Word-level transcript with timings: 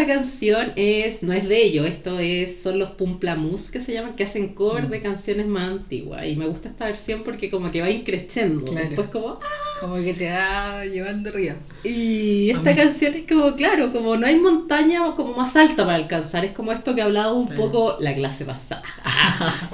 esta 0.00 0.14
canción 0.14 0.72
es 0.76 1.22
no 1.22 1.32
es 1.32 1.48
de 1.48 1.62
ellos, 1.62 1.86
esto 1.86 2.18
es 2.18 2.62
son 2.62 2.78
los 2.78 2.90
Pumplamus 2.92 3.70
que 3.70 3.80
se 3.80 3.92
llaman, 3.92 4.16
que 4.16 4.24
hacen 4.24 4.54
cover 4.54 4.88
de 4.88 5.00
canciones 5.00 5.46
más 5.46 5.70
antiguas. 5.70 6.26
Y 6.26 6.36
me 6.36 6.46
gusta 6.46 6.68
esta 6.70 6.86
versión 6.86 7.22
porque 7.24 7.50
como 7.50 7.70
que 7.70 7.80
va 7.82 7.90
increciendo. 7.90 8.64
Claro. 8.70 8.86
Después 8.88 9.08
como 9.10 9.28
¡ah! 9.28 9.38
Como 9.80 9.96
que 9.96 10.12
te 10.14 10.28
va 10.30 10.84
llevando 10.84 11.30
arriba. 11.30 11.54
Y 11.84 12.50
esta 12.50 12.60
Amén. 12.70 12.76
canción 12.76 13.14
es 13.14 13.26
como, 13.26 13.54
claro, 13.56 13.92
como 13.92 14.16
no 14.16 14.26
hay 14.26 14.36
montaña 14.36 15.00
como 15.16 15.34
más 15.34 15.56
alta 15.56 15.84
para 15.84 15.94
alcanzar, 15.96 16.44
es 16.44 16.52
como 16.52 16.72
esto 16.72 16.94
que 16.94 17.00
hablaba 17.02 17.32
un 17.32 17.46
Claro. 17.46 17.62
poco 17.62 17.96
la 18.00 18.14
clase 18.14 18.44
pasada, 18.44 18.82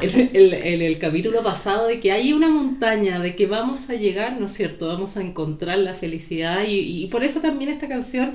en 0.00 0.30
el, 0.34 0.54
el- 0.54 0.82
el 0.82 0.98
capítulo 0.98 1.42
pasado, 1.42 1.88
de 1.88 1.98
que 2.00 2.12
hay 2.12 2.32
una 2.32 2.48
montaña, 2.48 3.18
de 3.18 3.34
que 3.34 3.46
vamos 3.46 3.90
a 3.90 3.94
llegar, 3.94 4.38
¿no 4.40 4.46
es 4.46 4.52
cierto? 4.52 4.86
Vamos 4.86 5.16
a 5.16 5.22
encontrar 5.22 5.78
la 5.78 5.94
felicidad 5.94 6.64
y, 6.66 7.02
y 7.04 7.06
por 7.08 7.24
eso 7.24 7.40
también 7.40 7.70
esta 7.72 7.88
canción 7.88 8.34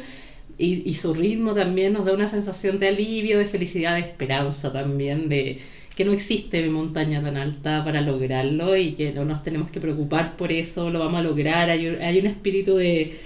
y, 0.61 0.83
y 0.89 0.93
su 0.95 1.13
ritmo 1.13 1.53
también 1.55 1.93
nos 1.93 2.05
da 2.05 2.13
una 2.13 2.29
sensación 2.29 2.79
de 2.79 2.89
alivio, 2.89 3.37
de 3.39 3.45
felicidad, 3.45 3.95
de 3.95 4.01
esperanza 4.01 4.71
también, 4.73 5.29
de 5.29 5.61
que 5.95 6.05
no 6.05 6.13
existe 6.13 6.67
montaña 6.69 7.21
tan 7.21 7.37
alta 7.37 7.83
para 7.83 8.01
lograrlo 8.01 8.75
y 8.77 8.93
que 8.95 9.11
no 9.13 9.25
nos 9.25 9.43
tenemos 9.43 9.69
que 9.71 9.81
preocupar 9.81 10.37
por 10.37 10.51
eso, 10.51 10.89
lo 10.89 10.99
vamos 10.99 11.19
a 11.19 11.23
lograr, 11.23 11.69
hay, 11.69 11.87
un- 11.87 12.01
hay 12.01 12.19
un 12.19 12.27
espíritu 12.27 12.75
de, 12.77 13.19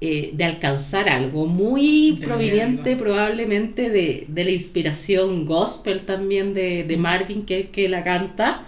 eh, 0.00 0.30
de 0.34 0.44
alcanzar 0.44 1.08
algo 1.08 1.46
muy 1.46 2.18
De 2.18 2.26
proveniente 2.26 2.90
algo. 2.90 3.02
probablemente 3.04 3.90
de, 3.90 4.24
de 4.28 4.44
la 4.44 4.50
inspiración 4.50 5.46
gospel 5.46 6.00
también 6.06 6.54
de, 6.54 6.84
de 6.84 6.96
Marvin 6.96 7.46
que, 7.46 7.70
que 7.70 7.88
la 7.88 8.04
canta, 8.04 8.66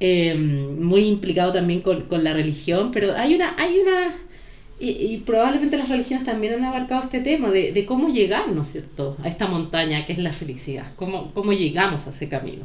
eh, 0.00 0.34
muy 0.36 1.02
implicado 1.06 1.52
también 1.52 1.80
con, 1.82 2.02
con 2.06 2.24
la 2.24 2.32
religión, 2.34 2.90
pero 2.92 3.14
hay 3.16 3.34
una... 3.34 3.54
Hay 3.58 3.78
una 3.78 4.14
y, 4.80 4.90
y 4.90 5.18
probablemente 5.18 5.76
las 5.76 5.88
religiones 5.88 6.24
también 6.24 6.54
han 6.54 6.64
abarcado 6.64 7.04
este 7.04 7.20
tema 7.20 7.50
de, 7.50 7.72
de 7.72 7.86
cómo 7.86 8.08
llegar, 8.08 8.48
¿no 8.48 8.62
es 8.62 8.68
cierto?, 8.68 9.16
a 9.22 9.28
esta 9.28 9.46
montaña 9.46 10.06
que 10.06 10.12
es 10.12 10.18
la 10.18 10.32
felicidad, 10.32 10.86
cómo, 10.96 11.32
cómo 11.32 11.52
llegamos 11.52 12.06
a 12.06 12.10
ese 12.10 12.28
camino. 12.28 12.64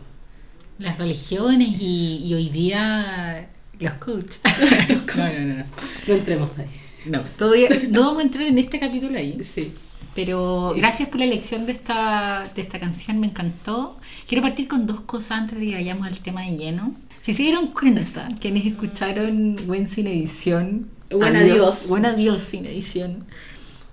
Las 0.79 0.97
religiones 0.97 1.69
y, 1.79 2.23
y 2.25 2.33
hoy 2.33 2.49
día 2.49 3.49
los 3.79 3.93
coaches. 3.93 4.41
no, 5.15 5.27
no, 5.27 5.39
no, 5.39 5.55
no. 5.55 5.63
No 6.07 6.13
entremos 6.13 6.49
ahí. 6.57 6.67
No, 7.05 7.21
todavía 7.37 7.69
no 7.89 8.01
vamos 8.01 8.19
a 8.19 8.23
entrar 8.23 8.43
en 8.43 8.57
este 8.57 8.79
capítulo 8.79 9.17
ahí. 9.17 9.41
Sí. 9.43 9.73
Pero 10.15 10.73
gracias 10.75 11.09
por 11.09 11.19
la 11.19 11.25
elección 11.25 11.65
de 11.65 11.73
esta, 11.73 12.49
de 12.55 12.61
esta 12.61 12.79
canción, 12.79 13.19
me 13.19 13.27
encantó. 13.27 13.97
Quiero 14.27 14.41
partir 14.41 14.67
con 14.67 14.87
dos 14.87 15.01
cosas 15.01 15.39
antes 15.39 15.59
de 15.59 15.67
que 15.67 15.75
vayamos 15.75 16.07
al 16.07 16.19
tema 16.19 16.43
de 16.43 16.57
lleno. 16.57 16.95
Si 17.21 17.33
se 17.33 17.43
dieron 17.43 17.67
cuenta, 17.67 18.29
quienes 18.39 18.65
escucharon 18.65 19.57
Buen 19.67 19.89
Sin 19.89 20.07
Edición, 20.07 20.87
Buen 21.17 21.35
Adiós. 21.35 21.87
Buen 21.87 22.05
Adiós 22.05 22.41
Sin 22.41 22.65
Edición, 22.65 23.25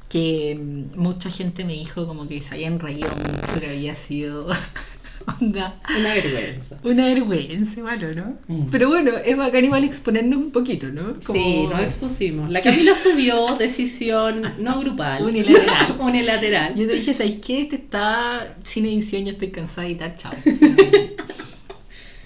que 0.09 0.59
mm, 0.61 0.99
mucha 0.99 1.31
gente 1.31 1.65
me 1.65 1.73
dijo 1.73 2.07
como 2.07 2.29
que 2.29 2.41
se 2.43 2.55
habían 2.55 2.79
reído 2.79 3.09
mucho, 3.11 3.61
que 3.61 3.67
había 3.69 3.95
sido 3.97 4.49
onda, 5.41 5.81
Una 5.99 6.15
vergüenza. 6.15 6.79
una 6.83 7.07
vergüenza, 7.07 7.81
malo, 7.81 8.13
¿no? 8.15 8.37
Mm. 8.49 8.69
Pero 8.71 8.89
bueno, 8.89 9.13
es 9.25 9.37
bacán 9.37 9.65
igual 9.65 9.85
exponernos 9.85 10.39
un 10.39 10.51
poquito, 10.51 10.89
¿no? 10.89 11.15
Sí, 11.33 11.67
nos 11.71 11.81
expusimos. 11.81 12.51
La 12.51 12.61
Camila 12.61 12.95
subió 13.01 13.57
decisión 13.57 14.43
no 14.59 14.81
grupal. 14.81 15.23
Unilateral. 15.27 15.97
Unilateral. 16.01 16.75
Yo 16.75 16.87
te 16.87 16.95
dije, 16.95 17.15
¿sabes 17.15 17.37
qué? 17.37 17.63
Este 17.63 17.77
está 17.77 18.57
sin 18.65 18.85
edición, 18.87 19.25
yo 19.25 19.33
estoy 19.33 19.51
cansada 19.51 19.83
de 19.87 19.93
editar, 19.93 20.17
chao. 20.17 20.33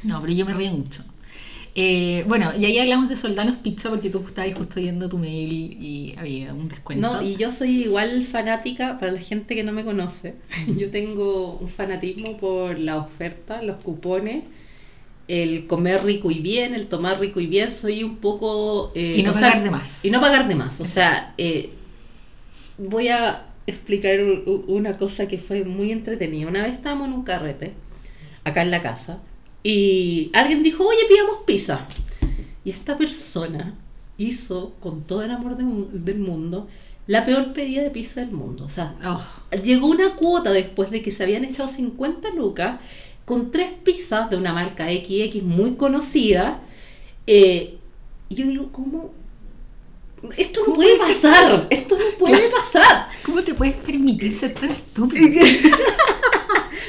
No, 0.03 0.21
pero 0.21 0.33
yo 0.33 0.47
me 0.47 0.55
río 0.55 0.73
mucho. 0.73 1.03
Eh, 1.79 2.25
bueno, 2.27 2.53
y 2.59 2.65
ahí 2.65 2.79
hablamos 2.79 3.09
de 3.11 3.17
Soldanos 3.17 3.59
Pizza 3.59 3.91
porque 3.91 4.09
tú 4.09 4.25
estabas 4.27 4.55
justo 4.55 4.81
viendo 4.81 5.11
tu 5.11 5.19
mail 5.19 5.77
y 5.79 6.15
había 6.19 6.55
un 6.55 6.69
descuento. 6.69 7.07
No, 7.07 7.21
y 7.23 7.37
yo 7.37 7.53
soy 7.53 7.83
igual 7.85 8.25
fanática, 8.25 8.99
para 8.99 9.13
la 9.13 9.21
gente 9.21 9.55
que 9.55 9.63
no 9.63 9.73
me 9.73 9.85
conoce, 9.85 10.37
yo 10.79 10.91
tengo 10.91 11.59
un 11.59 11.69
fanatismo 11.69 12.39
por 12.39 12.79
la 12.79 12.97
oferta, 12.97 13.61
los 13.63 13.83
cupones, 13.83 14.45
el 15.29 15.67
comer 15.67 16.05
rico 16.05 16.31
y 16.31 16.39
bien, 16.41 16.75
el 16.75 16.87
tomar 16.89 17.21
rico 17.21 17.41
y 17.41 17.47
bien, 17.47 17.73
soy 17.73 18.05
un 18.05 18.19
poco... 18.19 18.93
eh, 18.95 19.17
Y 19.19 19.23
no 19.23 19.33
sea, 19.35 19.41
pagar 19.53 19.63
de 19.65 19.71
más. 19.71 20.05
Y 20.05 20.11
no 20.11 20.21
pagar 20.21 20.49
de 20.49 20.55
más, 20.55 20.81
o 20.81 20.87
sea, 20.87 21.35
eh, 21.37 21.71
voy 22.79 23.09
a 23.09 23.47
explicar 23.67 24.21
una 24.69 24.97
cosa 24.97 25.27
que 25.29 25.39
fue 25.39 25.65
muy 25.65 25.91
entretenida. 25.93 26.49
Una 26.49 26.63
vez 26.65 26.75
estábamos 26.75 27.09
en 27.09 27.15
un 27.15 27.25
carrete, 27.25 27.75
acá 28.45 28.63
en 28.63 28.71
la 28.71 28.83
casa, 28.83 29.19
y 29.69 30.31
alguien 30.33 30.63
dijo, 30.63 30.85
oye, 30.87 31.01
pidamos 31.09 31.39
pizza. 31.45 31.87
Y 32.65 32.71
esta 32.71 32.97
persona 32.97 33.75
hizo, 34.17 34.75
con 34.79 35.03
todo 35.03 35.25
el 35.25 35.31
amor 35.33 35.57
de 35.57 35.65
del 35.99 36.21
mundo, 36.21 36.69
la 37.09 37.27
peor 37.27 37.53
pedida 37.53 37.83
de 37.83 37.91
pizza 37.91 38.21
del 38.21 38.31
mundo. 38.31 38.65
O 38.65 38.69
sea, 38.69 38.95
Oh, 39.05 39.25
llegó 39.65 39.89
una 39.89 40.15
cuota 40.15 40.53
después 40.53 40.93
de 40.93 41.03
que 41.03 41.11
se 41.11 41.25
habían 41.25 41.45
echado 41.45 41.69
50 41.69 42.31
lucas 42.31 42.79
con 43.25 43.51
tres 43.51 43.73
pizzas 43.83 44.31
de 44.31 44.37
una 44.37 44.53
marca 44.53 44.87
XX 44.87 45.43
muy 45.43 45.73
conocida. 45.75 46.61
eh, 47.27 47.77
y 48.29 48.35
yo 48.37 48.47
digo, 48.47 48.71
¿cómo? 48.71 49.11
Esto 50.37 50.61
no 50.61 50.67
¿Cómo 50.67 50.77
puede 50.77 50.97
pasar, 50.97 51.67
esto 51.71 51.99
no 51.99 52.19
puede 52.21 52.51
pasar. 52.51 53.09
¿Cómo 53.25 53.43
te 53.43 53.53
puedes 53.53 53.75
permitir 53.77 54.33
ser 54.33 54.55
tan 54.55 54.71
estúpido? 54.71 55.45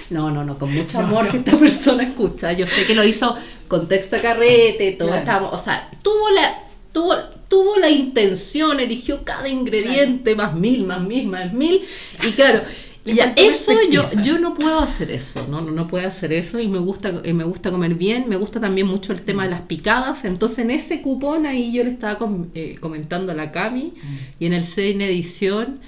No, 0.10 0.32
no, 0.32 0.44
no, 0.44 0.58
con 0.58 0.74
mucho 0.74 1.00
amor 1.00 1.26
no. 1.26 1.32
si 1.32 1.38
esta 1.38 1.58
persona 1.58 2.04
escucha. 2.04 2.54
Yo 2.54 2.66
sé 2.68 2.86
que 2.86 2.96
lo 2.96 3.04
hizo 3.04 3.36
con 3.68 3.88
texto 3.88 4.16
de 4.16 4.22
carrete, 4.22 4.92
todo 4.94 5.08
Claro. 5.10 5.20
estaba, 5.22 5.50
o 5.52 5.58
sea, 5.58 5.90
tuvo 6.02 6.30
la, 6.30 6.64
tuvo, 6.94 7.16
tuvo 7.50 7.78
la 7.78 7.90
intención, 7.90 8.80
eligió 8.80 9.24
cada 9.24 9.48
ingrediente, 9.50 10.36
más 10.36 10.54
mil, 10.56 10.86
más 10.86 11.02
mil, 11.02 11.28
más 11.28 11.52
mil, 11.54 11.82
y 12.26 12.32
claro, 12.32 12.62
ya, 13.06 13.34
eso 13.38 13.72
yo, 13.90 14.10
yo 14.24 14.38
no 14.38 14.54
puedo 14.54 14.80
hacer 14.80 15.12
eso, 15.12 15.46
no, 15.50 15.62
no, 15.62 15.72
no 15.72 15.88
puedo 15.88 16.06
hacer 16.08 16.34
eso 16.34 16.60
y 16.60 16.68
me 16.68 16.80
gusta, 16.80 17.22
eh, 17.24 17.34
me 17.34 17.46
gusta 17.46 17.72
comer 17.72 17.96
bien, 17.96 18.28
me 18.28 18.36
gusta 18.36 18.60
también 18.60 18.88
mucho 18.88 19.14
el 19.14 19.22
tema 19.22 19.46
de 19.46 19.52
las 19.52 19.62
picadas, 19.62 20.26
entonces 20.26 20.60
en 20.60 20.72
ese 20.72 21.02
cupón 21.02 21.46
ahí 21.46 21.72
yo 21.74 21.84
le 21.86 21.90
estaba 21.90 22.18
com- 22.18 22.48
eh, 22.54 22.76
comentando 22.82 23.32
a 23.32 23.36
la 23.36 23.52
Cami 23.54 23.94
y 24.40 24.46
en 24.46 24.52
el 24.54 24.66
cine 24.66 25.06
edición 25.08 25.80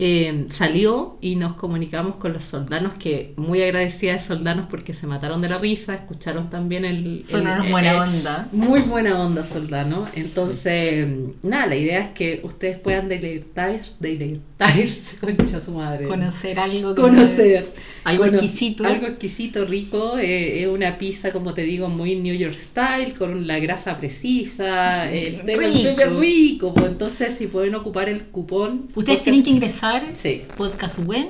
eh, 0.00 0.46
salió 0.50 1.18
y 1.20 1.34
nos 1.34 1.54
comunicamos 1.56 2.16
con 2.16 2.32
los 2.32 2.44
soldanos 2.44 2.92
que 2.94 3.32
muy 3.36 3.60
agradecida 3.62 4.12
de 4.12 4.20
soldanos 4.20 4.66
porque 4.70 4.94
se 4.94 5.08
mataron 5.08 5.42
de 5.42 5.48
la 5.48 5.58
risa, 5.58 5.94
escucharon 5.94 6.50
también 6.50 6.84
el... 6.84 7.24
Son 7.24 7.40
unos 7.40 7.66
eh, 7.66 7.70
buena 7.70 7.92
eh, 7.92 8.00
onda. 8.00 8.48
Muy 8.52 8.80
buena 8.82 9.18
onda, 9.18 9.44
soldano. 9.44 10.06
Entonces, 10.14 11.08
nada, 11.42 11.66
la 11.66 11.76
idea 11.76 12.00
es 12.00 12.10
que 12.12 12.40
ustedes 12.44 12.78
puedan 12.78 13.08
deleitarse, 13.08 13.94
deleitarse, 13.98 15.16
concha 15.20 15.60
su 15.60 15.72
madre. 15.72 16.06
Conocer 16.06 16.60
algo 16.60 16.94
que 16.94 17.02
Conocer. 17.02 17.72
Algo 18.04 18.22
Bueno, 18.22 18.38
exquisito. 18.38 18.86
Algo 18.86 19.06
exquisito, 19.06 19.64
rico. 19.64 20.16
eh, 20.18 20.62
es 20.62 20.68
una 20.68 20.96
pizza, 20.96 21.32
como 21.32 21.54
te 21.54 21.62
digo, 21.62 21.88
muy 21.88 22.14
New 22.14 22.36
York 22.36 22.56
style, 22.60 23.14
con 23.14 23.48
la 23.48 23.58
grasa 23.58 23.98
precisa. 23.98 25.10
El 25.10 25.40
Rico. 25.44 26.20
rico. 26.20 26.74
Pues 26.74 26.86
entonces, 26.86 27.36
si 27.36 27.48
pueden 27.48 27.74
ocupar 27.74 28.08
el 28.08 28.26
cupón. 28.26 28.88
Ustedes 28.94 29.22
tienen 29.22 29.42
que 29.42 29.50
ingresar 29.50 29.87
Sí. 30.14 30.42
podcast 30.56 30.98
web 30.98 31.28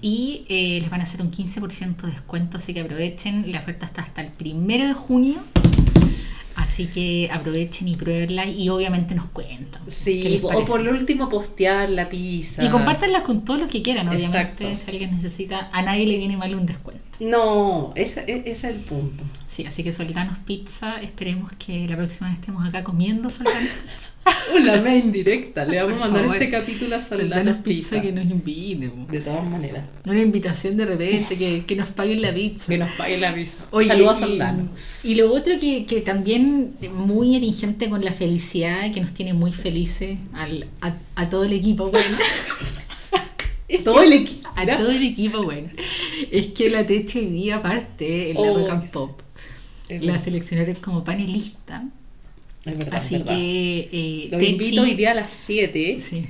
y 0.00 0.44
eh, 0.48 0.78
les 0.80 0.90
van 0.90 1.00
a 1.00 1.04
hacer 1.04 1.20
un 1.22 1.30
15% 1.30 1.96
de 2.02 2.10
descuento, 2.12 2.56
así 2.58 2.72
que 2.72 2.80
aprovechen. 2.80 3.50
La 3.50 3.58
oferta 3.60 3.86
está 3.86 4.02
hasta 4.02 4.22
el 4.22 4.32
primero 4.32 4.86
de 4.86 4.94
junio. 4.94 5.42
Así 6.54 6.86
que 6.88 7.30
aprovechen 7.32 7.86
y 7.86 7.94
pruébenla 7.96 8.44
y 8.46 8.68
obviamente 8.68 9.14
nos 9.14 9.26
cuentan. 9.26 9.80
Sí, 9.88 10.40
o 10.42 10.64
por 10.64 10.80
último 10.80 11.28
postear 11.28 11.88
la 11.88 12.08
pizza. 12.08 12.64
Y 12.64 12.68
compártanla 12.68 13.22
con 13.22 13.44
todos 13.44 13.60
los 13.60 13.70
que 13.70 13.80
quieran, 13.80 14.08
obviamente. 14.08 14.66
Exacto. 14.68 14.84
Si 14.84 14.90
alguien 14.90 15.14
necesita, 15.16 15.70
a 15.72 15.82
nadie 15.82 16.06
le 16.06 16.18
viene 16.18 16.36
mal 16.36 16.52
un 16.56 16.66
descuento. 16.66 17.02
No, 17.20 17.92
ese, 17.94 18.20
e- 18.26 18.40
ese 18.40 18.50
es 18.50 18.64
el 18.64 18.80
punto. 18.80 19.22
Sí, 19.48 19.66
así 19.66 19.82
que 19.84 19.92
Soldanos 19.92 20.38
Pizza, 20.38 21.00
esperemos 21.00 21.52
que 21.64 21.86
la 21.88 21.96
próxima 21.96 22.28
vez 22.28 22.38
estemos 22.40 22.66
acá 22.66 22.82
comiendo 22.84 23.30
Soldanos 23.30 23.70
Una 24.56 24.80
main 24.82 25.12
directa. 25.12 25.64
Le 25.64 25.80
vamos 25.82 25.96
a 25.98 26.00
mandar 26.00 26.22
favor. 26.22 26.36
este 26.36 26.50
capítulo 26.50 26.96
a 26.96 27.00
Soldanos 27.02 27.56
Pizza 27.58 27.90
Pizza. 27.90 28.02
que 28.02 28.12
nos 28.12 28.24
inviten. 28.24 28.90
po. 28.90 29.12
De 29.12 29.20
todas 29.20 29.48
maneras. 29.48 29.84
Una 30.06 30.20
invitación 30.20 30.76
de 30.76 30.86
repente, 30.86 31.36
que, 31.36 31.64
que 31.66 31.76
nos 31.76 31.90
paguen 31.90 32.22
la 32.22 32.32
pizza. 32.34 32.66
Que 32.68 32.78
nos 32.78 32.90
pague 32.92 33.18
la 33.18 33.34
pizza. 33.34 33.52
Oye, 33.70 33.88
Saludos 33.88 34.16
a 34.16 34.20
y- 34.20 34.28
Soldano. 34.30 34.68
Y, 35.04 35.14
lo 35.14 35.32
otro 35.32 35.54
que, 35.60 35.86
que 35.86 36.00
también 36.00 36.74
muy 36.94 37.36
erigente 37.36 37.88
con 37.88 38.04
la 38.04 38.12
felicidad, 38.12 38.92
que 38.92 39.00
nos 39.00 39.12
tiene 39.14 39.32
muy 39.34 39.52
felices 39.52 40.18
al, 40.32 40.66
a, 40.80 40.94
a 41.14 41.28
todo 41.28 41.44
el 41.44 41.52
equipo, 41.52 41.90
bueno. 41.90 42.16
Es 43.68 43.84
Todo 43.84 43.96
que- 44.00 44.04
el 44.06 44.12
equipo. 44.14 44.48
A 44.56 44.66
todo 44.78 44.90
el 44.90 45.02
equipo, 45.02 45.42
bueno. 45.42 45.68
Es 46.32 46.46
que 46.48 46.70
la 46.70 46.86
Techo 46.86 47.18
hoy 47.18 47.26
día, 47.26 47.56
aparte, 47.56 48.30
en 48.30 48.34
la 48.36 48.40
Oh. 48.40 48.58
Rock 48.60 48.70
and 48.70 48.90
Pop, 48.90 49.20
la 49.90 50.16
seleccionaron 50.16 50.76
como 50.76 51.04
panelista. 51.04 51.84
Es 52.64 52.78
verdad, 52.78 52.94
Así 52.94 53.14
es 53.16 53.20
verdad. 53.24 53.36
que. 53.36 53.88
Eh, 53.92 54.28
Los 54.30 54.40
Techi- 54.42 54.50
invito 54.50 54.82
hoy 54.82 54.94
día 54.94 55.12
a 55.12 55.14
las 55.14 55.30
7 55.46 55.98
Sí. 56.00 56.26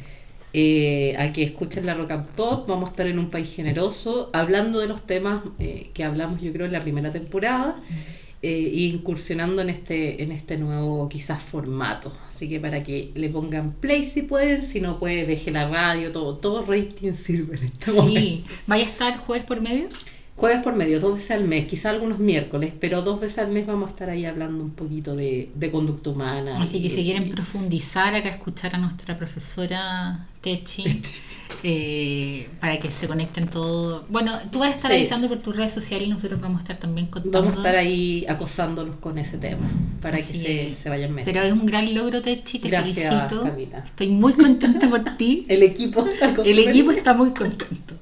eh, 0.52 1.14
a 1.18 1.32
que 1.32 1.42
escuchen 1.42 1.86
la 1.86 1.94
Rock 1.94 2.10
and 2.12 2.26
Pop. 2.28 2.68
Vamos 2.68 2.88
a 2.88 2.90
estar 2.90 3.06
en 3.06 3.18
un 3.18 3.30
país 3.30 3.48
generoso 3.54 4.30
hablando 4.32 4.78
de 4.80 4.86
los 4.88 5.06
temas 5.06 5.42
eh, 5.58 5.90
que 5.94 6.04
hablamos, 6.04 6.40
yo 6.40 6.52
creo, 6.52 6.66
en 6.66 6.72
la 6.72 6.82
primera 6.82 7.12
temporada. 7.12 7.76
eh, 8.40 8.70
incursionando 8.72 9.62
en 9.62 9.68
este, 9.68 10.22
en 10.22 10.30
este 10.30 10.56
nuevo 10.58 11.08
quizás 11.08 11.42
formato. 11.42 12.16
Así 12.28 12.48
que 12.48 12.60
para 12.60 12.84
que 12.84 13.10
le 13.16 13.28
pongan 13.30 13.72
play 13.72 14.04
si 14.04 14.22
pueden, 14.22 14.62
si 14.62 14.80
no 14.80 15.00
puede 15.00 15.26
deje 15.26 15.50
la 15.50 15.68
radio, 15.68 16.12
todo, 16.12 16.36
todo 16.36 16.64
rating 16.64 17.14
sirve 17.14 17.56
en 17.56 17.64
este 17.64 17.90
momento. 17.90 18.20
Sí, 18.20 18.44
¿vaya 18.68 18.84
a 18.84 18.86
estar 18.86 19.16
jueves 19.18 19.44
por 19.44 19.60
medio? 19.60 19.88
Jueves 20.38 20.62
por 20.62 20.74
medio, 20.76 21.00
dos 21.00 21.16
veces 21.16 21.32
al 21.32 21.44
mes, 21.48 21.66
quizá 21.66 21.90
algunos 21.90 22.20
miércoles, 22.20 22.72
pero 22.80 23.02
dos 23.02 23.20
veces 23.20 23.38
al 23.40 23.50
mes 23.50 23.66
vamos 23.66 23.88
a 23.88 23.90
estar 23.90 24.08
ahí 24.08 24.24
hablando 24.24 24.62
un 24.62 24.70
poquito 24.70 25.16
de, 25.16 25.50
de 25.54 25.70
conducta 25.72 26.10
humana. 26.10 26.62
Así 26.62 26.80
que 26.80 26.90
si 26.90 27.02
quieren 27.02 27.28
profundizar 27.30 28.14
acá, 28.14 28.28
escuchar 28.28 28.76
a 28.76 28.78
nuestra 28.78 29.18
profesora 29.18 30.28
Techi, 30.40 31.02
eh, 31.64 32.48
para 32.60 32.78
que 32.78 32.88
se 32.90 33.08
conecten 33.08 33.48
todo. 33.48 34.04
Bueno, 34.08 34.32
tú 34.52 34.60
vas 34.60 34.70
a 34.70 34.76
estar 34.76 34.90
Sí. 34.92 34.96
avisando 34.98 35.28
por 35.28 35.38
tus 35.38 35.56
redes 35.56 35.72
sociales 35.72 36.06
y 36.06 36.10
nosotros 36.10 36.40
vamos 36.40 36.58
a 36.60 36.62
estar 36.62 36.78
también 36.78 37.08
contando. 37.08 37.38
Vamos 37.40 37.54
a 37.54 37.56
estar 37.56 37.74
ahí 37.76 38.24
acosándolos 38.28 38.94
con 39.00 39.18
ese 39.18 39.38
tema, 39.38 39.68
para 40.00 40.18
Así 40.18 40.34
que 40.34 40.38
se, 40.44 40.68
es. 40.72 40.78
se 40.78 40.88
vayan 40.88 41.12
metiendo. 41.14 41.40
Pero 41.40 41.52
es 41.52 41.60
un 41.60 41.66
gran 41.66 41.92
logro, 41.92 42.22
Techi, 42.22 42.60
te 42.60 42.68
Gracias, 42.68 43.08
felicito. 43.12 43.42
Camila. 43.42 43.78
Estoy 43.78 44.08
muy 44.08 44.32
contenta 44.34 44.88
por 44.88 45.02
ti. 45.16 45.46
El 45.48 45.64
equipo 45.64 46.06
está 46.06 46.32
El 46.44 46.58
equipo 46.60 46.92
está 46.92 47.12
muy 47.12 47.30
contento. 47.32 47.96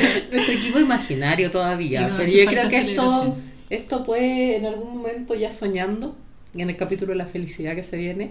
Nuestro 0.32 0.54
equipo 0.54 0.78
imaginario 0.78 1.50
todavía. 1.50 2.12
Pero 2.16 2.30
yo 2.30 2.44
creo 2.46 2.68
que 2.68 2.90
esto, 2.92 3.36
esto 3.70 4.04
puede 4.04 4.56
en 4.56 4.66
algún 4.66 4.98
momento 4.98 5.34
ya 5.34 5.52
soñando, 5.52 6.16
en 6.54 6.70
el 6.70 6.76
capítulo 6.76 7.12
de 7.12 7.18
la 7.18 7.26
felicidad 7.26 7.74
que 7.74 7.84
se 7.84 7.96
viene, 7.96 8.30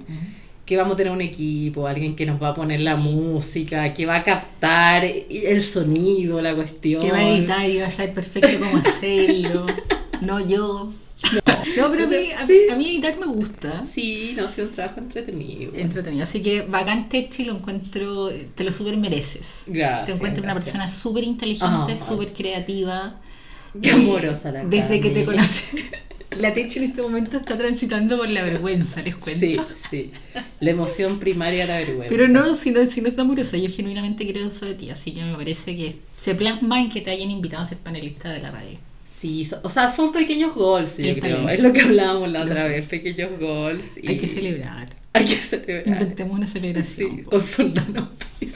que 0.66 0.76
vamos 0.76 0.96
a 0.96 0.98
tener 0.98 1.14
un 1.14 1.22
equipo, 1.22 1.88
alguien 1.88 2.16
que 2.16 2.26
nos 2.26 2.42
va 2.42 2.50
a 2.50 2.56
poner 2.56 2.82
la 2.82 2.96
música, 2.96 3.94
que 3.94 4.06
va 4.06 4.18
a 4.18 4.24
captar 4.24 5.06
el 5.06 5.64
sonido, 5.64 6.42
la 6.42 6.54
cuestión. 6.54 7.02
Que 7.02 7.12
va 7.12 7.20
a 7.20 7.30
editar 7.30 7.70
y 7.70 7.80
va 7.80 7.88
a 7.88 7.90
saber 7.90 8.14
perfecto 8.14 8.50
cómo 8.60 8.78
hacerlo. 8.86 9.66
No 10.22 10.40
yo. 10.40 10.92
No, 11.78 11.90
pero 11.92 12.04
a 12.06 12.08
mí, 12.08 12.32
a, 12.38 12.46
Sí. 12.46 12.62
a 12.72 12.76
mí 12.76 12.90
editar 12.92 13.18
me 13.20 13.26
gusta. 13.26 13.86
Sí, 13.94 14.34
no, 14.38 14.46
ha 14.46 14.52
sido 14.52 14.68
un 14.68 14.74
trabajo 14.76 15.00
entretenido. 15.00 15.74
Entretenido. 15.76 16.24
Así 16.24 16.42
que 16.42 16.62
bacán 16.62 17.10
Techi, 17.10 17.46
lo 17.46 17.56
encuentro, 17.58 18.30
te 18.56 18.64
lo 18.64 18.72
súper 18.72 18.98
mereces. 18.98 19.64
Gracias. 19.68 20.06
Te 20.06 20.12
encuentro 20.14 20.44
una 20.44 20.54
persona 20.54 20.88
súper 20.88 21.24
inteligente, 21.24 21.94
Ah. 21.94 21.96
súper 21.96 22.34
creativa. 22.34 23.20
Qué 23.82 23.92
amorosa 23.92 24.52
la 24.52 24.64
Desde 24.66 25.00
que 25.02 25.10
te 25.10 25.26
conoces. 25.26 25.70
La 26.32 26.54
Techi 26.54 26.80
en 26.80 26.86
este 26.86 27.02
momento 27.02 27.38
está 27.38 27.58
transitando 27.58 28.18
por 28.18 28.30
la 28.30 28.44
vergüenza, 28.44 29.02
les 29.02 29.16
cuento. 29.16 29.40
Sí, 29.46 29.58
sí. 29.90 30.12
La 30.60 30.72
emoción 30.72 31.20
primaria 31.20 31.64
era 31.64 31.78
vergüenza. 31.78 32.10
Pero 32.10 32.28
no, 32.28 32.54
si 32.56 32.72
no, 32.72 32.86
si 32.86 33.00
no 33.02 33.08
es 33.08 33.18
amorosa, 33.18 33.56
yo 33.58 33.70
genuinamente 33.70 34.28
creo 34.30 34.50
eso 34.50 34.66
de 34.66 34.76
ti, 34.76 34.90
así 34.90 35.14
que 35.14 35.24
me 35.24 35.34
parece 35.36 35.76
que 35.76 35.96
se 36.18 36.36
plasma 36.36 36.82
en 36.82 36.90
que 36.90 37.00
te 37.02 37.12
hayan 37.12 37.32
invitado 37.32 37.64
a 37.64 37.66
ser 37.66 37.78
panelista 37.78 38.30
de 38.30 38.42
la 38.42 38.52
radio. 38.52 38.78
Sí, 39.20 39.46
so- 39.46 39.60
o 39.64 39.70
sea, 39.70 39.92
son 39.92 40.12
pequeños 40.12 40.54
goals, 40.54 40.96
yo 40.98 41.16
creo. 41.20 41.50
Es 41.50 41.60
lo 41.64 41.74
que 41.74 41.82
hablábamos 41.82 42.30
la 42.30 42.44
otra 42.44 42.68
vez, 42.68 42.88
pequeños 42.88 43.32
goals. 43.40 43.84
y- 44.02 44.08
Hay 44.10 44.18
que 44.20 44.28
celebrar. 44.28 44.90
Hay 45.18 45.26
que 45.26 45.36
celebrar. 45.36 45.88
Inventemos 45.88 46.38
una 46.38 46.48
celebración. 46.48 47.18
Sí, 47.18 47.24
con 47.24 47.44
Soldanos 47.44 48.10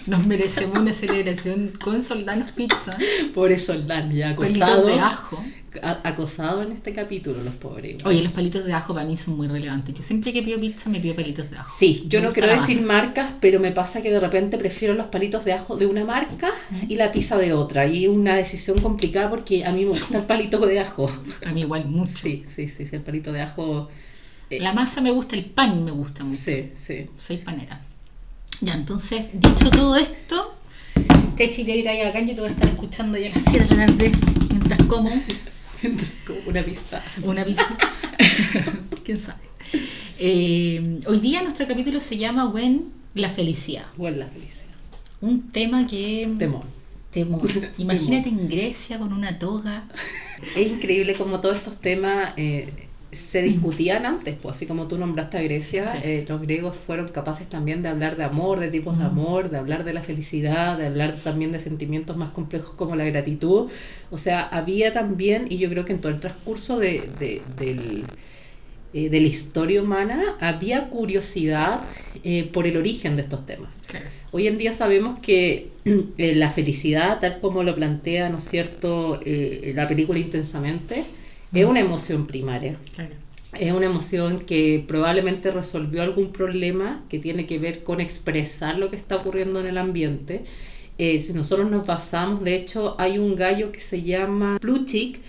Nos 0.07 0.25
merecemos 0.27 0.77
una 0.79 0.93
celebración 0.93 1.71
con 1.83 2.01
Soldanos 2.03 2.51
Pizza, 2.51 2.97
Pobres 3.33 3.65
soldanos 3.65 4.15
ya 4.15 4.29
acosados. 4.31 4.85
de 4.87 4.99
ajo. 4.99 5.43
acosados 6.03 6.65
en 6.65 6.73
este 6.73 6.93
capítulo, 6.93 7.41
los 7.43 7.53
pobres. 7.55 7.95
igual. 7.99 8.13
Oye, 8.13 8.23
los 8.23 8.33
palitos 8.33 8.65
de 8.65 8.73
ajo 8.73 8.93
para 8.93 9.05
mí 9.05 9.15
son 9.15 9.37
muy 9.37 9.47
relevantes. 9.47 9.95
Yo 9.95 10.01
siempre 10.01 10.33
que 10.33 10.41
pido 10.43 10.59
pizza 10.59 10.89
me 10.89 10.99
pido 10.99 11.15
palitos 11.15 11.49
de 11.49 11.57
ajo. 11.57 11.75
Sí, 11.79 12.05
yo 12.07 12.19
Me 12.19 12.27
no 12.27 12.33
quiero 12.33 12.49
decir 12.49 12.81
marcas, 12.81 13.31
pero 13.39 13.59
me 13.59 13.71
pasa 13.71 14.01
que 14.01 14.11
de 14.11 14.19
repente 14.19 14.57
prefiero 14.57 14.93
los 14.95 15.07
palitos 15.07 15.45
de 15.45 15.53
ajo 15.53 15.77
de 15.77 15.85
una 15.85 16.03
marca 16.03 16.51
y 16.89 16.95
la 16.95 17.11
pizza 17.11 17.37
de 17.37 17.53
otra. 17.53 17.87
Y 17.87 18.05
es 18.05 18.09
una 18.09 18.35
decisión 18.35 18.79
complicada 18.81 19.29
porque 19.29 19.63
a 19.65 19.71
mí 19.71 19.83
me 19.83 19.89
gusta 19.89 20.17
el 20.17 20.23
palito 20.25 20.59
de 20.65 20.79
ajo. 20.79 21.09
A 21.45 21.51
mí 21.51 21.61
igual 21.61 21.85
mucho. 21.85 22.17
Sí, 22.17 22.43
sí, 22.47 22.67
sí, 22.69 22.85
el 22.91 23.01
palito 23.01 23.31
de 23.31 23.41
ajo. 23.41 23.89
La 24.59 24.73
masa 24.73 25.01
me 25.01 25.11
gusta, 25.11 25.35
el 25.35 25.45
pan 25.45 25.83
me 25.83 25.91
gusta 25.91 26.23
mucho. 26.23 26.41
Sí, 26.43 26.71
sí. 26.77 27.07
Soy 27.17 27.37
panera. 27.37 27.81
Ya, 28.59 28.73
entonces, 28.73 29.25
dicho 29.33 29.69
todo 29.71 29.95
esto, 29.95 30.55
te 31.35 31.47
grita 31.47 31.89
ahí 31.89 32.03
bacán, 32.03 32.27
yo 32.27 32.35
te 32.35 32.41
voy 32.41 32.49
a 32.49 32.53
estar 32.53 32.69
escuchando 32.69 33.17
ya 33.17 33.27
a 33.27 33.29
las 33.31 33.43
7 33.49 33.65
de 33.65 33.75
la 33.75 33.85
tarde 33.87 34.11
mientras 34.49 34.83
como 34.83 35.09
Como 36.27 36.39
una 36.45 36.61
pizza. 36.63 37.03
una 37.23 37.43
pizza. 37.43 37.67
¿Quién 39.03 39.17
sabe? 39.17 39.39
Eh, 40.19 40.99
hoy 41.07 41.19
día 41.19 41.41
nuestro 41.41 41.67
capítulo 41.67 41.99
se 41.99 42.17
llama 42.17 42.47
When 42.47 42.91
la 43.15 43.29
felicidad. 43.31 43.85
Buena 43.97 44.17
la 44.17 44.27
felicidad. 44.27 44.65
Un 45.21 45.49
tema 45.51 45.87
que... 45.87 46.31
Temor. 46.37 46.65
Temor. 47.11 47.49
Imagínate 47.79 48.29
en 48.29 48.47
Grecia 48.47 48.99
con 48.99 49.11
una 49.11 49.39
toga. 49.39 49.85
Es 50.55 50.67
increíble 50.67 51.15
como 51.15 51.39
todos 51.41 51.57
estos 51.57 51.81
temas 51.81 52.33
eh, 52.37 52.71
se 53.11 53.41
discutían 53.41 54.05
antes, 54.05 54.35
pues 54.41 54.55
así 54.55 54.65
como 54.65 54.87
tú 54.87 54.97
nombraste 54.97 55.37
a 55.37 55.41
Grecia, 55.41 55.99
eh, 56.03 56.25
los 56.27 56.41
griegos 56.41 56.77
fueron 56.77 57.09
capaces 57.09 57.47
también 57.49 57.83
de 57.83 57.89
hablar 57.89 58.15
de 58.15 58.23
amor, 58.23 58.59
de 58.59 58.69
tipos 58.69 58.97
de 58.97 59.03
amor, 59.03 59.49
de 59.49 59.57
hablar 59.57 59.83
de 59.83 59.93
la 59.93 60.01
felicidad, 60.01 60.77
de 60.77 60.87
hablar 60.87 61.15
también 61.23 61.51
de 61.51 61.59
sentimientos 61.59 62.15
más 62.15 62.31
complejos 62.31 62.73
como 62.75 62.95
la 62.95 63.03
gratitud. 63.05 63.69
O 64.11 64.17
sea, 64.17 64.47
había 64.47 64.93
también, 64.93 65.47
y 65.49 65.57
yo 65.57 65.69
creo 65.69 65.83
que 65.85 65.93
en 65.93 65.99
todo 66.01 66.11
el 66.11 66.19
transcurso 66.21 66.79
de, 66.79 67.09
de- 67.19 67.41
del, 67.57 68.03
eh, 68.93 69.09
de 69.09 69.21
la 69.21 69.27
historia 69.27 69.81
humana, 69.81 70.35
había 70.39 70.89
curiosidad 70.89 71.81
eh, 72.23 72.49
por 72.53 72.67
el 72.67 72.77
origen 72.77 73.15
de 73.15 73.23
estos 73.23 73.45
temas. 73.45 73.69
Claro. 73.87 74.05
Hoy 74.31 74.47
en 74.47 74.57
día 74.57 74.73
sabemos 74.73 75.19
que 75.19 75.67
la 76.17 76.51
felicidad, 76.51 77.19
tal 77.19 77.39
como 77.41 77.63
lo 77.63 77.75
plantea, 77.75 78.29
¿no 78.29 78.37
es 78.37 78.45
cierto?, 78.45 79.19
la 79.25 79.87
película 79.89 80.19
Intensamente, 80.19 81.03
es 81.53 81.65
una 81.65 81.79
emoción 81.79 82.27
primaria. 82.27 82.77
Claro. 82.95 83.15
Es 83.57 83.73
una 83.73 83.87
emoción 83.87 84.41
que 84.41 84.83
probablemente 84.87 85.51
resolvió 85.51 86.01
algún 86.01 86.31
problema 86.31 87.03
que 87.09 87.19
tiene 87.19 87.45
que 87.45 87.59
ver 87.59 87.83
con 87.83 87.99
expresar 87.99 88.77
lo 88.77 88.89
que 88.89 88.95
está 88.95 89.17
ocurriendo 89.17 89.59
en 89.59 89.67
el 89.67 89.77
ambiente. 89.77 90.45
Eh, 90.97 91.19
si 91.19 91.33
nosotros 91.33 91.69
nos 91.69 91.85
basamos, 91.85 92.43
de 92.43 92.55
hecho, 92.55 92.95
hay 92.97 93.17
un 93.17 93.35
gallo 93.35 93.71
que 93.71 93.81
se 93.81 94.03
llama 94.03 94.57
Pluchik, 94.61 95.19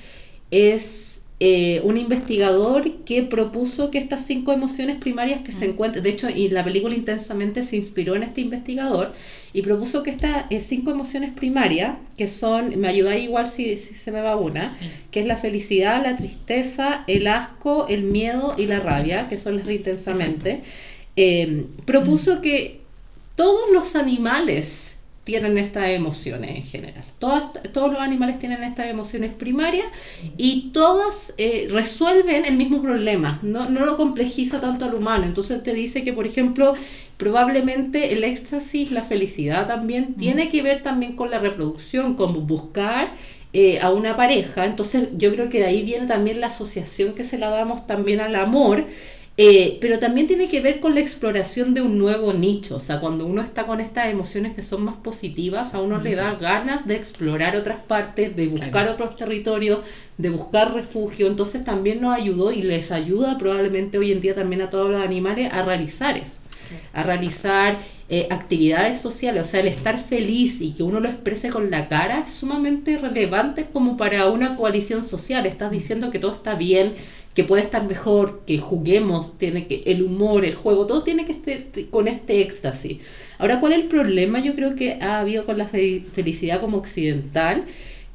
es 0.50 1.11
eh, 1.44 1.80
un 1.82 1.96
investigador 1.98 2.88
que 3.04 3.22
propuso 3.24 3.90
que 3.90 3.98
estas 3.98 4.24
cinco 4.26 4.52
emociones 4.52 4.98
primarias 5.00 5.40
que 5.42 5.50
se 5.50 5.66
Mm. 5.66 5.70
encuentran, 5.70 6.04
de 6.04 6.10
hecho, 6.10 6.30
y 6.30 6.48
la 6.50 6.62
película 6.62 6.94
intensamente 6.94 7.62
se 7.64 7.74
inspiró 7.76 8.14
en 8.14 8.22
este 8.22 8.42
investigador 8.42 9.12
y 9.52 9.62
propuso 9.62 10.04
que 10.04 10.10
estas 10.10 10.44
eh, 10.50 10.60
cinco 10.60 10.92
emociones 10.92 11.32
primarias, 11.32 11.96
que 12.16 12.28
son, 12.28 12.78
me 12.78 12.86
ayudáis 12.86 13.24
igual 13.24 13.48
si, 13.50 13.76
si 13.76 13.94
se 13.96 14.12
me 14.12 14.20
va 14.20 14.36
una, 14.36 14.68
Sí. 14.70 14.86
que 15.10 15.18
es 15.20 15.26
la 15.26 15.36
felicidad, 15.36 16.00
la 16.04 16.16
tristeza, 16.16 17.02
el 17.08 17.26
asco, 17.26 17.86
el 17.88 18.04
miedo 18.04 18.54
y 18.56 18.66
la 18.66 18.78
rabia, 18.78 19.28
que 19.28 19.36
son 19.36 19.56
las 19.56 19.66
de 19.66 19.74
intensamente, 19.74 20.60
eh, 21.16 21.64
propuso 21.86 22.40
que 22.40 22.78
todos 23.34 23.68
los 23.72 23.96
animales 23.96 24.91
tienen 25.24 25.56
estas 25.56 25.88
emociones 25.90 26.56
en 26.56 26.62
general. 26.64 27.04
Todas, 27.18 27.44
todos 27.72 27.92
los 27.92 28.00
animales 28.00 28.40
tienen 28.40 28.64
estas 28.64 28.86
emociones 28.86 29.32
primarias 29.32 29.86
y 30.36 30.70
todas 30.72 31.32
eh, 31.38 31.68
resuelven 31.70 32.44
el 32.44 32.56
mismo 32.56 32.82
problema, 32.82 33.38
no, 33.42 33.70
no 33.70 33.86
lo 33.86 33.96
complejiza 33.96 34.60
tanto 34.60 34.84
al 34.84 34.94
humano. 34.94 35.24
Entonces 35.24 35.62
te 35.62 35.74
dice 35.74 36.02
que, 36.02 36.12
por 36.12 36.26
ejemplo, 36.26 36.74
probablemente 37.18 38.12
el 38.12 38.24
éxtasis, 38.24 38.90
la 38.90 39.02
felicidad 39.02 39.68
también, 39.68 40.14
tiene 40.14 40.50
que 40.50 40.60
ver 40.60 40.82
también 40.82 41.14
con 41.14 41.30
la 41.30 41.38
reproducción, 41.38 42.14
con 42.14 42.46
buscar 42.48 43.12
eh, 43.52 43.78
a 43.80 43.90
una 43.90 44.16
pareja. 44.16 44.64
Entonces 44.64 45.10
yo 45.18 45.32
creo 45.32 45.50
que 45.50 45.58
de 45.58 45.66
ahí 45.66 45.82
viene 45.82 46.06
también 46.06 46.40
la 46.40 46.48
asociación 46.48 47.14
que 47.14 47.22
se 47.22 47.38
la 47.38 47.50
damos 47.50 47.86
también 47.86 48.20
al 48.20 48.34
amor. 48.34 48.86
Eh, 49.38 49.78
pero 49.80 49.98
también 49.98 50.26
tiene 50.26 50.48
que 50.50 50.60
ver 50.60 50.80
con 50.80 50.94
la 50.94 51.00
exploración 51.00 51.72
de 51.72 51.80
un 51.80 51.96
nuevo 51.98 52.34
nicho, 52.34 52.76
o 52.76 52.80
sea, 52.80 53.00
cuando 53.00 53.26
uno 53.26 53.40
está 53.40 53.66
con 53.66 53.80
estas 53.80 54.08
emociones 54.08 54.54
que 54.54 54.62
son 54.62 54.84
más 54.84 54.96
positivas, 54.96 55.72
a 55.74 55.80
uno 55.80 55.98
le 55.98 56.14
da 56.14 56.34
ganas 56.34 56.86
de 56.86 56.96
explorar 56.96 57.56
otras 57.56 57.80
partes, 57.84 58.36
de 58.36 58.46
buscar 58.46 58.70
Claro. 58.70 58.92
otros 58.92 59.16
territorios, 59.16 59.80
de 60.18 60.28
buscar 60.28 60.74
refugio, 60.74 61.28
entonces 61.28 61.64
también 61.64 62.02
nos 62.02 62.14
ayudó 62.14 62.52
y 62.52 62.62
les 62.62 62.92
ayuda 62.92 63.38
probablemente 63.38 63.96
hoy 63.96 64.12
en 64.12 64.20
día 64.20 64.34
también 64.34 64.60
a 64.62 64.70
todos 64.70 64.90
los 64.90 65.00
animales 65.02 65.50
a 65.50 65.62
realizar 65.62 66.18
eso 66.18 66.42
a 66.92 67.02
realizar 67.02 67.78
eh, 68.08 68.28
actividades 68.30 69.00
sociales, 69.00 69.42
o 69.42 69.50
sea, 69.50 69.60
el 69.60 69.68
estar 69.68 69.98
feliz 69.98 70.60
y 70.60 70.72
que 70.72 70.82
uno 70.82 71.00
lo 71.00 71.08
exprese 71.08 71.48
con 71.50 71.70
la 71.70 71.88
cara 71.88 72.24
es 72.26 72.34
sumamente 72.34 72.98
relevante 72.98 73.66
como 73.72 73.96
para 73.96 74.28
una 74.28 74.56
coalición 74.56 75.02
social. 75.02 75.46
Estás 75.46 75.70
diciendo 75.70 76.10
que 76.10 76.18
todo 76.18 76.34
está 76.34 76.54
bien, 76.54 76.94
que 77.34 77.44
puede 77.44 77.62
estar 77.62 77.84
mejor, 77.86 78.42
que 78.46 78.58
juguemos, 78.58 79.38
tiene 79.38 79.66
que 79.66 79.82
el 79.86 80.02
humor, 80.02 80.44
el 80.44 80.54
juego, 80.54 80.86
todo 80.86 81.02
tiene 81.02 81.24
que 81.26 81.32
estar 81.32 81.58
con 81.90 82.08
este 82.08 82.42
éxtasis. 82.42 82.98
Ahora, 83.38 83.58
¿cuál 83.60 83.72
es 83.72 83.80
el 83.80 83.86
problema? 83.88 84.40
Yo 84.40 84.54
creo 84.54 84.76
que 84.76 84.94
ha 85.00 85.20
habido 85.20 85.46
con 85.46 85.56
la 85.58 85.66
fe- 85.66 86.04
felicidad 86.12 86.60
como 86.60 86.76
occidental, 86.78 87.64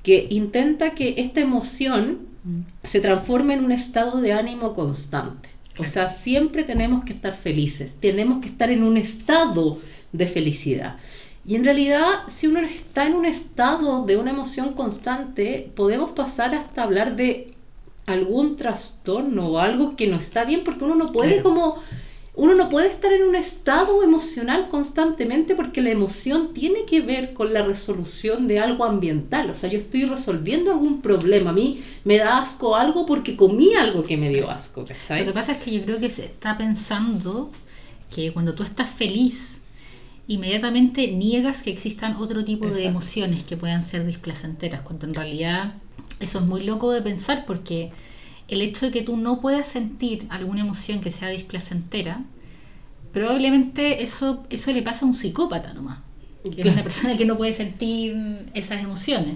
que 0.03 0.27
intenta 0.29 0.91
que 0.91 1.15
esta 1.17 1.41
emoción 1.41 2.19
Mm. 2.43 2.61
se 2.83 3.01
transforme 3.01 3.55
en 3.55 3.65
un 3.65 3.71
estado 3.73 4.21
de 4.21 4.31
ánimo 4.31 4.73
constante. 4.73 5.49
O 5.79 5.85
sea, 5.85 6.09
siempre 6.09 6.63
tenemos 6.63 7.03
que 7.03 7.11
estar 7.13 7.35
felices, 7.35 7.95
tenemos 7.99 8.37
que 8.37 8.47
estar 8.47 8.69
en 8.71 8.83
un 8.83 8.95
estado 8.97 9.79
de 10.13 10.27
felicidad. 10.27 10.95
Y 11.45 11.55
en 11.55 11.65
realidad, 11.65 12.23
si 12.29 12.47
uno 12.47 12.59
está 12.59 13.05
en 13.05 13.15
un 13.15 13.25
estado 13.25 14.05
de 14.05 14.15
una 14.17 14.31
emoción 14.31 14.73
constante, 14.73 15.69
podemos 15.75 16.11
pasar 16.11 16.55
hasta 16.55 16.83
hablar 16.83 17.15
de 17.15 17.53
algún 18.07 18.55
trastorno 18.55 19.49
o 19.49 19.59
algo 19.59 19.95
que 19.95 20.07
no 20.07 20.15
está 20.15 20.45
bien, 20.45 20.63
porque 20.63 20.85
uno 20.85 20.95
no 20.95 21.05
puede 21.07 21.33
Claro. 21.33 21.43
como 21.43 21.83
uno 22.33 22.53
no 22.53 22.69
puede 22.69 22.87
estar 22.87 23.11
en 23.11 23.23
un 23.23 23.35
estado 23.35 24.03
emocional 24.03 24.69
constantemente 24.69 25.55
porque 25.55 25.81
la 25.81 25.89
emoción 25.89 26.53
tiene 26.53 26.85
que 26.85 27.01
ver 27.01 27.33
con 27.33 27.51
la 27.51 27.63
resolución 27.63 28.47
de 28.47 28.59
algo 28.59 28.85
ambiental. 28.85 29.49
O 29.49 29.55
sea, 29.55 29.71
yo 29.71 29.79
estoy 29.79 30.05
resolviendo 30.05 30.71
algún 30.71 31.01
problema. 31.01 31.49
A 31.49 31.53
mí 31.53 31.81
me 32.05 32.19
da 32.19 32.37
asco 32.37 32.75
algo 32.75 33.07
porque 33.07 33.35
comí 33.35 33.73
algo 33.73 34.03
que 34.03 34.17
me 34.17 34.29
dio 34.29 34.51
asco. 34.51 34.81
Lo 34.81 35.25
que 35.25 35.31
pasa 35.33 35.53
es 35.53 35.63
que 35.63 35.71
yo 35.71 35.83
creo 35.83 35.99
que 35.99 36.11
se 36.11 36.25
está 36.25 36.55
pensando 36.57 37.51
que 38.13 38.31
cuando 38.31 38.53
tú 38.53 38.61
estás 38.61 38.89
feliz, 38.91 39.59
inmediatamente 40.27 41.07
niegas 41.07 41.63
que 41.63 41.71
existan 41.71 42.17
otro 42.17 42.45
tipo 42.45 42.67
de 42.67 42.85
emociones 42.85 43.43
que 43.43 43.57
puedan 43.57 43.81
ser 43.81 44.05
displacenteras, 44.05 44.81
cuando 44.81 45.07
en 45.07 45.15
realidad 45.15 45.73
eso 46.19 46.39
es 46.39 46.45
muy 46.45 46.63
loco 46.63 46.91
de 46.91 47.01
pensar 47.01 47.45
porque 47.45 47.91
el 48.47 48.61
hecho 48.61 48.87
de 48.87 48.91
que 48.91 49.01
tú 49.01 49.17
no 49.17 49.41
puedas 49.41 49.67
sentir 49.67 50.25
alguna 50.29 50.61
emoción 50.61 51.01
que 51.01 51.11
sea 51.11 51.29
displacentera, 51.29 52.23
probablemente 53.11 54.03
eso, 54.03 54.45
eso 54.49 54.71
le 54.71 54.81
pasa 54.81 55.05
a 55.05 55.09
un 55.09 55.15
psicópata 55.15 55.73
nomás, 55.73 55.99
que 56.43 56.61
es 56.61 56.67
una 56.67 56.83
persona 56.83 57.17
que 57.17 57.25
no 57.25 57.37
puede 57.37 57.53
sentir 57.53 58.15
esas 58.53 58.81
emociones, 58.83 59.35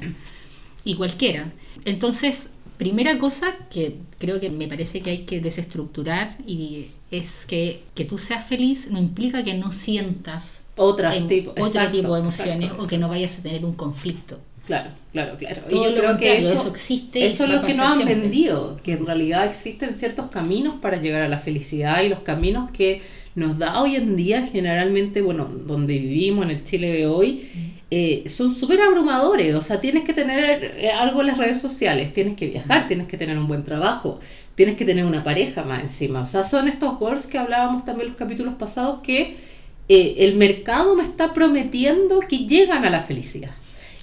y 0.84 0.96
cualquiera. 0.96 1.52
Entonces, 1.86 2.50
primera 2.78 3.18
cosa 3.18 3.54
que 3.70 3.98
creo 4.18 4.40
que 4.40 4.50
me 4.50 4.68
parece 4.68 5.02
que 5.02 5.12
hay 5.12 5.26
que 5.26 5.40
desestructurar 5.40 6.38
y 6.48 6.88
es 7.12 7.46
que 7.46 7.84
que 7.94 8.06
tú 8.06 8.18
seas 8.18 8.48
feliz 8.48 8.90
no 8.90 8.98
implica 8.98 9.44
que 9.44 9.54
no 9.54 9.72
sientas 9.72 10.64
Otras 10.78 11.16
tipo- 11.28 11.52
otro 11.52 11.68
exacto, 11.68 11.92
tipo 11.92 12.14
de 12.16 12.22
emociones 12.22 12.64
exacto, 12.64 12.84
o 12.84 12.88
que 12.88 12.98
no 12.98 13.10
vayas 13.10 13.38
a 13.38 13.42
tener 13.44 13.66
un 13.66 13.74
conflicto. 13.74 14.40
Claro, 14.72 14.92
claro, 15.12 15.38
claro. 15.38 15.62
Y 15.68 15.70
Todo 15.70 15.84
yo 15.84 15.96
lo 15.96 16.02
creo 16.02 16.18
que 16.18 16.38
eso, 16.38 16.54
eso 16.54 16.70
existe 16.70 17.20
y 17.20 17.24
eso 17.24 17.44
es 17.44 17.50
lo 17.50 17.62
que 17.62 17.74
nos 17.74 17.88
han 17.88 17.94
siempre. 17.96 18.16
vendido, 18.16 18.80
que 18.82 18.94
en 18.94 19.06
realidad 19.06 19.46
existen 19.48 19.96
ciertos 19.96 20.28
caminos 20.28 20.76
para 20.82 20.96
llegar 20.96 21.24
a 21.24 21.28
la 21.28 21.40
felicidad 21.40 22.02
y 22.04 22.08
los 22.08 22.20
caminos 22.20 22.72
que 22.72 23.02
nos 23.36 23.58
da 23.58 23.82
hoy 23.82 23.98
en 23.98 24.16
día 24.16 24.48
generalmente, 24.50 25.22
bueno, 25.22 25.44
donde 25.46 25.98
vivimos 25.98 26.46
en 26.46 26.52
el 26.52 26.64
Chile 26.64 26.90
de 26.90 27.06
hoy, 27.06 27.50
eh, 27.92 28.24
son 28.30 28.56
súper 28.56 28.80
abrumadores. 28.80 29.54
O 29.56 29.62
sea, 29.62 29.82
tienes 29.82 30.06
que 30.06 30.14
tener 30.14 30.76
eh, 30.78 30.90
algo 30.90 31.20
en 31.20 31.28
las 31.28 31.38
redes 31.38 31.60
sociales, 31.60 32.14
tienes 32.14 32.38
que 32.38 32.48
viajar, 32.48 32.88
tienes 32.88 33.08
que 33.08 33.18
tener 33.18 33.38
un 33.38 33.50
buen 33.50 33.66
trabajo, 33.66 34.22
tienes 34.56 34.78
que 34.78 34.86
tener 34.86 35.04
una 35.04 35.22
pareja 35.26 35.64
más 35.66 35.84
encima. 35.84 36.22
O 36.22 36.28
sea, 36.28 36.46
son 36.46 36.70
estos 36.70 36.98
goals 36.98 37.28
que 37.28 37.38
hablábamos 37.38 37.84
también 37.84 38.06
en 38.06 38.14
los 38.14 38.18
capítulos 38.18 38.54
pasados 38.54 39.02
que 39.02 39.36
eh, 39.90 40.16
el 40.20 40.36
mercado 40.36 40.96
me 40.96 41.04
está 41.04 41.34
prometiendo 41.34 42.22
que 42.22 42.48
llegan 42.48 42.86
a 42.86 42.90
la 42.90 43.04
felicidad. 43.04 43.52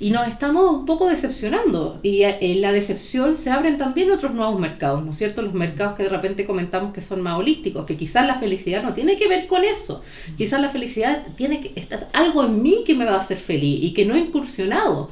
Y 0.00 0.11
nos 0.11 0.28
estamos 0.28 0.71
un 0.71 0.87
poco 0.87 1.09
decepcionando. 1.09 1.99
Y 2.02 2.23
eh, 2.23 2.38
en 2.40 2.61
la 2.61 2.73
decepción 2.73 3.37
se 3.37 3.50
abren 3.50 3.78
también 3.78 4.11
otros 4.11 4.33
nuevos 4.33 4.61
mercados, 4.61 5.05
¿no 5.05 5.11
es 5.11 5.19
cierto? 5.19 5.43
Los 5.43 5.55
mercados 5.55 5.97
que 5.97 6.05
de 6.05 6.09
repente 6.09 6.47
comentamos 6.47 6.93
que 6.93 7.00
son 7.00 7.21
más 7.21 7.38
holísticos, 7.38 7.87
que 7.87 7.97
quizás 7.97 8.26
la 8.26 8.38
felicidad 8.38 8.83
no 8.83 8.95
tiene 8.95 9.17
que 9.17 9.28
ver 9.28 9.47
con 9.47 9.64
eso. 9.64 10.02
Quizás 10.37 10.61
la 10.61 10.71
felicidad 10.71 11.26
tiene 11.37 11.61
que 11.61 11.78
estar 11.81 12.09
algo 12.12 12.45
en 12.45 12.62
mí 12.62 12.85
que 12.87 12.95
me 12.95 13.05
va 13.05 13.14
a 13.14 13.21
hacer 13.21 13.38
feliz 13.38 13.83
y 13.83 13.93
que 13.93 14.05
no 14.05 14.14
he 14.14 14.21
incursionado. 14.21 15.11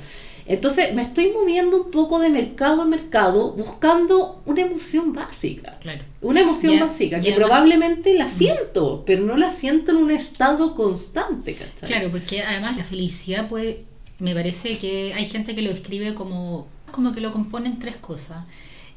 Entonces 0.49 0.95
me 0.95 1.03
estoy 1.03 1.33
moviendo 1.33 1.83
un 1.83 1.91
poco 1.91 2.21
de 2.21 2.29
mercado 2.29 2.83
a 2.83 2.85
mercado 2.85 3.53
buscando 3.53 4.43
una 4.47 4.63
emoción 4.63 5.13
básica. 5.13 5.77
Claro. 5.81 6.03
Una 6.21 6.41
emoción 6.41 6.79
básica 6.79 7.21
que 7.21 7.33
probablemente 7.33 8.15
la 8.15 8.29
siento, 8.29 9.03
pero 9.05 9.25
no 9.25 9.37
la 9.37 9.51
siento 9.51 9.91
en 9.91 9.99
un 9.99 10.11
estado 10.13 10.77
constante, 10.77 11.55
¿cachai? 11.55 11.89
Claro, 11.89 12.11
porque 12.13 12.43
además 12.43 12.77
la 12.77 12.85
felicidad 12.85 13.49
puede, 13.49 13.83
me 14.19 14.35
parece 14.35 14.79
que 14.79 15.13
hay 15.15 15.27
gente 15.27 15.55
que 15.55 15.63
lo 15.63 15.71
describe 15.71 16.15
como, 16.15 16.69
como 16.91 17.13
que 17.13 17.21
lo 17.21 17.33
componen 17.33 17.79
tres 17.79 17.97
cosas. 17.97 18.45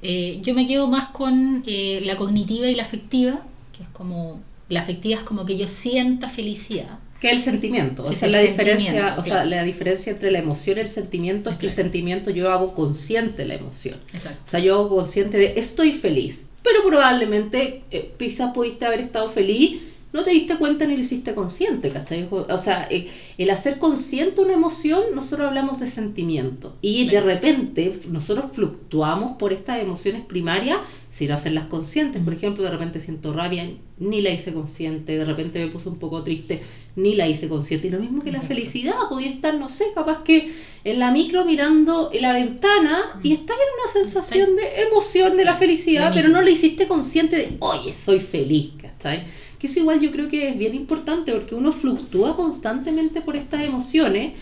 Eh, 0.02 0.40
yo 0.42 0.54
me 0.54 0.66
quedo 0.66 0.88
más 0.88 1.10
con 1.10 1.64
eh, 1.68 2.02
la 2.06 2.16
cognitiva 2.16 2.68
y 2.68 2.76
la 2.76 2.84
afectiva, 2.84 3.42
que 3.76 3.84
es 3.84 3.90
como, 3.90 4.40
la 4.70 4.82
afectiva 4.82 5.20
es 5.20 5.26
como 5.26 5.46
que 5.46 5.58
yo 5.58 5.68
sienta 5.68 6.30
felicidad. 6.30 7.00
Que 7.20 7.32
el 7.32 7.42
sentimiento, 7.42 8.06
o 8.06 8.14
sea, 8.14 8.30
la 8.30 8.40
diferencia, 8.40 9.16
o 9.18 9.24
sea, 9.26 9.44
la 9.44 9.64
diferencia 9.64 10.14
entre 10.14 10.32
la 10.32 10.40
emoción 10.40 10.78
y 10.78 10.82
el 10.82 10.88
sentimiento 10.88 11.50
es 11.50 11.58
que 11.58 11.66
el 11.66 11.74
sentimiento 11.74 12.30
yo 12.30 12.50
hago 12.50 12.74
consciente 12.74 13.44
la 13.44 13.56
emoción. 13.56 13.98
Exacto. 14.14 14.42
O 14.46 14.50
sea, 14.50 14.62
yo 14.62 14.76
hago 14.76 14.88
consciente 14.88 15.38
de 15.38 15.60
estoy 15.60 15.92
feliz, 15.92 16.48
pero 16.64 16.80
probablemente 16.88 17.84
eh, 17.92 18.14
quizás 18.18 18.54
pudiste 18.54 18.86
haber 18.86 19.02
estado 19.02 19.30
feliz, 19.30 19.82
no 20.12 20.24
te 20.24 20.32
diste 20.32 20.58
cuenta 20.58 20.86
ni 20.86 20.96
lo 20.96 21.02
hiciste 21.02 21.36
consciente, 21.36 21.92
¿cachai? 21.92 22.28
O 22.32 22.58
sea, 22.58 22.88
eh, 22.90 23.10
el 23.38 23.50
hacer 23.52 23.78
consciente 23.78 24.42
una 24.42 24.54
emoción, 24.54 25.04
nosotros 25.14 25.48
hablamos 25.48 25.80
de 25.80 25.88
sentimiento 25.88 26.76
y 26.82 27.08
de 27.08 27.22
repente 27.22 28.00
nosotros 28.10 28.48
fluctuamos 28.52 29.38
por 29.38 29.54
estas 29.54 29.80
emociones 29.82 30.26
primarias 30.26 30.80
sin 31.12 31.32
hacerlas 31.32 31.68
conscientes. 31.68 32.24
Por 32.24 32.34
ejemplo, 32.34 32.64
de 32.64 32.72
repente 32.72 33.00
siento 33.00 33.34
rabia, 33.34 33.70
ni 34.00 34.22
la 34.22 34.32
hice 34.32 34.52
consciente, 34.52 35.18
de 35.18 35.26
repente 35.26 35.60
me 35.60 35.68
puse 35.72 35.90
un 35.90 36.00
poco 36.00 36.24
triste, 36.24 36.64
ni 36.96 37.16
la 37.16 37.28
hice 37.28 37.48
consciente. 37.48 37.88
Y 37.88 37.92
lo 37.92 38.00
mismo 38.00 38.24
que 38.24 38.32
la 38.32 38.42
felicidad, 38.42 38.96
podía 39.10 39.30
estar, 39.30 39.54
no 39.56 39.70
sé, 39.70 39.86
capaz 39.94 40.24
que 40.24 40.54
en 40.84 40.98
la 40.98 41.12
micro 41.12 41.46
mirando 41.46 42.10
en 42.12 42.22
la 42.24 42.34
ventana 42.34 43.20
y 43.22 43.34
estás 43.34 43.58
en 43.58 43.80
una 43.80 44.08
sensación 44.08 44.56
de 44.56 44.84
emoción 44.84 45.38
de 45.38 45.46
la 45.46 45.54
felicidad, 45.54 46.12
pero 46.16 46.30
no 46.30 46.42
le 46.42 46.52
hiciste 46.52 46.88
consciente 46.88 47.36
de, 47.36 47.58
oye, 47.60 47.96
soy 47.96 48.20
feliz, 48.20 48.72
¿cachai? 48.82 49.26
Que 49.60 49.68
eso 49.68 49.80
igual 49.80 50.00
yo 50.00 50.12
creo 50.12 50.30
que 50.30 50.50
es 50.50 50.58
bien 50.58 50.74
importante 50.74 51.34
porque 51.34 51.54
uno 51.54 51.72
fluctúa 51.72 52.36
constantemente 52.36 53.22
por 53.22 53.36
estas 53.36 53.62
emociones 53.62 54.34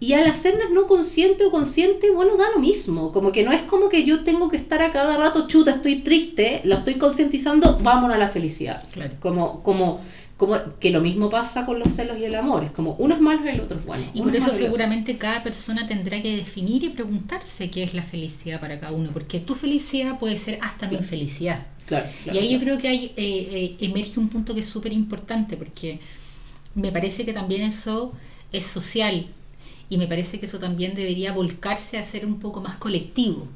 y 0.00 0.12
al 0.12 0.26
hacernos 0.26 0.70
no 0.70 0.86
consciente 0.86 1.46
o 1.46 1.50
consciente, 1.50 2.10
bueno, 2.10 2.36
da 2.36 2.50
lo 2.52 2.60
mismo. 2.60 3.12
Como 3.12 3.32
que 3.32 3.42
no 3.42 3.52
es 3.52 3.62
como 3.62 3.88
que 3.88 4.04
yo 4.04 4.22
tengo 4.22 4.50
que 4.50 4.56
estar 4.56 4.82
a 4.82 4.92
cada 4.92 5.16
rato, 5.16 5.48
chuta, 5.48 5.70
estoy 5.70 6.00
triste, 6.00 6.60
la 6.64 6.76
estoy 6.76 6.96
concientizando, 6.96 7.78
vámonos 7.80 8.16
a 8.16 8.18
la 8.18 8.28
felicidad. 8.28 8.84
Claro. 8.92 9.14
Como, 9.20 9.62
como, 9.62 10.00
como 10.36 10.56
que 10.78 10.90
lo 10.90 11.00
mismo 11.00 11.30
pasa 11.30 11.64
con 11.64 11.78
los 11.78 11.92
celos 11.92 12.18
y 12.18 12.24
el 12.24 12.34
amor. 12.34 12.64
Es 12.64 12.72
como 12.72 12.96
uno 12.98 13.14
es 13.14 13.20
malo 13.20 13.46
y 13.46 13.48
el 13.48 13.60
otro 13.60 13.78
es 13.78 13.86
bueno. 13.86 14.04
Y 14.12 14.20
por 14.20 14.34
es 14.34 14.42
eso 14.42 14.52
seguramente 14.52 15.16
cada 15.16 15.42
persona 15.42 15.86
tendrá 15.86 16.20
que 16.20 16.36
definir 16.36 16.84
y 16.84 16.90
preguntarse 16.90 17.70
qué 17.70 17.84
es 17.84 17.94
la 17.94 18.02
felicidad 18.02 18.60
para 18.60 18.78
cada 18.80 18.92
uno, 18.92 19.10
porque 19.12 19.40
tu 19.40 19.54
felicidad 19.54 20.18
puede 20.18 20.36
ser 20.36 20.58
hasta 20.60 20.86
mi 20.88 20.96
infelicidad. 20.96 21.66
Claro, 21.86 22.06
claro, 22.22 22.38
y 22.38 22.42
ahí 22.42 22.52
yo 22.52 22.60
creo 22.60 22.78
que 22.78 22.88
hay, 22.88 23.04
eh, 23.16 23.16
eh, 23.16 23.76
emerge 23.80 24.18
un 24.18 24.28
punto 24.28 24.54
que 24.54 24.60
es 24.60 24.66
súper 24.66 24.92
importante, 24.92 25.56
porque 25.56 26.00
me 26.74 26.90
parece 26.90 27.24
que 27.24 27.32
también 27.32 27.62
eso 27.62 28.12
es 28.52 28.64
social 28.66 29.26
y 29.90 29.98
me 29.98 30.06
parece 30.06 30.40
que 30.40 30.46
eso 30.46 30.58
también 30.58 30.94
debería 30.94 31.32
volcarse 31.32 31.98
a 31.98 32.04
ser 32.04 32.24
un 32.26 32.40
poco 32.40 32.60
más 32.60 32.76
colectivo, 32.76 33.48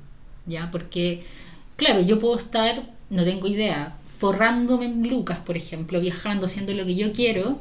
¿ya? 0.47 0.71
Porque, 0.71 1.25
claro, 1.77 2.01
yo 2.03 2.19
puedo 2.19 2.37
estar, 2.39 2.83
no 3.11 3.25
tengo 3.25 3.47
idea, 3.47 3.97
forrándome 4.19 4.87
en 4.87 5.09
lucas, 5.09 5.39
por 5.39 5.57
ejemplo, 5.57 6.01
viajando, 6.01 6.47
haciendo 6.47 6.73
lo 6.75 6.85
que 6.85 6.97
yo 6.97 7.13
quiero, 7.13 7.61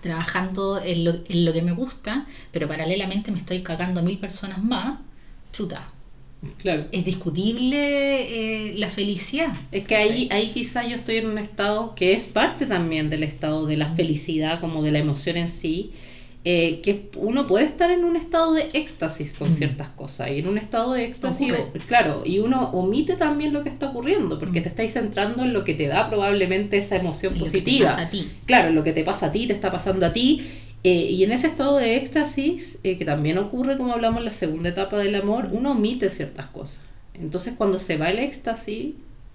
trabajando 0.00 0.80
en 0.82 1.04
lo, 1.04 1.12
en 1.28 1.44
lo 1.44 1.52
que 1.52 1.62
me 1.62 1.72
gusta, 1.72 2.26
pero 2.50 2.66
paralelamente 2.68 3.30
me 3.30 3.38
estoy 3.38 3.62
cagando 3.62 4.00
a 4.00 4.02
mil 4.02 4.18
personas 4.18 4.62
más, 4.62 4.98
chuta. 5.52 5.88
Claro. 6.58 6.86
Es 6.92 7.04
discutible 7.04 7.76
eh, 8.70 8.74
la 8.76 8.90
felicidad. 8.90 9.52
Es 9.70 9.86
que 9.86 9.94
ahí, 9.96 10.28
ahí 10.30 10.50
quizá 10.52 10.86
yo 10.86 10.96
estoy 10.96 11.16
en 11.18 11.26
un 11.26 11.38
estado 11.38 11.94
que 11.94 12.12
es 12.14 12.24
parte 12.24 12.66
también 12.66 13.10
del 13.10 13.22
estado 13.22 13.66
de 13.66 13.76
la 13.76 13.94
felicidad, 13.94 14.60
como 14.60 14.82
de 14.82 14.90
la 14.90 14.98
emoción 14.98 15.36
en 15.36 15.50
sí, 15.50 15.92
eh, 16.44 16.80
que 16.82 17.08
uno 17.16 17.46
puede 17.46 17.66
estar 17.66 17.92
en 17.92 18.04
un 18.04 18.16
estado 18.16 18.54
de 18.54 18.66
éxtasis 18.72 19.32
con 19.38 19.50
Mm. 19.50 19.54
ciertas 19.54 19.88
cosas, 19.90 20.30
y 20.32 20.38
en 20.40 20.48
un 20.48 20.58
estado 20.58 20.94
de 20.94 21.04
éxtasis, 21.04 21.52
claro, 21.86 22.22
y 22.26 22.40
uno 22.40 22.70
omite 22.72 23.14
también 23.14 23.52
lo 23.52 23.62
que 23.62 23.68
está 23.68 23.90
ocurriendo, 23.90 24.40
porque 24.40 24.58
Mm. 24.58 24.62
te 24.64 24.68
estáis 24.70 24.92
centrando 24.94 25.44
en 25.44 25.52
lo 25.52 25.62
que 25.62 25.74
te 25.74 25.86
da 25.86 26.08
probablemente 26.08 26.78
esa 26.78 26.96
emoción 26.96 27.34
en 27.34 27.38
lo 27.38 27.44
que 27.44 27.50
te 27.52 27.58
positiva. 27.60 27.88
pasa 27.90 28.02
a 28.02 28.10
ti. 28.10 28.28
Claro, 28.46 28.70
lo 28.72 28.82
que 28.82 28.92
te 28.92 29.04
pasa 29.04 29.26
a 29.26 29.32
ti, 29.32 29.46
te 29.46 29.52
está 29.52 29.70
pasando 29.70 30.04
a 30.06 30.12
ti. 30.12 30.42
Eh, 30.84 31.10
y 31.10 31.22
en 31.22 31.32
ese 31.32 31.46
estado 31.46 31.76
de 31.76 31.96
éxtasis, 31.96 32.80
eh, 32.82 32.98
que 32.98 33.04
también 33.04 33.38
ocurre, 33.38 33.76
como 33.76 33.92
hablamos 33.92 34.18
en 34.18 34.24
la 34.24 34.32
segunda 34.32 34.70
etapa 34.70 34.98
del 34.98 35.14
amor, 35.14 35.48
uno 35.52 35.72
omite 35.72 36.10
ciertas 36.10 36.46
cosas. 36.48 36.82
Entonces, 37.14 37.54
cuando 37.56 37.78
se 37.78 37.96
va 37.96 38.10
el 38.10 38.18
éxtasis 38.18 38.94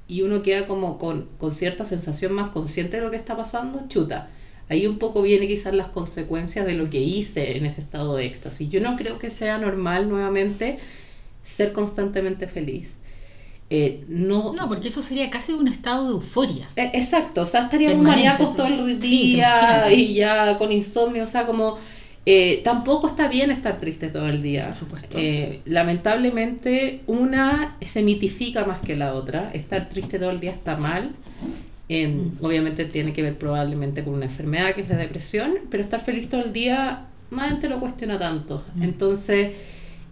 y 0.09 0.21
uno 0.23 0.43
queda 0.43 0.67
como 0.67 0.97
con, 0.97 1.27
con 1.37 1.53
cierta 1.53 1.85
sensación 1.85 2.33
más 2.33 2.49
consciente 2.51 2.97
de 2.97 3.03
lo 3.03 3.11
que 3.11 3.17
está 3.17 3.37
pasando, 3.37 3.87
chuta. 3.87 4.29
Ahí 4.69 4.85
un 4.85 4.99
poco 4.99 5.21
viene 5.21 5.47
quizás 5.47 5.73
las 5.73 5.87
consecuencias 5.89 6.65
de 6.65 6.73
lo 6.73 6.89
que 6.89 6.99
hice 6.99 7.55
en 7.55 7.65
ese 7.65 7.79
estado 7.79 8.15
de 8.15 8.25
éxtasis. 8.25 8.69
Yo 8.69 8.81
no 8.81 8.97
creo 8.97 9.17
que 9.17 9.29
sea 9.29 9.57
normal 9.57 10.09
nuevamente 10.09 10.79
ser 11.45 11.71
constantemente 11.71 12.47
feliz. 12.47 12.96
Eh, 13.69 14.05
no, 14.07 14.53
No, 14.53 14.67
porque 14.69 14.87
eso 14.87 15.01
sería 15.01 15.29
casi 15.29 15.51
un 15.53 15.67
estado 15.67 16.05
de 16.05 16.11
euforia. 16.13 16.69
eh, 16.75 16.91
Exacto, 16.93 17.41
o 17.41 17.45
sea, 17.45 17.63
estaríamos 17.63 18.01
maníacos 18.03 18.55
todo 18.55 18.67
el 18.67 19.01
sí, 19.01 19.33
día 19.33 19.91
y 19.91 20.13
ya 20.15 20.57
con 20.57 20.71
insomnio, 20.71 21.23
o 21.23 21.27
sea, 21.27 21.45
como 21.45 21.77
eh, 22.25 22.61
tampoco 22.63 23.07
está 23.07 23.27
bien 23.27 23.51
estar 23.51 23.79
triste 23.79 24.09
todo 24.09 24.27
el 24.27 24.41
día. 24.41 24.65
Por 24.67 24.75
supuesto. 24.75 25.17
Eh, 25.19 25.61
lamentablemente, 25.65 27.03
una 27.07 27.77
se 27.81 28.03
mitifica 28.03 28.65
más 28.65 28.79
que 28.81 28.95
la 28.95 29.13
otra. 29.13 29.51
Estar 29.53 29.89
triste 29.89 30.19
todo 30.19 30.31
el 30.31 30.39
día 30.39 30.51
está 30.51 30.77
mal. 30.77 31.15
Eh, 31.89 32.07
Mm. 32.07 32.43
Obviamente 32.45 32.85
tiene 32.85 33.13
que 33.13 33.21
ver 33.21 33.37
probablemente 33.37 34.03
con 34.03 34.13
una 34.15 34.25
enfermedad 34.25 34.75
que 34.75 34.81
es 34.81 34.89
la 34.89 34.97
depresión, 34.97 35.53
pero 35.69 35.83
estar 35.83 36.01
feliz 36.03 36.29
todo 36.29 36.41
el 36.43 36.53
día, 36.53 37.07
más 37.29 37.59
te 37.59 37.69
lo 37.69 37.79
cuestiona 37.79 38.19
tanto. 38.19 38.65
Mm. 38.75 38.83
Entonces, 38.83 39.53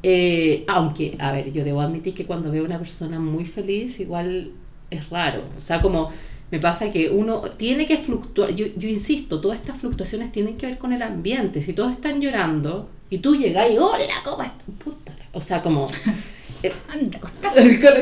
Eh, 0.07 0.63
aunque, 0.67 1.15
a 1.17 1.31
ver, 1.31 1.51
yo 1.51 1.63
debo 1.63 1.81
admitir 1.81 2.13
que 2.13 2.25
cuando 2.25 2.51
veo 2.51 2.61
a 2.61 2.65
una 2.67 2.77
persona 2.77 3.19
muy 3.19 3.45
feliz, 3.45 3.99
igual 3.99 4.51
es 4.91 5.09
raro. 5.09 5.41
O 5.57 5.61
sea, 5.61 5.81
como 5.81 6.11
me 6.51 6.59
pasa 6.59 6.91
que 6.91 7.09
uno 7.09 7.41
tiene 7.57 7.87
que 7.87 7.97
fluctuar. 7.97 8.51
Yo, 8.51 8.67
yo 8.77 8.87
insisto, 8.87 9.41
todas 9.41 9.57
estas 9.59 9.79
fluctuaciones 9.79 10.31
tienen 10.31 10.57
que 10.57 10.67
ver 10.67 10.77
con 10.77 10.93
el 10.93 11.01
ambiente. 11.01 11.63
Si 11.63 11.73
todos 11.73 11.91
están 11.91 12.21
llorando 12.21 12.87
y 13.09 13.17
tú 13.17 13.35
llegas 13.35 13.71
y, 13.71 13.79
hola, 13.79 14.21
¿cómo 14.23 14.43
estás? 14.43 14.61
Puta, 14.83 15.11
O 15.33 15.41
sea, 15.41 15.63
como. 15.63 15.87
eh, 16.61 16.71
Anda, 16.87 17.19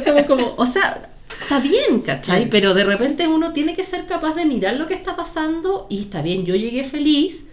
como, 0.04 0.28
como- 0.28 0.54
o 0.58 0.66
sea, 0.66 1.10
está 1.42 1.62
bien, 1.62 2.00
¿cachai? 2.06 2.50
Pero 2.50 2.74
de 2.74 2.84
repente 2.84 3.30
uno 3.30 3.54
tiene 3.54 3.76
que 3.76 3.86
ser 3.86 4.08
capaz 4.08 4.36
de 4.36 4.44
mirar 4.44 4.76
lo 4.76 4.88
que 4.88 4.94
está 4.94 5.16
pasando 5.16 5.88
y 5.90 6.02
está 6.02 6.22
bien, 6.22 6.44
yo 6.46 6.56
llegué 6.58 6.84
feliz. 6.84 7.46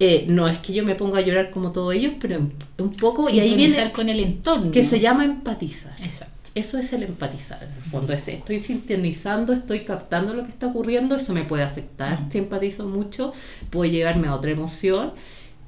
Eh, 0.00 0.26
no 0.28 0.46
es 0.46 0.58
que 0.58 0.72
yo 0.72 0.84
me 0.84 0.94
ponga 0.94 1.18
a 1.18 1.22
llorar 1.22 1.50
como 1.50 1.72
todos 1.72 1.94
ellos, 1.94 2.14
pero 2.20 2.38
un, 2.78 2.90
poco, 2.92 3.28
y 3.28 3.40
ahí 3.40 3.56
viene 3.56 3.90
con 3.92 4.08
el 4.08 4.20
entorno. 4.20 4.70
que 4.70 4.84
se 4.84 5.00
llama 5.00 5.24
empatizar. 5.24 5.94
Exacto. 6.02 6.34
Eso 6.54 6.78
es 6.78 6.92
el 6.92 7.02
empatizar, 7.04 7.62
en 7.62 7.72
el 7.72 7.90
fondo. 7.90 8.12
Es, 8.12 8.26
estoy 8.26 8.58
sintonizando, 8.58 9.52
estoy 9.52 9.84
captando 9.84 10.34
lo 10.34 10.44
que 10.44 10.50
está 10.50 10.66
ocurriendo, 10.68 11.16
eso 11.16 11.32
me 11.32 11.44
puede 11.44 11.62
afectar. 11.62 12.22
Mm. 12.22 12.32
Si 12.32 12.38
empatizo 12.38 12.86
mucho, 12.86 13.32
puede 13.70 13.90
llevarme 13.90 14.28
a 14.28 14.34
otra 14.34 14.50
emoción. 14.50 15.12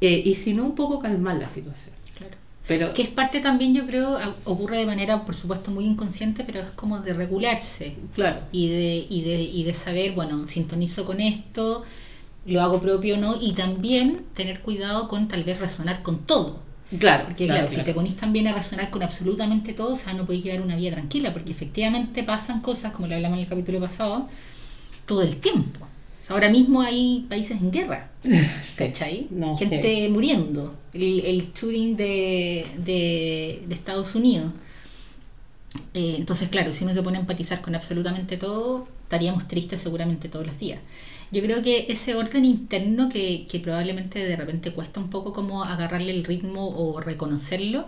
eh, 0.00 0.22
y 0.25 0.34
si 0.34 0.54
no, 0.54 0.64
un 0.64 0.75
poco 0.75 0.99
calmar 1.00 1.37
la 1.37 1.49
situación. 1.49 1.94
Claro. 2.16 2.34
Pero, 2.66 2.92
Que 2.94 3.02
es 3.02 3.08
parte 3.08 3.40
también, 3.40 3.75
yo 3.75 3.87
creo, 3.87 4.16
ocurre 4.44 4.78
de 4.78 4.87
manera, 4.87 5.25
por 5.25 5.34
supuesto, 5.34 5.70
muy 5.70 5.84
inconsciente, 5.84 6.44
pero 6.44 6.60
es 6.60 6.70
como 6.70 7.00
de 7.00 7.12
regularse 7.12 7.96
claro, 8.14 8.40
y 8.52 8.68
de, 8.68 9.06
y 9.10 9.22
de, 9.22 9.42
y 9.42 9.64
de 9.64 9.75
saber, 9.75 10.12
bueno, 10.12 10.49
sintonizo 10.49 11.04
con 11.04 11.20
esto, 11.20 11.84
lo 12.47 12.61
hago 12.62 12.80
propio 12.80 13.16
o 13.16 13.18
no, 13.18 13.37
y 13.40 13.54
también 13.54 14.25
tener 14.35 14.61
cuidado 14.62 15.09
con 15.09 15.28
tal 15.28 15.44
vez 15.44 15.61
razonar 15.61 16.02
con 16.02 16.26
todo. 16.26 16.62
claro, 16.99 17.25
Porque 17.25 17.47
claro, 17.47 17.66
claro, 17.66 17.68
si 17.68 17.75
claro. 17.75 17.85
te 17.85 17.94
ponís 17.94 18.16
también 18.16 18.47
a 18.49 18.52
razonar 18.52 18.90
con 18.90 19.02
absolutamente 19.02 19.75
todo, 19.75 19.92
o 19.92 19.97
sea, 19.97 20.14
no 20.14 20.26
podéis 20.26 20.44
llevar 20.44 20.62
una 20.62 20.76
vida 20.76 20.92
tranquila, 20.92 21.32
porque 21.32 21.52
efectivamente 21.52 22.23
pasan 22.25 22.61
cosas, 22.62 22.92
como 22.92 23.09
lo 23.09 23.14
hablamos 23.14 23.38
en 23.38 23.44
el 23.44 23.49
capítulo 23.50 23.80
pasado, 23.80 24.28
todo 25.06 25.23
el 25.23 25.37
tiempo. 25.40 25.88
Ahora 26.28 26.49
mismo 26.50 26.80
hay 26.82 27.26
países 27.28 27.61
en 27.61 27.73
guerra, 27.73 28.11
¿cachai? 28.76 29.28
No, 29.30 29.54
Gente 29.56 30.09
muriendo. 30.11 30.78
El, 30.92 31.20
el 31.20 31.52
shooting 31.52 31.97
de, 31.97 32.66
de, 32.78 33.64
de 33.66 33.75
Estados 33.75 34.14
Unidos. 34.14 34.52
Eh, 35.94 36.16
entonces, 36.18 36.49
claro, 36.49 36.73
si 36.73 36.85
uno 36.85 36.94
se 36.94 37.02
pone 37.02 37.18
a 37.18 37.20
empatizar 37.20 37.61
con 37.61 37.75
absolutamente 37.75 38.37
todo, 38.37 38.88
estaríamos 39.04 39.47
tristes 39.49 39.80
seguramente 39.80 40.28
todos 40.28 40.47
los 40.47 40.59
días. 40.59 40.80
Yo 41.32 41.42
creo 41.42 41.62
que 41.62 41.87
ese 41.88 42.14
orden 42.16 42.44
interno 42.44 43.08
que, 43.08 43.46
que 43.50 43.60
probablemente 43.60 44.18
de 44.18 44.37
repente 44.37 44.72
cuesta 44.72 44.99
un 45.00 45.10
poco 45.10 45.32
como 45.32 45.62
agarrarle 45.64 46.10
el 46.10 46.25
ritmo 46.25 46.68
o 46.68 47.00
reconocerlo, 47.00 47.86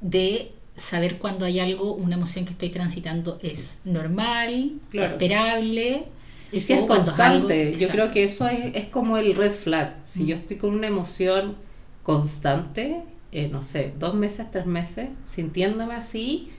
de 0.00 0.52
saber 0.74 1.18
cuando 1.18 1.44
hay 1.44 1.60
algo, 1.60 1.94
una 1.94 2.16
emoción 2.16 2.44
que 2.44 2.52
estoy 2.52 2.70
transitando 2.70 3.38
es 3.42 3.78
normal, 3.84 4.72
Claro. 4.90 5.12
esperable. 5.12 6.04
Y 6.50 6.60
si 6.60 6.72
es 6.72 6.82
constante, 6.82 7.68
algo- 7.68 7.78
yo 7.78 7.88
creo 7.88 8.10
que 8.12 8.24
eso 8.24 8.48
es, 8.48 8.74
es 8.74 8.86
como 8.88 9.16
el 9.18 9.34
red 9.34 9.52
flag. 9.52 9.96
Si 10.04 10.24
Mm. 10.24 10.26
yo 10.26 10.36
estoy 10.36 10.56
con 10.56 10.74
una 10.74 10.86
emoción 10.86 11.56
constante, 12.02 13.02
eh, 13.30 13.48
no 13.50 13.62
sé, 13.62 13.92
dos 13.98 14.14
meses, 14.14 14.46
tres 14.50 14.66
meses, 14.66 15.08
sintiéndome 15.34 15.94
así, 15.94 16.50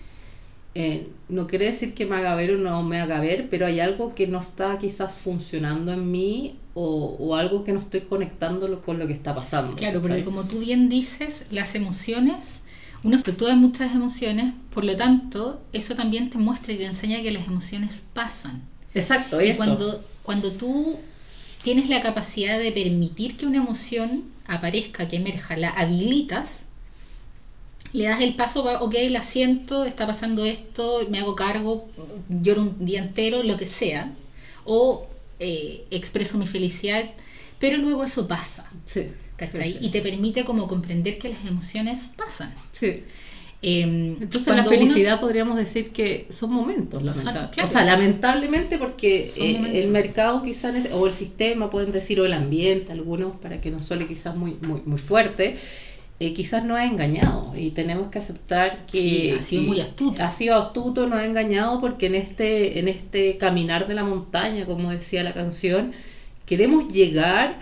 eh, 0.75 1.07
no 1.29 1.47
quiere 1.47 1.65
decir 1.65 1.93
que 1.93 2.05
me 2.05 2.15
haga 2.15 2.35
ver 2.35 2.51
o 2.55 2.57
no 2.57 2.81
me 2.83 2.99
haga 2.99 3.19
ver, 3.19 3.47
pero 3.49 3.65
hay 3.67 3.79
algo 3.79 4.15
que 4.15 4.27
no 4.27 4.39
está 4.39 4.77
quizás 4.79 5.15
funcionando 5.15 5.93
en 5.93 6.11
mí 6.11 6.59
o, 6.73 7.15
o 7.19 7.35
algo 7.35 7.63
que 7.63 7.73
no 7.73 7.79
estoy 7.79 8.01
conectando 8.01 8.81
con 8.81 8.97
lo 8.99 9.07
que 9.07 9.13
está 9.13 9.35
pasando. 9.35 9.75
Claro, 9.75 10.01
porque 10.01 10.23
como 10.23 10.43
tú 10.45 10.59
bien 10.59 10.89
dices, 10.89 11.45
las 11.51 11.75
emociones, 11.75 12.61
uno 13.03 13.19
fluctúa 13.19 13.51
en 13.51 13.59
muchas 13.59 13.93
emociones, 13.93 14.53
por 14.71 14.83
lo 14.85 14.95
tanto, 14.95 15.61
eso 15.73 15.95
también 15.95 16.29
te 16.29 16.37
muestra 16.37 16.73
y 16.73 16.77
te 16.77 16.85
enseña 16.85 17.21
que 17.21 17.31
las 17.31 17.47
emociones 17.47 18.03
pasan. 18.13 18.63
Exacto, 18.93 19.41
Y 19.41 19.49
eso. 19.49 19.57
cuando, 19.57 20.03
cuando 20.23 20.51
tú 20.51 20.97
tienes 21.63 21.89
la 21.89 22.01
capacidad 22.01 22.59
de 22.59 22.71
permitir 22.71 23.37
que 23.37 23.45
una 23.45 23.57
emoción 23.57 24.25
aparezca, 24.47 25.07
que 25.07 25.17
emerja, 25.17 25.55
la 25.57 25.69
habilitas, 25.69 26.65
le 27.93 28.05
das 28.05 28.21
el 28.21 28.35
paso, 28.35 28.63
va, 28.63 28.81
ok, 28.81 28.95
la 29.09 29.21
siento, 29.23 29.85
está 29.85 30.05
pasando 30.07 30.45
esto, 30.45 31.01
me 31.09 31.19
hago 31.19 31.35
cargo, 31.35 31.87
lloro 32.29 32.61
un 32.63 32.85
día 32.85 32.99
entero, 33.01 33.43
lo 33.43 33.55
que 33.57 33.67
sea, 33.67 34.11
o 34.65 35.07
eh, 35.39 35.85
expreso 35.91 36.37
mi 36.37 36.47
felicidad, 36.47 37.03
pero 37.59 37.77
luego 37.77 38.03
eso 38.03 38.27
pasa, 38.27 38.69
Sí, 38.85 39.07
¿cachai? 39.37 39.73
sí, 39.73 39.77
sí. 39.79 39.85
Y 39.85 39.89
te 39.91 40.01
permite 40.01 40.43
como 40.43 40.67
comprender 40.67 41.17
que 41.19 41.29
las 41.29 41.45
emociones 41.45 42.11
pasan. 42.17 42.53
Sí. 42.71 43.03
Em, 43.65 44.17
Entonces 44.21 44.47
la 44.47 44.61
uno- 44.61 44.69
felicidad 44.69 45.21
podríamos 45.21 45.55
decir 45.55 45.91
que 45.93 46.27
son 46.31 46.51
momentos, 46.51 46.99
Son- 46.99 47.05
lamentablemente. 47.05 47.53
claro. 47.53 47.69
O 47.69 47.71
sea, 47.71 47.85
lamentablemente 47.85 48.77
porque 48.77 49.29
Son 49.29 49.45
eh, 49.45 49.81
el 49.83 49.89
mercado 49.91 50.43
quizás, 50.43 50.75
o 50.91 51.07
el 51.07 51.13
sistema, 51.13 51.69
pueden 51.69 51.91
decir, 51.93 52.19
o 52.19 52.25
el 52.25 52.33
ambiente, 52.33 52.91
algunos, 52.91 53.37
para 53.37 53.61
que 53.61 53.71
no 53.71 53.81
suene 53.81 54.05
quizás 54.07 54.35
muy, 54.35 54.57
muy, 54.61 54.81
muy 54.85 54.99
fuerte, 54.99 55.57
eh, 56.19 56.33
quizás 56.33 56.63
nos 56.63 56.77
ha 56.77 56.85
engañado 56.85 57.53
y 57.57 57.71
tenemos 57.71 58.09
que 58.09 58.19
aceptar 58.19 58.85
que 58.85 58.97
Sí, 58.99 59.29
ha 59.31 59.41
sido 59.41 59.63
muy 59.63 59.79
astuto. 59.81 60.23
Ha 60.23 60.31
sido 60.31 60.55
astuto, 60.55 61.07
nos 61.07 61.19
ha 61.19 61.25
engañado 61.25 61.81
porque 61.81 62.05
en 62.07 62.15
este, 62.15 62.79
en 62.79 62.87
este 62.87 63.37
caminar 63.37 63.87
de 63.87 63.95
la 63.95 64.03
montaña, 64.03 64.65
como 64.65 64.91
decía 64.91 65.23
la 65.23 65.33
canción, 65.33 65.93
queremos 66.45 66.87
llegar 66.93 67.59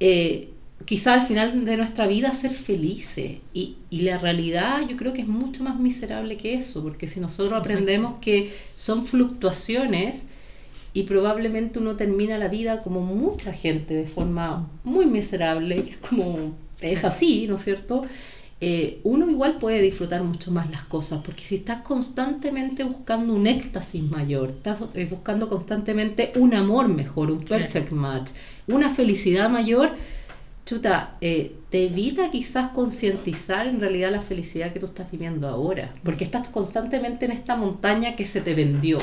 eh, 0.00 0.50
quizá 0.84 1.14
al 1.14 1.26
final 1.26 1.64
de 1.64 1.76
nuestra 1.76 2.06
vida 2.06 2.28
a 2.28 2.34
ser 2.34 2.54
felices. 2.54 3.38
Y, 3.54 3.76
y 3.90 4.02
la 4.02 4.18
realidad 4.18 4.82
yo 4.88 4.96
creo 4.96 5.12
que 5.12 5.22
es 5.22 5.28
mucho 5.28 5.62
más 5.64 5.78
miserable 5.78 6.36
que 6.36 6.54
eso, 6.54 6.82
porque 6.82 7.06
si 7.08 7.20
nosotros 7.20 7.48
Exacto. 7.60 7.70
aprendemos 7.72 8.14
que 8.20 8.52
son 8.76 9.06
fluctuaciones 9.06 10.26
y 10.92 11.04
probablemente 11.04 11.78
uno 11.78 11.96
termina 11.96 12.38
la 12.38 12.48
vida 12.48 12.82
como 12.82 13.00
mucha 13.00 13.52
gente 13.52 13.94
de 13.94 14.06
forma 14.06 14.68
muy 14.84 15.06
miserable, 15.06 15.96
como 16.08 16.54
es 16.80 17.00
Claro. 17.00 17.08
así, 17.08 17.46
¿no 17.48 17.56
es 17.56 17.64
cierto? 17.64 18.04
Eh, 18.60 19.00
uno 19.04 19.28
igual 19.28 19.58
puede 19.58 19.82
disfrutar 19.82 20.22
mucho 20.22 20.50
más 20.50 20.70
las 20.70 20.84
cosas, 20.84 21.20
porque 21.24 21.42
si 21.42 21.56
estás 21.56 21.82
constantemente 21.82 22.82
buscando 22.84 23.34
un 23.34 23.46
éxtasis 23.46 24.02
mayor, 24.02 24.50
estás 24.50 24.78
eh, 24.94 25.06
buscando 25.10 25.48
constantemente 25.48 26.32
un 26.36 26.54
amor 26.54 26.88
mejor, 26.88 27.30
un 27.30 27.40
Claro. 27.40 27.64
perfect 27.64 27.92
match, 27.92 28.30
una 28.68 28.90
felicidad 28.90 29.50
mayor, 29.50 29.90
chuta, 30.64 31.16
eh, 31.20 31.56
te 31.68 31.86
evita 31.86 32.30
quizás 32.30 32.70
concientizar 32.70 33.66
en 33.66 33.80
realidad 33.80 34.10
la 34.12 34.22
felicidad 34.22 34.72
que 34.72 34.80
tú 34.80 34.86
estás 34.86 35.10
viviendo 35.10 35.46
ahora, 35.48 35.92
porque 36.02 36.24
estás 36.24 36.48
constantemente 36.48 37.26
en 37.26 37.32
esta 37.32 37.56
montaña 37.56 38.16
que 38.16 38.24
se 38.24 38.40
te 38.40 38.54
vendió, 38.54 38.96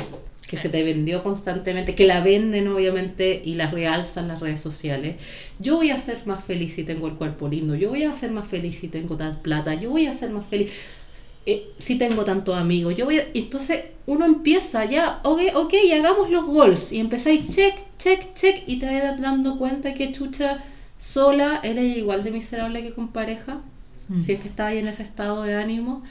que 0.51 0.57
se 0.57 0.67
te 0.67 0.83
vendió 0.83 1.23
constantemente, 1.23 1.95
que 1.95 2.05
la 2.05 2.19
venden 2.19 2.67
obviamente 2.67 3.41
y 3.43 3.55
la 3.55 3.71
realzan 3.71 4.27
las 4.27 4.41
redes 4.41 4.59
sociales. 4.59 5.15
Yo 5.59 5.77
voy 5.77 5.91
a 5.91 5.97
ser 5.97 6.17
más 6.25 6.43
feliz 6.43 6.75
si 6.75 6.83
tengo 6.83 7.07
el 7.07 7.13
cuerpo 7.13 7.47
lindo, 7.47 7.73
yo 7.73 7.87
voy 7.87 8.03
a 8.03 8.11
ser 8.11 8.31
más 8.31 8.49
feliz 8.49 8.77
si 8.77 8.89
tengo 8.89 9.15
tal 9.15 9.39
plata, 9.39 9.75
yo 9.75 9.91
voy 9.91 10.07
a 10.07 10.13
ser 10.13 10.29
más 10.31 10.45
feliz 10.47 10.73
eh, 11.45 11.69
si 11.79 11.97
tengo 11.97 12.25
tantos 12.25 12.57
amigos, 12.57 12.97
yo 12.97 13.05
voy 13.05 13.19
a... 13.19 13.27
Entonces 13.33 13.85
uno 14.05 14.25
empieza 14.25 14.83
ya, 14.83 15.21
ok, 15.23 15.41
ok, 15.55 15.73
hagamos 15.97 16.29
los 16.29 16.45
goals. 16.45 16.91
Y 16.91 16.99
empezáis 16.99 17.47
check, 17.47 17.75
check, 17.97 18.35
check 18.35 18.63
y 18.67 18.77
te 18.77 18.85
vas 18.85 19.21
dando 19.21 19.57
cuenta 19.57 19.93
que 19.93 20.11
chucha 20.11 20.57
sola 20.99 21.61
eres 21.63 21.95
igual 21.97 22.25
de 22.25 22.31
miserable 22.31 22.83
que 22.83 22.93
con 22.93 23.07
pareja, 23.07 23.61
Mm. 24.11 24.19
si 24.19 24.33
es 24.33 24.41
que 24.41 24.49
estás 24.49 24.67
ahí 24.67 24.79
en 24.79 24.87
ese 24.87 25.03
estado 25.03 25.43
de 25.43 25.55
ánimo, 25.55 26.03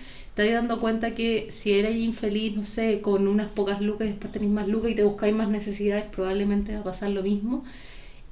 vas 0.42 0.52
dando 0.54 0.80
cuenta 0.80 1.14
que 1.14 1.50
si 1.52 1.72
eres 1.72 1.96
infeliz, 1.96 2.56
no 2.56 2.64
sé, 2.64 3.00
con 3.00 3.28
unas 3.28 3.48
pocas 3.48 3.80
lucas 3.80 4.06
y 4.06 4.10
después 4.10 4.32
tenéis 4.32 4.52
más 4.52 4.68
lucas 4.68 4.90
y 4.92 4.94
te 4.94 5.04
buscáis 5.04 5.34
más 5.34 5.48
necesidades, 5.48 6.06
probablemente 6.06 6.74
va 6.74 6.80
a 6.80 6.84
pasar 6.84 7.10
lo 7.10 7.22
mismo. 7.22 7.64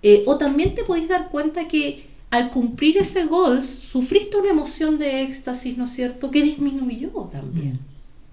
Eh, 0.03 0.23
o 0.27 0.39
también 0.39 0.75
te 0.75 0.85
podéis 0.85 1.09
dar 1.09 1.31
cuenta 1.31 1.67
que 1.67 2.05
al 2.31 2.51
cumplir 2.51 2.99
ese 2.99 3.25
goal, 3.25 3.63
sufriste 3.63 4.37
una 4.37 4.51
emoción 4.51 4.99
de 4.99 5.23
éxtasis, 5.23 5.79
¿no 5.79 5.85
es 5.85 5.93
cierto?, 5.93 6.31
que 6.31 6.43
disminuyó 6.43 7.11
también. 7.33 7.81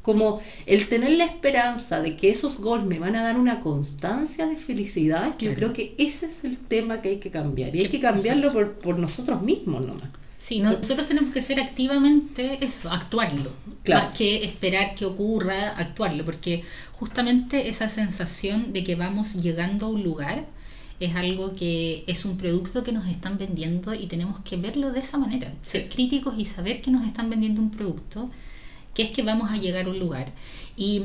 Como 0.02 0.42
el 0.68 0.88
tener 0.88 1.12
la 1.12 1.26
esperanza 1.26 2.02
de 2.02 2.16
que 2.16 2.30
esos 2.30 2.60
goals 2.60 2.86
me 2.86 3.00
van 3.00 3.16
a 3.16 3.24
dar 3.24 3.40
una 3.40 3.62
constancia 3.62 4.46
de 4.46 4.58
felicidad, 4.58 5.36
yo 5.40 5.56
creo 5.56 5.74
que 5.74 5.96
ese 5.98 6.28
es 6.28 6.44
el 6.44 6.58
tema 6.58 7.02
que 7.02 7.10
hay 7.10 7.20
que 7.20 7.32
cambiar. 7.32 7.76
Y 7.76 7.82
hay 7.82 7.90
que 7.90 8.00
cambiarlo 8.00 8.52
por, 8.54 8.74
por 8.74 9.00
nosotros 9.00 9.42
mismos 9.42 9.88
nomás. 9.88 10.10
Sí, 10.48 10.60
no- 10.60 10.74
nosotros 10.74 11.08
tenemos 11.08 11.34
que 11.34 11.42
ser 11.42 11.60
activamente 11.60 12.64
eso, 12.64 12.92
actuarlo, 12.92 13.52
Claro. 13.84 14.06
más 14.10 14.16
que 14.18 14.44
esperar 14.46 14.94
que 14.94 15.04
ocurra, 15.06 15.70
actuarlo, 15.76 16.24
porque 16.24 16.64
justamente 17.00 17.68
esa 17.68 17.90
sensación 17.90 18.72
de 18.72 18.84
que 18.84 18.94
vamos 18.94 19.34
llegando 19.34 19.88
a 19.88 19.90
un 19.90 20.04
lugar 20.04 20.46
es 21.00 21.16
algo 21.16 21.56
que 21.56 22.04
es 22.06 22.26
un 22.26 22.38
producto 22.38 22.84
que 22.84 22.92
nos 22.92 23.08
están 23.08 23.40
vendiendo 23.40 23.96
y 23.96 24.06
tenemos 24.06 24.40
que 24.42 24.56
verlo 24.58 24.92
de 24.92 25.00
esa 25.00 25.18
manera, 25.18 25.52
ser 25.64 25.90
críticos 25.90 26.36
y 26.38 26.46
saber 26.46 26.80
que 26.84 26.92
nos 26.92 27.08
están 27.08 27.28
vendiendo 27.32 27.60
un 27.60 27.72
producto, 27.72 28.30
que 28.94 29.02
es 29.02 29.10
que 29.10 29.24
vamos 29.24 29.50
a 29.52 29.58
llegar 29.58 29.88
a 29.88 29.90
un 29.90 29.98
lugar. 29.98 30.28
Y 30.78 31.02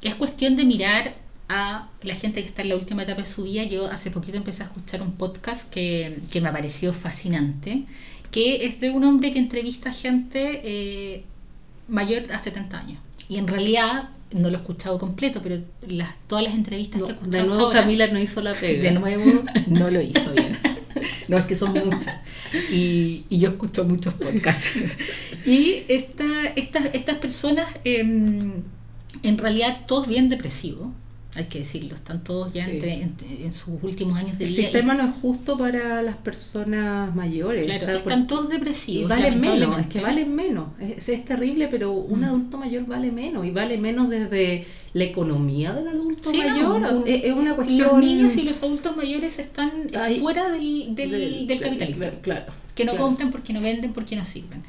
es 0.00 0.14
cuestión 0.14 0.56
de 0.56 0.64
mirar 0.64 1.16
a 1.50 1.88
la 2.02 2.14
gente 2.14 2.40
que 2.40 2.48
está 2.48 2.62
en 2.62 2.70
la 2.70 2.76
última 2.76 3.02
etapa 3.02 3.20
de 3.20 3.26
su 3.26 3.42
vida. 3.44 3.64
Yo 3.64 3.86
hace 3.90 4.10
poquito 4.10 4.38
empecé 4.38 4.62
a 4.62 4.66
escuchar 4.66 5.02
un 5.02 5.12
podcast 5.12 5.68
que, 5.70 6.20
que 6.32 6.40
me 6.40 6.50
pareció 6.50 6.92
fascinante 6.94 7.84
que 8.30 8.66
es 8.66 8.80
de 8.80 8.90
un 8.90 9.04
hombre 9.04 9.32
que 9.32 9.38
entrevista 9.38 9.92
gente 9.92 10.60
eh, 10.64 11.24
mayor 11.88 12.30
a 12.32 12.38
70 12.38 12.78
años. 12.78 12.98
Y 13.28 13.36
en 13.38 13.46
realidad, 13.48 14.10
no 14.32 14.50
lo 14.50 14.56
he 14.58 14.60
escuchado 14.60 14.98
completo, 14.98 15.40
pero 15.42 15.58
las, 15.88 16.14
todas 16.28 16.44
las 16.44 16.54
entrevistas 16.54 17.00
No, 17.00 17.06
que 17.06 17.12
he 17.12 17.14
escuchado 17.16 17.42
de 17.42 17.48
nuevo 17.48 17.64
ahora- 17.66 17.80
Camila 17.82 18.06
no 18.08 18.20
hizo 18.20 18.40
la 18.40 18.54
pega. 18.60 18.82
de 18.82 18.92
nuevo, 18.92 19.44
no 19.68 19.90
lo 19.90 20.00
hizo 20.00 20.32
bien. 20.32 20.56
No, 21.28 21.38
es 21.38 21.44
que 21.46 21.54
son 21.54 21.72
muchos. 21.72 22.12
Y, 22.72 23.24
y 23.30 23.38
yo 23.38 23.50
escucho 23.50 23.84
muchos 23.84 24.14
podcasts. 24.14 24.70
Y 25.46 25.84
esta, 25.88 26.24
estas 26.56 26.86
estas 26.92 27.16
personas, 27.18 27.68
em, 27.84 28.62
en 29.22 29.38
realidad, 29.38 29.82
todos 29.86 30.08
bien 30.08 30.28
depresivos, 30.28 30.88
hay 31.34 31.44
que 31.44 31.60
decirlo. 31.60 31.94
Están 31.94 32.24
todos 32.24 32.52
ya 32.52 32.64
Sí. 32.64 32.72
entre, 32.72 32.94
en, 33.02 33.14
en 33.44 33.52
sus 33.52 33.80
últimos 33.82 34.18
años 34.18 34.36
de 34.38 34.46
El 34.46 34.50
vida. 34.50 34.62
sistema 34.64 34.94
no 34.94 35.04
es 35.08 35.14
justo 35.22 35.56
para 35.56 36.02
las 36.02 36.16
personas 36.16 37.14
mayores. 37.14 37.66
Claro, 37.66 37.82
o 37.82 37.86
sea, 37.86 37.96
están 37.96 38.26
todos 38.26 38.48
y 38.48 38.52
depresivos. 38.54 39.08
valen 39.08 39.40
menos, 39.40 39.78
es 39.78 39.86
que 39.86 40.00
valen 40.00 40.34
menos. 40.34 40.68
Es, 40.80 41.08
es 41.08 41.24
terrible, 41.24 41.68
pero 41.68 41.92
un 41.92 42.20
Mm. 42.20 42.24
adulto 42.24 42.58
mayor 42.58 42.84
vale 42.86 43.12
menos. 43.12 43.46
Y 43.46 43.50
vale 43.52 43.78
menos 43.78 44.08
desde 44.10 44.66
la 44.92 45.04
economía 45.04 45.72
del 45.72 45.86
adulto 45.86 46.30
Sí, 46.30 46.38
no, 46.40 46.48
mayor. 46.78 46.94
un- 46.94 47.06
es, 47.08 47.24
es 47.24 47.32
una 47.32 47.54
cuestión. 47.54 47.88
Los 47.88 47.98
niños 48.04 48.36
y 48.36 48.42
los 48.42 48.60
adultos 48.62 48.96
mayores 48.96 49.38
están 49.38 49.70
Ay, 49.94 50.18
fuera 50.18 50.50
del, 50.50 50.94
del, 50.96 51.10
del- 51.12 51.46
del 51.46 51.60
capitalismo. 51.60 52.00
Claro, 52.00 52.18
claro, 52.22 52.52
que 52.74 52.84
no 52.84 52.92
claro. 52.92 53.06
compran 53.06 53.30
porque 53.30 53.52
no 53.52 53.60
venden 53.60 53.92
porque 53.92 54.16
no 54.16 54.24
sirven 54.24 54.64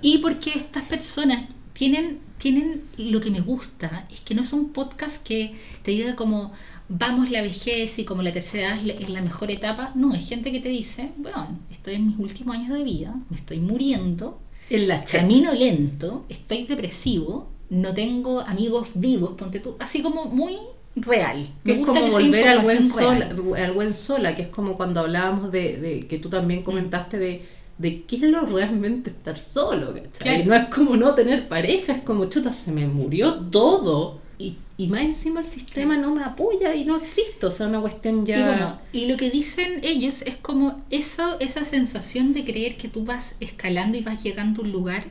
y 0.00 0.18
porque 0.18 0.50
estas 0.56 0.84
personas 0.84 1.44
tienen 1.74 2.18
tienen 2.38 2.82
lo 2.96 3.20
que 3.20 3.30
me 3.30 3.40
gusta 3.40 4.06
es 4.12 4.20
que 4.20 4.34
no 4.34 4.44
son 4.44 4.70
podcasts 4.70 5.18
que 5.18 5.54
te 5.82 5.90
diga 5.90 6.16
como 6.16 6.52
vamos 6.88 7.30
la 7.30 7.42
vejez 7.42 7.98
y 7.98 8.04
como 8.04 8.22
la 8.22 8.32
tercera 8.32 8.68
edad 8.68 8.78
es 8.78 8.84
la, 8.84 8.92
es 8.92 9.08
la 9.08 9.22
mejor 9.22 9.50
etapa 9.50 9.92
no 9.94 10.12
hay 10.12 10.20
gente 10.20 10.52
que 10.52 10.60
te 10.60 10.68
dice 10.68 11.10
bueno 11.16 11.58
estoy 11.70 11.94
en 11.94 12.06
mis 12.08 12.18
últimos 12.18 12.56
años 12.56 12.76
de 12.76 12.84
vida 12.84 13.14
me 13.30 13.36
estoy 13.36 13.60
muriendo 13.60 14.40
En 14.70 14.88
la 14.88 15.02
camino 15.04 15.52
lento 15.52 16.26
estoy 16.28 16.66
depresivo 16.66 17.50
no 17.70 17.92
tengo 17.94 18.40
amigos 18.40 18.90
vivos 18.94 19.30
ponte 19.32 19.60
tú 19.60 19.76
así 19.78 20.02
como 20.02 20.26
muy 20.26 20.56
real. 20.96 21.46
Me 21.64 21.74
es 21.74 21.78
gusta 21.78 22.00
como 22.00 22.06
que 22.06 22.24
volver 22.24 22.48
al 22.48 22.60
buen, 22.62 22.90
sola, 22.90 23.36
al 23.56 23.72
buen 23.72 23.92
sola, 23.92 24.34
que 24.34 24.42
es 24.42 24.48
como 24.48 24.78
cuando 24.78 25.00
hablábamos 25.00 25.52
de, 25.52 25.76
de 25.76 26.06
que 26.06 26.18
tú 26.18 26.30
también 26.30 26.62
comentaste 26.62 27.18
de, 27.18 27.44
de 27.78 28.04
qué 28.04 28.16
es 28.16 28.22
lo 28.22 28.46
realmente 28.46 29.10
estar 29.10 29.38
solo, 29.38 29.94
¿cachai? 29.94 30.44
No 30.44 30.54
es 30.54 30.66
como 30.66 30.96
no 30.96 31.14
tener 31.14 31.48
pareja, 31.48 31.92
es 31.92 32.02
como 32.02 32.26
chuta, 32.26 32.52
se 32.52 32.72
me 32.72 32.86
murió 32.86 33.34
todo 33.34 34.20
y, 34.38 34.56
y 34.76 34.88
más 34.88 35.02
encima 35.02 35.40
el 35.40 35.46
sistema 35.46 35.96
no 35.96 36.14
me 36.14 36.24
apoya 36.24 36.74
y 36.74 36.84
no 36.84 36.96
existo, 36.96 37.48
o 37.48 37.50
sea, 37.50 37.66
una 37.66 37.80
cuestión 37.80 38.24
ya... 38.24 38.38
Y 38.38 38.42
bueno, 38.42 38.78
y 38.92 39.06
lo 39.06 39.16
que 39.16 39.30
dicen 39.30 39.80
ellos 39.82 40.22
es 40.22 40.36
como 40.36 40.82
eso, 40.90 41.38
esa 41.40 41.64
sensación 41.64 42.32
de 42.32 42.44
creer 42.44 42.76
que 42.76 42.88
tú 42.88 43.04
vas 43.04 43.36
escalando 43.40 43.98
y 43.98 44.02
vas 44.02 44.22
llegando 44.22 44.62
a 44.62 44.64
un 44.64 44.72
lugar 44.72 45.04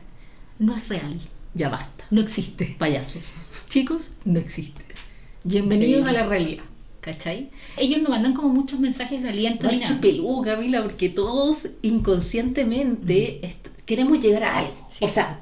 no 0.58 0.76
es 0.76 0.88
real, 0.88 1.20
ya 1.54 1.70
basta, 1.70 2.06
no 2.10 2.22
existe. 2.22 2.76
payasos. 2.80 3.34
Chicos, 3.70 4.12
no 4.24 4.40
existe. 4.40 4.82
Bienvenidos 5.44 6.08
a 6.08 6.14
la 6.14 6.26
realidad, 6.26 6.64
¿cachai? 7.06 7.50
Ellos 7.78 8.02
nos 8.02 8.10
mandan 8.10 8.34
como 8.34 8.50
muchos 8.50 8.80
mensajes 8.80 9.22
de 9.22 9.30
aliento 9.30 9.68
ni 9.72 9.78
nada. 9.78 10.02
peludo, 10.02 10.42
Camila, 10.42 10.82
porque 10.82 11.08
todos 11.10 11.68
inconscientemente 11.84 13.46
est- 13.46 13.68
queremos 13.86 14.20
llegar 14.22 14.44
a 14.44 14.58
algo. 14.58 14.88
Sí. 14.90 15.06
O 15.06 15.08
sea, 15.08 15.40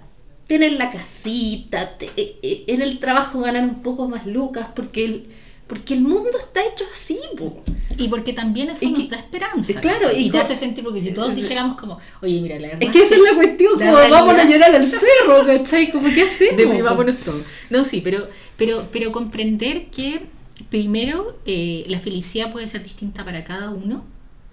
tener 0.48 0.74
la 0.74 0.92
casita, 0.92 1.98
te- 1.98 2.12
eh, 2.18 2.36
eh, 2.44 2.64
en 2.68 2.82
el 2.82 3.00
trabajo 3.00 3.40
ganar 3.40 3.64
un 3.64 3.82
poco 3.82 4.08
más 4.10 4.28
lucas, 4.28 4.68
porque 4.76 5.06
el, 5.06 5.26
porque 5.68 5.94
el 5.94 6.02
mundo 6.02 6.38
está 6.38 6.62
hecho 6.66 6.84
así, 6.94 7.18
po. 7.38 7.64
Y 7.98 8.10
porque 8.10 8.34
también 8.34 8.70
eso 8.70 8.86
Y 8.86 8.92
nos 8.92 9.02
que- 9.04 9.08
da 9.10 9.18
esperanza. 9.18 9.80
claro, 9.82 10.02
¿cachai? 10.08 10.22
y 10.22 10.28
y 10.28 10.32
te 10.32 10.38
hace 10.40 10.56
sentir, 10.56 10.84
porque 10.84 11.02
si 11.02 11.12
todos 11.12 11.36
dijéramos 11.36 11.80
como, 11.80 11.98
oye, 12.22 12.42
mira, 12.42 12.60
la 12.60 12.68
verdad 12.70 12.84
Es 12.84 12.92
que 12.92 13.04
esa 13.04 13.16
es 13.16 13.22
la 13.22 13.36
cuestión, 13.36 13.80
la 13.80 13.86
como 13.86 13.98
vamos 13.98 14.14
a 14.34 14.34
realidad- 14.34 14.50
llorar 14.68 14.76
al 14.76 14.92
cerro, 14.92 15.46
¿cachai? 15.46 15.92
Como 15.92 16.14
que 16.14 16.24
hacemos. 16.24 16.58
Deprimámonos 16.58 17.18
todo. 17.18 17.40
No, 17.70 17.84
sí, 17.84 18.02
pero, 18.04 18.28
pero, 18.58 18.88
pero 18.92 19.12
comprender 19.12 19.86
que 19.90 20.22
primero 20.70 21.40
eh, 21.46 21.86
la 21.88 22.00
felicidad 22.00 22.52
puede 22.52 22.68
ser 22.68 22.84
distinta 22.84 23.24
para 23.26 23.44
cada 23.44 23.70
uno. 23.70 24.06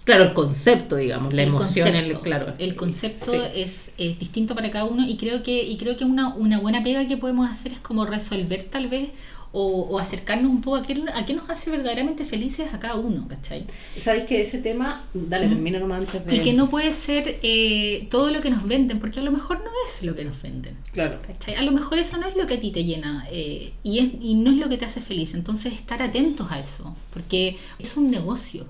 Claro, 0.03 0.23
el 0.23 0.33
concepto, 0.33 0.95
digamos, 0.95 1.31
la 1.33 1.43
el 1.43 1.49
emoción, 1.49 1.95
el, 1.95 2.19
claro. 2.21 2.55
el 2.57 2.75
concepto 2.75 3.31
Sí. 3.31 3.37
es, 3.55 3.91
es 3.97 4.17
distinto 4.19 4.55
para 4.55 4.71
cada 4.71 4.85
uno 4.85 5.07
y 5.07 5.15
creo 5.15 5.43
que 5.43 5.63
y 5.63 5.77
creo 5.77 5.95
que 5.95 6.05
una, 6.05 6.33
una 6.35 6.59
buena 6.59 6.81
pega 6.81 7.05
que 7.07 7.17
podemos 7.17 7.49
hacer 7.49 7.73
es 7.73 7.79
como 7.79 8.05
resolver 8.05 8.63
tal 8.63 8.87
vez 8.87 9.09
o, 9.53 9.81
o 9.89 9.99
acercarnos 9.99 10.49
un 10.49 10.61
poco 10.61 10.77
a 10.77 10.83
qué, 10.83 11.03
a 11.13 11.25
qué 11.25 11.33
nos 11.33 11.49
hace 11.49 11.69
verdaderamente 11.69 12.23
felices 12.25 12.73
a 12.73 12.79
cada 12.79 12.95
uno, 12.95 13.27
¿cachai? 13.27 13.65
¿Sabéis 14.01 14.23
que 14.25 14.41
ese 14.41 14.59
tema, 14.59 15.03
dale, 15.13 15.47
termina 15.49 15.77
nomás 15.79 16.01
antes 16.01 16.25
de... 16.25 16.35
Y 16.35 16.39
que 16.39 16.53
no 16.53 16.69
puede 16.69 16.93
ser 16.93 17.39
eh, 17.43 18.07
todo 18.09 18.31
lo 18.31 18.41
que 18.41 18.49
nos 18.49 18.65
venden, 18.67 18.99
porque 18.99 19.19
a 19.19 19.23
lo 19.23 19.31
mejor 19.31 19.57
no 19.59 19.69
es 19.87 20.03
lo 20.03 20.15
que 20.15 20.23
nos 20.25 20.41
venden. 20.41 20.75
Claro. 20.93 21.19
¿cachai? 21.25 21.55
A 21.55 21.63
lo 21.63 21.71
mejor 21.71 21.97
eso 21.99 22.17
no 22.17 22.27
es 22.27 22.35
lo 22.35 22.47
que 22.47 22.53
a 22.55 22.59
ti 22.59 22.71
te 22.71 22.83
llena 22.85 23.25
eh, 23.31 23.73
y, 23.83 23.99
es- 23.99 24.11
y 24.21 24.35
no 24.35 24.51
es 24.51 24.57
lo 24.57 24.69
que 24.69 24.77
te 24.77 24.85
hace 24.85 25.01
feliz. 25.01 25.33
Entonces 25.33 25.73
estar 25.73 26.01
atentos 26.01 26.47
a 26.49 26.59
eso, 26.59 26.95
porque 27.13 27.57
es 27.77 27.97
un 27.97 28.09
negocio, 28.09 28.67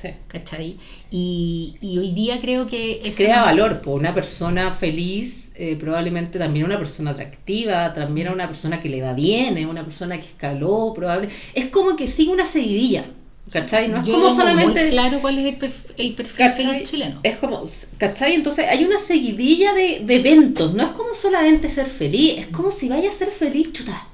Sí. 0.00 0.08
¿cachai? 0.28 0.78
Y, 1.10 1.76
y 1.82 1.98
hoy 1.98 2.12
día 2.12 2.40
creo 2.40 2.66
que... 2.66 3.12
crea 3.16 3.40
no- 3.40 3.44
valor, 3.46 3.80
pues 3.84 3.96
una 3.96 4.14
persona 4.14 4.72
feliz, 4.72 5.49
eh, 5.62 5.76
probablemente 5.76 6.38
también 6.38 6.64
una 6.64 6.78
persona 6.78 7.10
atractiva, 7.10 7.92
también 7.94 8.28
a 8.28 8.32
una 8.32 8.48
persona 8.48 8.80
que 8.80 8.88
le 8.88 9.02
va 9.02 9.12
bien, 9.12 9.58
es 9.58 9.66
una 9.66 9.84
persona 9.84 10.18
que 10.20 10.26
escaló, 10.26 10.92
probable. 10.94 11.28
Es 11.54 11.66
como 11.68 11.96
que 11.96 12.08
sigue 12.10 12.32
una 12.32 12.46
seguidilla, 12.46 13.04
¿cachai? 13.52 13.88
No 13.88 13.98
es 13.98 14.06
Yo 14.06 14.14
como 14.14 14.34
solamente. 14.34 14.80
muy 14.82 14.90
claro 14.90 15.20
cuál 15.20 15.38
es 15.38 15.46
el, 15.52 15.58
perf- 15.58 15.94
el 15.98 16.14
perfil 16.14 16.82
chileno. 16.84 17.20
Es 17.22 17.36
como, 17.36 17.62
¿cachai? 17.98 18.34
Entonces 18.34 18.66
hay 18.68 18.84
una 18.84 18.98
seguidilla 19.00 19.74
de, 19.74 20.00
de 20.04 20.14
eventos, 20.16 20.74
no 20.74 20.82
es 20.82 20.90
como 20.92 21.14
solamente 21.14 21.68
ser 21.68 21.86
feliz, 21.88 22.38
es 22.38 22.46
como 22.48 22.72
si 22.72 22.88
vaya 22.88 23.10
a 23.10 23.12
ser 23.12 23.30
feliz, 23.30 23.72
chuta. 23.72 24.06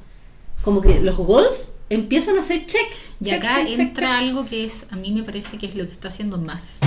Como 0.62 0.80
que 0.80 1.00
los 1.00 1.16
goals 1.16 1.72
empiezan 1.88 2.38
a 2.38 2.40
hacer 2.40 2.66
check. 2.66 2.88
Y 3.20 3.26
check, 3.26 3.38
acá 3.44 3.64
check, 3.64 3.78
entra 3.78 4.09
check. 4.09 4.18
algo 4.18 4.44
que 4.46 4.64
es, 4.64 4.87
a 4.90 4.96
mí 4.96 5.12
me 5.12 5.22
parece 5.22 5.56
que 5.59 5.66
es 5.66 5.76
lo 5.76 5.87
que 5.87 5.92
está 5.92 6.09
haciendo 6.09 6.38
más 6.38 6.80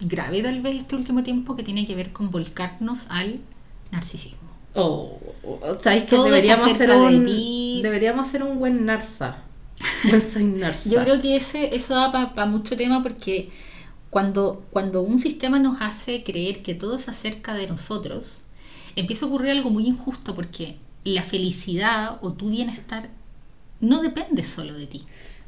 grave 0.00 0.42
tal 0.42 0.60
vez 0.60 0.74
este 0.80 0.96
último 0.96 1.22
tiempo, 1.22 1.54
que 1.54 1.62
tiene 1.62 1.86
que 1.86 1.94
ver 1.94 2.10
con 2.10 2.32
volcarnos 2.32 3.06
al 3.08 3.38
narcisismo. 3.92 4.38
Oh, 4.74 5.18
¿sabéis 5.82 6.04
que 6.04 6.10
Todo 6.16 6.24
deberíamos 6.24 6.70
hacer 6.72 6.88
de 6.90 6.96
un 6.96 7.26
ti. 7.26 7.80
deberíamos 7.82 8.26
hacer 8.26 8.42
un 8.42 8.58
buen 8.58 8.84
narza? 8.86 9.36
Buen. 10.04 10.22
Yo 10.86 11.02
creo 11.02 11.20
que 11.20 11.36
ese, 11.36 11.74
eso 11.74 11.94
da 11.94 12.10
para 12.12 12.46
mucho 12.46 12.76
tema 12.76 13.02
porque 13.02 13.50
cuando, 14.10 14.64
cuando 14.70 15.02
un 15.02 15.18
sistema 15.18 15.58
nos 15.58 15.80
hace 15.80 16.22
creer 16.22 16.62
que 16.62 16.74
todo 16.74 16.96
es 16.96 17.08
acerca 17.08 17.54
de 17.54 17.66
nosotros, 17.66 18.42
empieza 18.96 19.24
a 19.26 19.28
ocurrir 19.28 19.50
algo 19.52 19.70
muy 19.70 19.86
injusto 19.86 20.34
porque 20.34 20.76
la 21.04 21.22
felicidad 21.22 22.18
o 22.22 22.32
tu 22.32 22.48
bienestar 22.50 23.08
no 23.80 24.02
depende 24.02 24.42
solo 24.44 24.74
de 24.74 24.86
ti. 24.86 25.02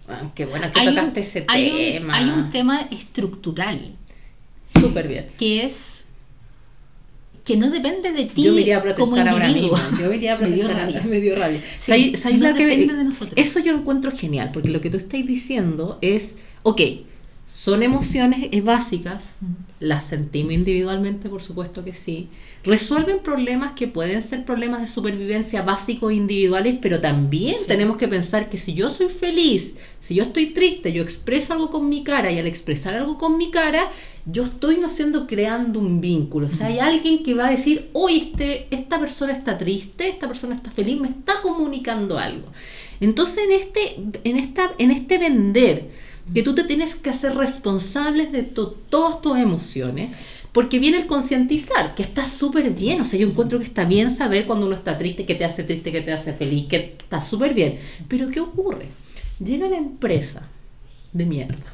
Ah, 0.09 0.22
qué 0.35 0.44
bueno 0.46 0.70
que 0.72 0.80
Hay 0.80 0.88
un, 0.88 0.94
tocaste 0.96 1.20
ese 1.20 1.44
hay 1.48 1.70
un- 1.70 1.76
tema. 1.76 2.16
hay 2.16 2.24
un 2.28 2.50
tema 2.50 2.80
estructural 2.90 3.78
Súper 4.78 5.09
bien. 5.09 5.28
que 5.38 5.64
es 5.64 5.93
que 7.44 7.57
no 7.57 7.70
depende 7.70 8.12
de 8.12 8.24
ti 8.24 8.44
Yo 8.44 8.52
me 8.54 8.62
iría 8.62 8.78
a 8.78 8.94
como 8.94 9.12
protestar 9.12 9.28
ahora 9.28 9.48
mismo. 9.48 9.76
Yo 10.00 10.09
me 10.09 10.16
iría 10.16 10.35
a 10.35 10.38
Me 10.40 10.48
dio 10.50 10.64
protestar 10.66 10.87
rabia. 10.87 11.02
Me 11.09 11.20
dio 11.20 11.35
rabia. 11.37 11.61
Sí, 11.78 11.90
¿Sabéis- 11.92 12.18
sabéis 12.20 12.40
no 12.40 12.48
lo 12.50 12.57
que- 12.57 12.66
depende 12.66 12.94
de 12.94 13.04
nosotros. 13.04 13.35
Eso 13.37 13.61
yo 13.61 13.72
lo 13.72 13.78
encuentro 13.80 14.12
genial, 14.12 14.50
porque 14.52 14.70
lo 14.70 14.80
que 14.80 14.90
tú 14.90 14.96
estás 14.96 15.26
diciendo 15.26 15.98
es, 16.00 16.37
ok, 16.62 16.80
son 17.48 17.83
emociones 17.83 18.50
básicas, 18.64 19.22
las 19.78 20.07
sentimos 20.07 20.52
individualmente, 20.52 21.28
por 21.28 21.42
supuesto 21.42 21.85
que 21.85 21.94
sí. 21.94 22.28
Resuelven 22.64 23.18
problemas 23.20 23.74
que 23.74 23.87
pueden 23.87 24.22
ser 24.22 24.44
problemas 24.44 24.80
de 24.80 24.87
supervivencia 24.87 25.62
básicos 25.62 26.11
e 26.11 26.14
individuales, 26.16 26.78
pero 26.80 27.00
también 27.00 27.57
Sí. 27.59 27.64
tenemos 27.68 27.96
que 27.98 28.09
pensar 28.09 28.48
que 28.48 28.57
si 28.59 28.74
yo 28.74 28.88
soy 28.90 29.09
feliz, 29.09 29.76
si 30.00 30.14
yo 30.14 30.24
estoy 30.24 30.46
triste, 30.54 30.92
yo 30.92 31.02
expreso 31.02 31.52
algo 31.52 31.70
con 31.70 31.88
mi 31.88 32.02
cara 32.02 32.33
y 32.33 32.38
al 32.38 32.46
expresar 32.46 32.94
algo 32.94 33.18
con 33.18 33.37
mi 33.37 33.50
cara, 33.50 33.90
yo 34.26 34.44
estoy 34.44 34.78
no 34.78 34.88
siendo 34.88 35.26
creando 35.26 35.78
un 35.78 36.00
vínculo. 36.00 36.46
O 36.46 36.50
sea, 36.50 36.68
hay 36.68 36.78
alguien 36.78 37.22
que 37.22 37.35
va 37.35 37.48
a 37.48 37.50
decir, 37.50 37.90
oye, 37.92 38.30
este, 38.30 38.66
esta 38.74 38.98
persona 38.98 39.33
está 39.35 39.59
triste, 39.59 40.09
esta 40.09 40.26
persona 40.26 40.54
está 40.54 40.70
feliz, 40.70 40.98
me 40.98 41.09
está 41.09 41.35
comunicando 41.42 42.18
algo. 42.18 42.48
Entonces, 43.00 43.44
en 43.44 43.52
este, 43.52 43.96
en 44.24 44.38
esta, 44.38 44.70
en 44.78 44.90
este 44.90 45.18
vender, 45.18 45.90
que 46.32 46.42
tú 46.42 46.54
te 46.54 46.64
tienes 46.64 46.94
que 46.94 47.10
hacer 47.10 47.34
responsables 47.34 48.32
de 48.32 48.42
to- 48.42 48.76
todas 48.88 49.20
tus 49.20 49.37
emociones, 49.37 50.12
porque 50.52 50.78
viene 50.78 50.98
el 50.98 51.06
concientizar, 51.06 51.94
que 51.94 52.02
está 52.04 52.28
súper 52.28 52.70
bien. 52.70 53.00
O 53.00 53.04
sea, 53.04 53.18
yo 53.18 53.28
encuentro 53.28 53.58
que 53.58 53.64
está 53.64 53.84
bien 53.84 54.10
saber 54.10 54.46
cuando 54.46 54.66
uno 54.66 54.74
está 54.74 54.96
triste, 54.96 55.26
que 55.26 55.34
te 55.34 55.44
hace 55.44 55.64
triste, 55.64 55.90
que 55.92 56.00
te 56.00 56.12
hace 56.12 56.32
feliz, 56.32 56.66
que 56.66 56.96
está 56.98 57.24
súper 57.24 57.54
bien. 57.54 57.78
Pero 58.08 58.30
¿qué 58.30 58.40
ocurre? 58.40 58.87
Llega 59.44 59.68
la 59.68 59.76
empresa 59.76 60.42
de 61.12 61.26
mierda. 61.26 61.72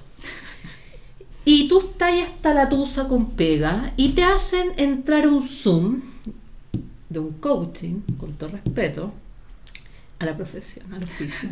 Y 1.45 1.69
tú 1.69 1.81
estás 1.81 2.09
ahí 2.13 2.21
hasta 2.21 2.55
la 2.55 2.69
tusa 2.69 3.09
con 3.09 3.31
pega 3.31 3.93
y 3.97 4.11
te 4.11 4.25
hacen 4.25 4.73
entrar 4.77 5.27
un 5.27 5.47
Zoom 5.47 6.01
de 7.09 7.19
un 7.19 7.33
coaching, 7.33 8.01
con 8.19 8.35
todo 8.35 8.51
respeto, 8.51 9.13
a 10.19 10.25
la 10.27 10.37
profesión, 10.37 10.93
al 10.95 11.03
oficio. 11.05 11.49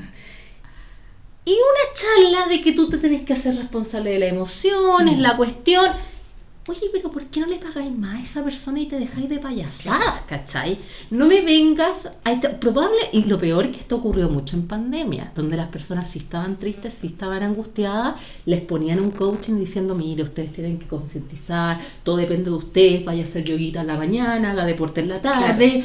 Y 1.49 1.53
una 1.53 1.95
charla 1.95 2.49
de 2.49 2.61
que 2.61 2.73
tú 2.73 2.89
te 2.91 2.99
tenés 2.99 3.23
que 3.23 3.33
hacer 3.33 3.57
responsable 3.57 4.11
de 4.11 4.19
las 4.19 4.31
emociones, 4.33 5.17
Mm. 5.17 5.21
la 5.21 5.37
cuestión. 5.37 5.87
oye, 6.71 6.91
pero 6.93 7.11
¿por 7.11 7.25
qué 7.29 7.41
no 7.41 7.47
le 7.47 7.57
pagáis 7.57 7.91
más 7.97 8.21
a 8.21 8.23
esa 8.25 8.45
persona 8.45 8.79
y 8.79 8.85
te 8.85 8.99
dejáis 8.99 9.27
de 9.31 9.39
payasadas, 9.39 10.21
cachai? 10.29 10.77
No 11.11 11.25
me 11.25 11.41
vengas 11.41 12.11
a 12.25 12.31
esta- 12.33 12.61
probable, 12.61 12.99
y 13.15 13.25
lo 13.25 13.39
peor 13.41 13.65
es 13.65 13.71
que 13.73 13.79
esto 13.81 13.97
ocurrió 13.97 14.29
mucho 14.29 14.55
en 14.55 14.67
pandemia, 14.69 15.33
donde 15.35 15.57
las 15.57 15.69
personas 15.71 16.11
si 16.11 16.19
estaban 16.19 16.59
tristes, 16.59 16.93
si 16.93 17.07
estaban 17.07 17.43
angustiadas, 17.43 18.17
les 18.45 18.61
ponían 18.61 19.01
un 19.01 19.13
coaching 19.13 19.55
diciendo, 19.59 19.95
mire, 19.95 20.23
ustedes 20.25 20.53
tienen 20.53 20.79
que 20.79 20.87
concientizar, 20.87 21.81
todo 22.03 22.17
depende 22.19 22.51
de 22.51 22.57
ustedes, 22.57 23.03
vaya 23.03 23.23
a 23.23 23.27
hacer 23.27 23.45
yoguita 23.45 23.81
en 23.81 23.87
la 23.87 23.97
mañana, 23.97 24.51
haga 24.51 24.67
deporte 24.67 25.01
en 25.01 25.09
la 25.09 25.23
tarde. 25.23 25.83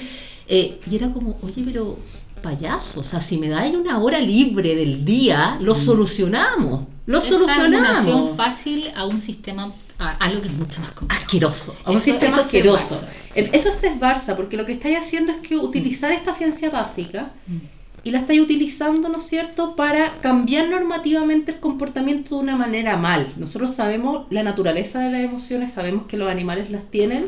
Eh, 0.49 0.82
y 0.91 0.95
era 0.97 1.08
como, 1.13 1.38
oye, 1.43 1.63
pero 1.65 1.97
payaso, 2.43 2.99
o 2.99 3.03
sea, 3.03 3.21
si 3.21 3.38
me 3.38 3.49
dais 3.49 3.73
una 3.75 3.97
hora 3.97 4.19
libre 4.19 4.75
del 4.75 5.03
día, 5.06 5.58
lo 5.60 5.73
solucionamos, 5.73 6.86
lo 7.08 7.17
Esa 7.17 7.29
solucionamos. 7.29 7.89
abonación 7.89 8.38
fácil 8.38 8.91
a 8.95 9.06
un 9.08 9.19
sistema, 9.19 9.71
a 9.97 10.12
algo 10.17 10.41
que 10.41 10.49
es 10.49 10.53
mucho 10.53 10.79
más 10.82 10.91
complejo. 10.91 11.23
asqueroso, 11.23 11.75
a 11.84 11.89
un 11.89 11.95
Eso- 11.97 12.06
sistema 12.06 12.27
eso 12.32 12.39
es 12.41 12.45
asqueroso. 12.45 13.06
Sí. 13.34 13.41
Eso 13.51 13.69
es 13.69 13.75
ser 13.75 13.99
Barça, 13.99 14.36
porque 14.36 14.58
lo 14.58 14.65
que 14.67 14.73
estáis 14.73 14.99
haciendo 14.99 15.32
es 15.32 15.39
que 15.39 15.56
utilizar 15.58 16.12
esta 16.12 16.34
ciencia 16.34 16.69
básica 16.69 17.32
Mm. 17.47 17.58
y 18.03 18.12
la 18.12 18.19
estáis 18.19 18.41
utilizando, 18.41 19.10
¿no 19.10 19.17
es 19.17 19.23
cierto?, 19.23 19.75
para 19.75 20.12
cambiar 20.21 20.69
normativamente 20.69 21.53
el 21.53 21.60
comportamiento 21.60 22.36
de 22.36 22.41
una 22.43 22.56
manera 22.56 22.97
mal. 22.97 23.34
Nosotros 23.38 23.73
sabemos 23.73 24.27
la 24.29 24.43
naturaleza 24.43 24.99
de 24.99 25.12
las 25.12 25.21
emociones, 25.21 25.71
sabemos 25.71 26.06
que 26.08 26.17
los 26.17 26.29
animales 26.29 26.69
las 26.69 26.84
tienen, 26.91 27.27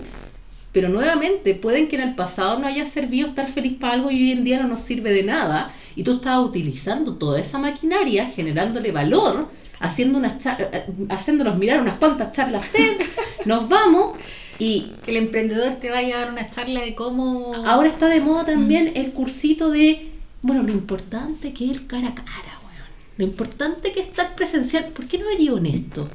pero 0.76 0.90
nuevamente 0.90 1.56
pueden 1.56 1.88
que 1.88 1.96
en 1.96 2.02
el 2.02 2.16
pasado 2.16 2.60
no 2.60 2.68
haya 2.68 2.86
servido 2.86 3.30
estar 3.30 3.48
feliz 3.48 3.78
para 3.80 3.94
algo 3.94 4.12
y 4.12 4.16
hoy 4.24 4.32
en 4.34 4.44
día 4.44 4.62
no 4.62 4.68
nos 4.68 4.82
sirve 4.82 5.14
de 5.14 5.24
nada. 5.24 5.74
Y 5.96 6.04
tú 6.04 6.16
estás 6.16 6.38
utilizando 6.44 7.16
toda 7.16 7.40
esa 7.40 7.58
maquinaria, 7.60 8.26
generándole 8.28 8.92
valor, 8.92 9.48
haciendo 9.80 10.18
unas 10.18 10.38
char- 10.38 10.70
eh, 10.74 10.86
haciéndonos 11.10 11.58
mirar 11.58 11.80
unas 11.80 11.96
cuantas 11.96 12.34
charlas 12.34 12.70
TED, 12.74 12.98
nos 13.46 13.70
vamos 13.70 14.18
y 14.60 14.92
Que 15.04 15.12
el 15.12 15.18
emprendedor 15.18 15.76
te 15.76 15.90
vaya 15.90 16.18
a 16.18 16.20
dar 16.26 16.32
una 16.34 16.50
charla 16.50 16.82
de 16.82 16.94
cómo... 16.94 17.54
Ahora 17.66 17.88
está 17.88 18.08
de 18.08 18.20
moda 18.20 18.46
también 18.46 18.92
el 18.96 19.14
cursito 19.14 19.70
de, 19.72 20.12
bueno, 20.42 20.62
lo 20.64 20.72
importante 20.74 21.54
que 21.54 21.66
es 21.66 21.72
el 21.72 21.88
cara 21.88 22.10
a 22.10 22.16
cara. 22.16 22.55
Lo 23.18 23.24
importante 23.26 23.94
que 23.94 24.02
es 24.02 24.08
estar 24.08 24.36
presencial. 24.36 24.86
¿Por 24.88 25.08
qué 25.08 25.18
no 25.18 25.30
eres 25.30 25.50
honesto? 25.50 26.08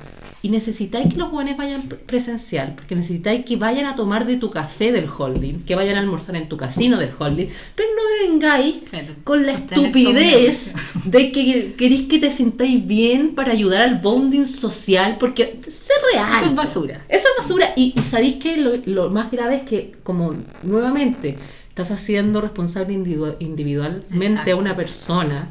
Y 0.43 0.49
necesitáis 0.49 1.09
que 1.13 1.19
los 1.19 1.29
jóvenes 1.31 1.57
vayan 1.59 1.83
pre- 1.83 1.99
presencial, 1.99 2.75
porque 2.75 2.95
necesitáis 2.97 3.45
que 3.45 3.57
vayan 3.57 3.85
a 3.87 3.95
tomar 3.95 4.27
de 4.27 4.37
tu 4.39 4.51
café 4.51 4.91
del 4.91 5.07
holding, 5.09 5.65
que 5.67 5.75
vayan 5.75 5.97
a 5.97 6.01
almorzar 6.01 6.35
en 6.37 6.49
tu 6.49 6.57
casino 6.57 6.99
del 6.99 7.11
holding, 7.19 7.49
pero 7.75 7.89
no 7.95 8.27
vengáis 8.31 8.79
Claro, 8.89 9.15
con 9.25 9.45
la 9.45 9.53
estupidez 9.53 10.73
de 11.05 11.33
que 11.33 11.75
queréis 11.77 12.09
que 12.09 12.19
te 12.19 12.31
sintáis 12.31 12.87
bien 12.87 13.35
para 13.35 13.53
ayudar 13.53 13.83
al 13.83 13.97
bonding 13.99 14.47
social, 14.47 15.17
porque 15.21 15.61
sé 15.69 15.93
real. 16.15 16.33
Eso 16.37 16.47
es 16.47 16.55
basura. 16.55 17.05
Eso 17.09 17.25
es 17.29 17.43
basura. 17.43 17.73
Y, 17.77 17.93
y 17.97 18.01
sabéis 18.03 18.37
que 18.37 18.57
lo, 18.57 18.73
lo 18.87 19.11
más 19.11 19.31
grave 19.31 19.57
es 19.57 19.63
que, 19.63 19.93
como 20.03 20.35
nuevamente 20.63 21.37
estás 21.69 21.91
haciendo 21.91 22.41
responsable 22.41 22.95
individu- 22.95 23.37
individualmente 23.41 24.51
a 24.53 24.57
una 24.57 24.71
Exacto. 24.71 24.77
persona 24.77 25.49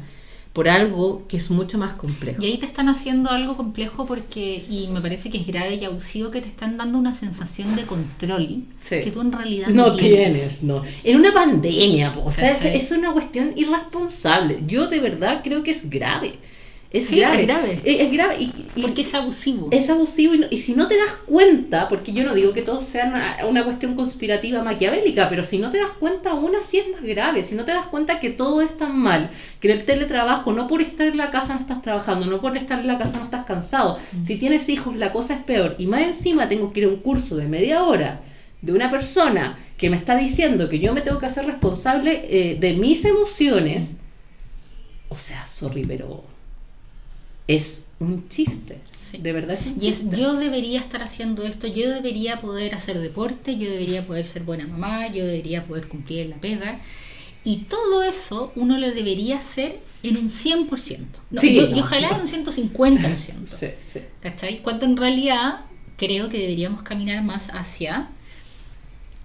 por 0.52 0.68
algo 0.68 1.26
que 1.28 1.36
es 1.36 1.48
mucho 1.50 1.78
más 1.78 1.94
complejo. 1.94 2.42
Y 2.42 2.46
ahí 2.46 2.58
te 2.58 2.66
están 2.66 2.88
haciendo 2.88 3.30
algo 3.30 3.56
complejo 3.56 4.04
porque, 4.06 4.64
y 4.68 4.88
me 4.88 5.00
parece 5.00 5.30
que 5.30 5.38
es 5.38 5.46
grave 5.46 5.76
y 5.76 5.84
abusivo, 5.84 6.30
que 6.32 6.40
te 6.40 6.48
están 6.48 6.76
dando 6.76 6.98
una 6.98 7.14
sensación 7.14 7.76
de 7.76 7.86
control 7.86 8.64
Sí. 8.80 9.00
que 9.00 9.10
tú 9.12 9.20
en 9.20 9.30
realidad 9.32 9.68
No 9.68 9.94
tienes, 9.94 10.62
no. 10.62 10.82
En 11.04 11.16
una 11.16 11.32
pandemia, 11.32 12.12
po, 12.12 12.24
o 12.24 12.32
sea, 12.32 12.50
es 12.50 12.90
una 12.90 13.12
cuestión 13.12 13.52
irresponsable. 13.56 14.60
Yo 14.66 14.88
de 14.88 15.00
verdad 15.00 15.42
creo 15.44 15.62
que 15.62 15.70
es 15.70 15.88
grave. 15.88 16.34
Es 16.92 17.06
Sí, 17.06 17.20
grave. 17.20 17.42
es 17.42 17.46
grave. 17.46 17.80
Es, 17.84 18.00
es 18.00 18.12
grave. 18.12 18.36
Y, 18.40 18.52
y- 18.74 18.82
Porque 18.82 19.02
es 19.02 19.14
abusivo. 19.14 19.68
es 19.70 19.88
abusivo 19.88 20.34
y, 20.34 20.38
no- 20.40 20.46
y 20.50 20.58
si 20.58 20.74
no 20.74 20.88
te 20.88 20.96
das 20.96 21.12
cuenta, 21.24 21.88
porque 21.88 22.12
yo 22.12 22.24
no 22.24 22.34
digo 22.34 22.52
que 22.52 22.62
todo 22.62 22.80
sea 22.80 23.06
una, 23.06 23.46
una 23.48 23.62
cuestión 23.64 23.94
conspirativa 23.94 24.64
maquiavélica, 24.64 25.28
pero 25.28 25.44
si 25.44 25.58
no 25.58 25.70
te 25.70 25.78
das 25.78 25.90
cuenta 26.00 26.30
aún 26.32 26.56
así 26.56 26.78
es 26.78 26.88
más 26.90 27.02
grave, 27.02 27.44
si 27.44 27.54
no 27.54 27.64
te 27.64 27.70
das 27.70 27.86
cuenta 27.86 28.18
que 28.18 28.30
todo 28.30 28.60
es 28.60 28.76
tan 28.76 28.98
mal, 28.98 29.30
que 29.60 29.70
en 29.70 29.78
el 29.78 29.86
teletrabajo 29.86 30.52
no 30.52 30.66
por 30.66 30.82
estar 30.82 31.06
en 31.06 31.16
la 31.16 31.30
casa 31.30 31.54
no 31.54 31.60
estás 31.60 31.80
trabajando, 31.80 32.26
no 32.26 32.40
por 32.40 32.56
estar 32.56 32.80
en 32.80 32.88
la 32.88 32.98
casa 32.98 33.18
no 33.18 33.24
estás 33.24 33.44
cansado, 33.46 33.98
si 34.26 34.34
tienes 34.36 34.68
hijos 34.68 34.96
la 34.96 35.12
cosa 35.12 35.34
es 35.34 35.44
peor 35.44 35.76
y 35.78 35.86
más 35.86 36.02
encima 36.02 36.48
tengo 36.48 36.72
que 36.72 36.80
ir 36.80 36.86
a 36.86 36.88
un 36.88 36.96
curso 36.96 37.36
de 37.36 37.46
media 37.46 37.84
hora 37.84 38.22
de 38.62 38.72
una 38.72 38.90
persona 38.90 39.60
que 39.78 39.90
me 39.90 39.96
está 39.96 40.16
diciendo 40.16 40.68
que 40.68 40.80
yo 40.80 40.92
me 40.92 41.02
tengo 41.02 41.20
que 41.20 41.26
hacer 41.26 41.46
responsable 41.46 42.26
eh, 42.28 42.56
de 42.58 42.72
mis 42.72 43.04
emociones, 43.04 43.92
o 45.08 45.16
sea, 45.16 45.46
sorry, 45.46 45.84
pero 45.86 46.24
es 47.56 47.84
un 47.98 48.28
chiste. 48.28 48.78
Sí. 49.10 49.18
De 49.18 49.32
verdad 49.32 49.56
es 49.60 49.66
un 49.66 49.76
Y 49.82 49.88
es, 49.88 50.00
chiste. 50.00 50.16
yo 50.20 50.34
debería 50.34 50.80
estar 50.80 51.02
haciendo 51.02 51.42
esto, 51.44 51.66
yo 51.66 51.90
debería 51.90 52.40
poder 52.40 52.74
hacer 52.74 52.98
deporte, 53.00 53.56
yo 53.56 53.70
debería 53.70 54.06
poder 54.06 54.24
ser 54.26 54.44
buena 54.44 54.66
mamá, 54.66 55.08
yo 55.08 55.26
debería 55.26 55.64
poder 55.66 55.88
cumplir 55.88 56.26
la 56.28 56.36
pega. 56.36 56.80
Y 57.44 57.62
todo 57.68 58.02
eso 58.02 58.52
uno 58.54 58.78
lo 58.78 58.90
debería 58.92 59.38
hacer 59.38 59.80
en 60.02 60.16
un 60.16 60.28
100%. 60.28 60.98
No, 61.30 61.40
Sí, 61.40 61.54
yo, 61.54 61.68
no, 61.68 61.76
y 61.76 61.80
ojalá 61.80 62.10
no. 62.10 62.14
en 62.16 62.20
un 62.22 62.26
150%. 62.26 63.46
Sí, 63.46 63.66
sí. 63.92 64.00
¿Cachai? 64.20 64.62
Cuando 64.62 64.84
en 64.86 64.96
realidad 64.96 65.60
creo 65.96 66.28
que 66.28 66.38
deberíamos 66.38 66.82
caminar 66.82 67.22
más 67.24 67.48
hacia 67.52 68.10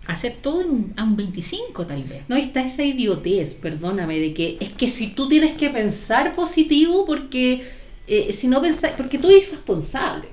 hacer 0.07 0.37
todo 0.41 0.61
en 0.61 0.93
a 0.97 1.03
un 1.03 1.15
25 1.15 1.85
tal 1.85 2.03
vez. 2.03 2.23
No, 2.27 2.35
está 2.35 2.61
esa 2.65 2.83
idiotez, 2.83 3.53
perdóname, 3.55 4.19
de 4.19 4.33
que 4.33 4.57
es 4.59 4.71
que 4.71 4.89
si 4.89 5.07
tú 5.07 5.27
tienes 5.29 5.57
que 5.57 5.69
pensar 5.69 6.35
positivo 6.35 7.05
porque 7.05 7.63
eh, 8.07 8.33
si 8.33 8.47
no 8.47 8.61
pensáis, 8.61 8.95
porque 8.95 9.17
tú 9.17 9.29
eres 9.29 9.51
responsable. 9.51 10.27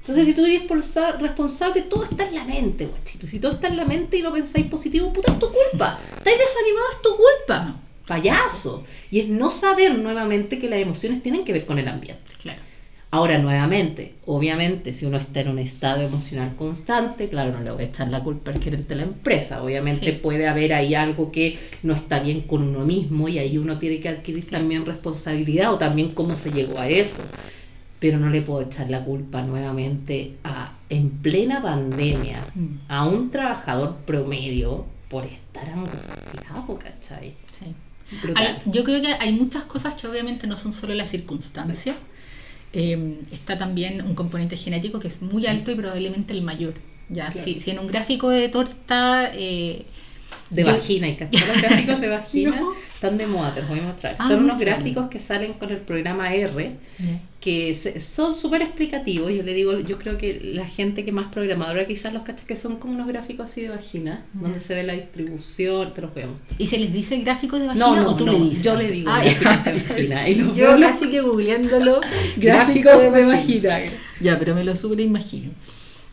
Entonces, 0.00 0.26
si 0.26 0.34
tú 0.34 0.44
eres 0.44 0.62
responsable, 1.20 1.82
todo 1.82 2.04
está 2.04 2.26
en 2.26 2.34
la 2.34 2.44
mente, 2.44 2.86
guachito. 2.86 3.26
Si 3.26 3.38
todo 3.38 3.52
está 3.52 3.68
en 3.68 3.76
la 3.76 3.84
mente 3.84 4.16
y 4.16 4.22
no 4.22 4.32
pensáis 4.32 4.66
positivo, 4.66 5.12
puta, 5.12 5.32
es 5.32 5.38
tu 5.38 5.46
culpa. 5.46 5.98
Estáis 6.16 6.38
desanimado, 6.38 6.86
es 6.92 7.02
tu 7.02 7.10
culpa. 7.16 7.76
Payaso. 8.06 8.84
Y 9.10 9.20
es 9.20 9.28
no 9.28 9.50
saber 9.50 9.98
nuevamente 9.98 10.58
que 10.58 10.68
las 10.68 10.80
emociones 10.80 11.22
tienen 11.22 11.44
que 11.44 11.52
ver 11.52 11.66
con 11.66 11.78
el 11.78 11.86
ambiente. 11.86 12.32
Claro. 12.42 12.60
Ahora, 13.12 13.38
nuevamente, 13.38 14.14
obviamente, 14.26 14.92
si 14.92 15.04
uno 15.04 15.16
está 15.16 15.40
en 15.40 15.48
un 15.48 15.58
estado 15.58 16.00
emocional 16.02 16.54
constante, 16.54 17.28
claro, 17.28 17.50
no 17.52 17.60
le 17.60 17.72
voy 17.72 17.82
a 17.82 17.86
echar 17.86 18.06
la 18.08 18.22
culpa 18.22 18.52
al 18.52 18.62
gerente 18.62 18.90
de 18.90 18.96
la 18.96 19.02
empresa. 19.02 19.62
Obviamente 19.64 20.04
Sí. 20.12 20.12
puede 20.22 20.46
haber 20.46 20.72
ahí 20.72 20.94
algo 20.94 21.32
que 21.32 21.58
no 21.82 21.92
está 21.92 22.20
bien 22.20 22.42
con 22.42 22.62
uno 22.62 22.86
mismo 22.86 23.28
y 23.28 23.38
ahí 23.40 23.58
uno 23.58 23.78
tiene 23.78 23.98
que 23.98 24.08
adquirir 24.10 24.48
también 24.48 24.86
responsabilidad 24.86 25.74
o 25.74 25.78
también 25.78 26.10
cómo 26.14 26.36
se 26.36 26.52
llegó 26.52 26.78
a 26.78 26.88
eso. 26.88 27.20
Pero 27.98 28.18
no 28.18 28.30
le 28.30 28.42
puedo 28.42 28.62
echar 28.62 28.88
la 28.88 29.04
culpa 29.04 29.42
nuevamente 29.42 30.36
a, 30.44 30.74
en 30.88 31.10
plena 31.10 31.60
pandemia, 31.62 32.38
Mm. 32.54 32.66
a 32.88 33.08
un 33.08 33.30
trabajador 33.32 33.96
promedio 34.06 34.86
por 35.08 35.24
estar 35.26 35.68
angustiado, 35.68 36.78
¿cachai? 36.78 37.34
Sí. 37.58 37.74
Hay- 38.36 38.62
yo 38.66 38.84
creo 38.84 39.00
que 39.02 39.08
hay 39.14 39.32
muchas 39.32 39.64
cosas 39.64 39.94
que 40.00 40.06
obviamente 40.06 40.46
no 40.46 40.56
son 40.56 40.72
solo 40.72 40.94
las 40.94 41.10
circunstancias. 41.10 41.96
Eh, 42.72 43.20
está 43.32 43.58
también 43.58 44.00
un 44.02 44.14
componente 44.14 44.56
genético 44.56 45.00
que 45.00 45.08
es 45.08 45.22
muy 45.22 45.46
alto 45.46 45.70
y 45.70 45.74
probablemente 45.74 46.32
el 46.34 46.42
mayor. 46.42 46.74
Ya, 47.08 47.28
Claro. 47.30 47.44
si, 47.44 47.58
si 47.60 47.70
en 47.72 47.80
un 47.80 47.88
gráfico 47.88 48.28
de 48.30 48.48
torta 48.48 49.32
eh, 49.34 49.86
De 50.50 50.62
yo- 50.64 50.72
vagina, 50.72 51.08
y 51.08 51.16
¿cachai? 51.16 51.46
Los 51.46 51.62
gráficos 51.62 52.00
de 52.00 52.08
vagina 52.18 52.60
No. 52.60 52.72
están 52.94 53.16
de 53.18 53.26
moda, 53.26 53.54
te 53.54 53.60
los 53.60 53.68
voy 53.70 53.78
a 53.78 53.82
mostrar. 53.82 54.16
Ah, 54.18 54.28
son 54.28 54.44
unos 54.44 54.58
gráficos 54.58 55.08
que 55.08 55.20
salen 55.20 55.52
con 55.54 55.70
el 55.70 55.76
programa 55.78 56.34
R, 56.34 56.72
que 57.40 57.74
se- 57.74 58.00
son 58.00 58.34
súper 58.34 58.62
explicativos. 58.62 59.32
Yo 59.32 59.42
le 59.42 59.54
digo, 59.54 59.78
yo 59.80 59.96
creo 59.98 60.18
que 60.18 60.40
la 60.54 60.66
gente 60.66 61.04
que 61.04 61.12
más 61.12 61.32
programadora 61.32 61.86
quizás 61.86 62.12
los 62.12 62.22
cachas 62.22 62.44
que 62.46 62.56
son 62.56 62.76
como 62.76 62.94
unos 62.94 63.06
gráficos 63.06 63.46
así 63.46 63.62
de 63.62 63.68
vagina, 63.70 64.24
donde 64.34 64.60
se 64.60 64.74
ve 64.74 64.82
la 64.82 64.92
distribución, 64.94 65.94
te 65.94 66.02
los 66.02 66.12
voy 66.12 66.24
a 66.24 66.26
mostrar. 66.26 66.54
¿Y 66.58 66.66
se 66.66 66.78
les 66.78 66.92
dice 66.92 67.16
gráfico 67.20 67.58
de 67.58 67.66
vagina 67.68 67.86
No, 67.86 67.96
no, 67.96 68.10
o 68.10 68.16
tú 68.16 68.26
le 68.26 68.38
dices? 68.38 68.62
yo 68.64 68.74
le 68.76 68.90
digo 68.90 69.10
Ah, 69.10 69.22
gráficos 69.22 69.64
de 69.64 69.72
vagina. 69.88 70.28
Y 70.28 70.34
los 70.34 70.56
Yo 70.56 70.78
casi 70.80 71.08
que 71.10 71.20
googleándolo, 71.20 72.00
gráficos 72.36 73.00
de 73.12 73.24
vagina. 73.24 73.78
Ya, 74.20 74.38
pero 74.38 74.54
me 74.54 74.64
lo 74.64 74.74
super 74.74 75.00
imagino. 75.00 75.50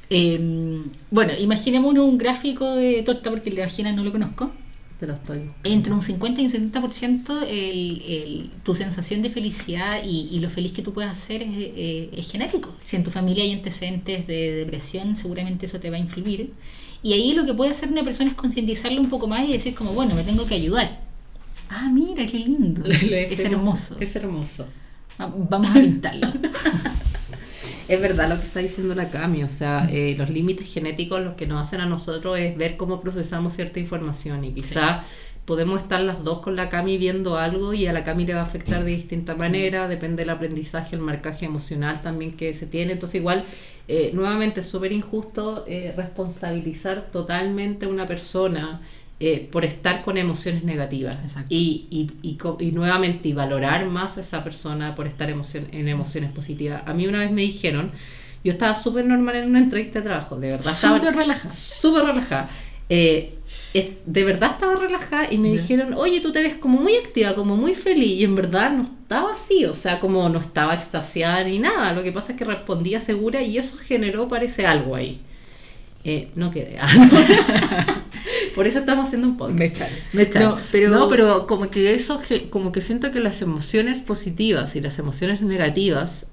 Eh, 0.09 0.83
bueno, 1.11 1.33
imaginémonos 1.37 2.05
un 2.05 2.17
gráfico 2.17 2.75
de 2.75 3.03
torta, 3.03 3.29
porque 3.29 3.49
el 3.49 3.55
de 3.55 3.61
vagina 3.63 3.91
no 3.91 4.03
lo 4.03 4.11
conozco. 4.11 4.51
Estoy. 4.99 5.41
Entre 5.63 5.93
un 5.93 6.01
50 6.01 6.41
y 6.41 6.45
un 6.45 6.51
70% 6.51 7.43
el, 7.47 8.01
el- 8.07 8.49
tu 8.63 8.73
sensación 8.73 9.21
de 9.21 9.29
felicidad 9.29 10.01
y, 10.03 10.27
y 10.31 10.39
lo 10.39 10.49
feliz 10.49 10.71
que 10.71 10.81
tú 10.81 10.91
puedes 10.91 11.11
hacer 11.11 11.43
es, 11.43 11.49
eh, 11.55 12.09
es 12.17 12.31
genético. 12.31 12.73
Si 12.83 12.95
en 12.95 13.03
tu 13.03 13.11
familia 13.11 13.43
hay 13.43 13.51
antecedentes 13.53 14.25
de 14.25 14.55
depresión, 14.55 15.15
seguramente 15.15 15.67
eso 15.67 15.79
te 15.79 15.91
va 15.91 15.97
a 15.97 15.99
influir. 15.99 16.51
Y 17.03 17.13
ahí 17.13 17.33
lo 17.33 17.45
que 17.45 17.53
puede 17.53 17.69
hacer 17.71 17.89
una 17.89 18.03
persona 18.03 18.31
es 18.31 18.35
concientizarlo 18.35 18.99
un 18.99 19.09
poco 19.09 19.27
más 19.27 19.47
y 19.47 19.53
decir 19.53 19.75
como, 19.75 19.91
bueno, 19.93 20.15
me 20.15 20.23
tengo 20.23 20.47
que 20.47 20.55
ayudar. 20.55 20.99
Ah, 21.69 21.91
mira, 21.93 22.25
qué 22.25 22.39
lindo. 22.39 22.83
Es 22.89 23.39
hermoso. 23.45 23.97
Es 23.99 24.15
hermoso. 24.15 24.65
Va- 25.21 25.31
Vamos 25.49 25.69
a 25.69 25.73
pintarlo. 25.75 26.33
Es 27.87 28.01
verdad 28.01 28.27
lo 28.27 28.37
que 28.37 28.45
está 28.47 28.59
diciendo 28.59 28.95
la 28.95 29.09
Cami, 29.09 29.43
o 29.43 29.49
sea, 29.49 29.87
eh, 29.89 30.13
los 30.17 30.29
límites 30.29 30.73
genéticos 30.73 31.21
lo 31.21 31.37
que 31.37 31.47
nos 31.47 31.65
hacen 31.65 31.79
a 31.79 31.85
nosotros 31.85 32.37
es 32.37 32.57
ver 32.57 32.75
cómo 32.75 32.99
procesamos 32.99 33.53
cierta 33.53 33.79
información 33.79 34.43
y 34.43 34.51
quizá 34.51 35.05
podemos 35.45 35.83
estar 35.83 36.01
las 36.01 36.21
dos 36.21 36.41
con 36.41 36.57
la 36.57 36.69
Cami 36.69 36.97
viendo 36.97 37.37
algo 37.37 37.73
y 37.73 37.87
a 37.87 37.93
la 37.93 38.03
Cami 38.03 38.25
le 38.25 38.33
va 38.33 38.41
a 38.41 38.43
afectar 38.43 38.83
de 38.83 38.91
distinta 38.91 39.35
manera, 39.35 39.87
depende 39.87 40.23
del 40.23 40.31
aprendizaje, 40.31 40.97
el 40.97 41.01
marcaje 41.01 41.45
emocional 41.45 42.01
también 42.01 42.35
que 42.35 42.53
se 42.53 42.65
tiene. 42.67 42.91
Entonces 42.91 43.21
igual, 43.21 43.45
eh, 43.87 44.11
nuevamente, 44.13 44.59
es 44.59 44.67
súper 44.67 44.91
injusto 44.91 45.63
eh, 45.65 45.93
responsabilizar 45.95 47.09
totalmente 47.13 47.85
a 47.85 47.89
una 47.89 48.05
persona 48.05 48.81
eh, 49.19 49.47
por 49.51 49.65
estar 49.65 50.03
con 50.03 50.17
emociones 50.17 50.63
negativas. 50.63 51.17
Y, 51.49 51.87
y, 51.89 52.11
y, 52.21 52.37
y 52.59 52.71
nuevamente, 52.71 53.29
y 53.29 53.33
valorar 53.33 53.85
más 53.87 54.17
a 54.17 54.21
esa 54.21 54.43
persona 54.43 54.93
por 54.95 55.07
estar 55.07 55.29
emocion- 55.29 55.67
en 55.71 55.87
emociones 55.87 56.31
positivas. 56.31 56.83
A 56.85 56.93
mí 56.93 57.07
una 57.07 57.19
vez 57.19 57.31
me 57.31 57.41
dijeron, 57.41 57.91
yo 58.43 58.51
estaba 58.51 58.75
súper 58.75 59.05
normal 59.05 59.35
en 59.37 59.49
una 59.49 59.59
entrevista 59.59 59.99
de 59.99 60.05
trabajo, 60.05 60.35
de 60.37 60.51
verdad. 60.51 60.71
estaba- 60.71 60.97
Súper 60.99 61.15
relajada. 61.15 61.53
súper 61.53 62.03
relajada. 62.05 62.49
Eh, 62.89 63.33
es- 63.73 63.91
de 64.05 64.23
verdad 64.23 64.51
estaba 64.53 64.75
relajada 64.75 65.31
y 65.33 65.37
me 65.39 65.49
dijeron, 65.51 65.93
oye, 65.95 66.21
tú 66.21 66.31
te 66.31 66.41
ves 66.41 66.55
como 66.55 66.79
muy 66.79 66.95
activa, 66.95 67.33
como 67.35 67.57
muy 67.57 67.73
feliz. 67.75 68.19
Y 68.19 68.23
en 68.23 68.35
verdad 68.35 68.71
no 68.71 68.83
estaba 68.83 69.33
así, 69.33 69.65
o 69.65 69.73
sea, 69.73 69.99
como 69.99 70.29
no 70.29 70.39
estaba 70.39 70.75
extasiada 70.75 71.43
ni 71.43 71.57
nada. 71.59 71.93
Lo 71.93 72.03
que 72.03 72.11
pasa 72.11 72.33
es 72.33 72.37
que 72.37 72.45
respondía 72.45 73.01
segura 73.01 73.41
y 73.41 73.57
eso 73.57 73.77
generó, 73.77 74.27
parece, 74.29 74.65
algo 74.67 74.95
ahí. 74.95 75.19
Eh, 76.03 76.29
no 76.35 76.51
quedé. 76.51 76.77
Por 78.57 78.67
eso 78.67 78.79
estamos 78.79 79.05
haciendo 79.07 79.27
un 79.27 79.37
podcast. 79.37 79.57
Me 79.59 79.65
echaron. 79.65 79.95
Me 80.13 80.21
echaron. 80.23 80.49
No, 80.55 80.57
pero- 80.71 80.89
no, 80.89 81.07
pero 81.07 81.47
como 81.47 81.69
que 81.69 81.93
eso, 81.93 82.19
como 82.49 82.73
que 82.73 82.81
siento 82.81 83.11
que 83.13 83.19
las 83.21 83.41
emociones 83.41 83.99
positivas 84.01 84.75
y 84.75 84.81
las 84.81 84.99
emociones 84.99 85.41
negativas, 85.41 86.25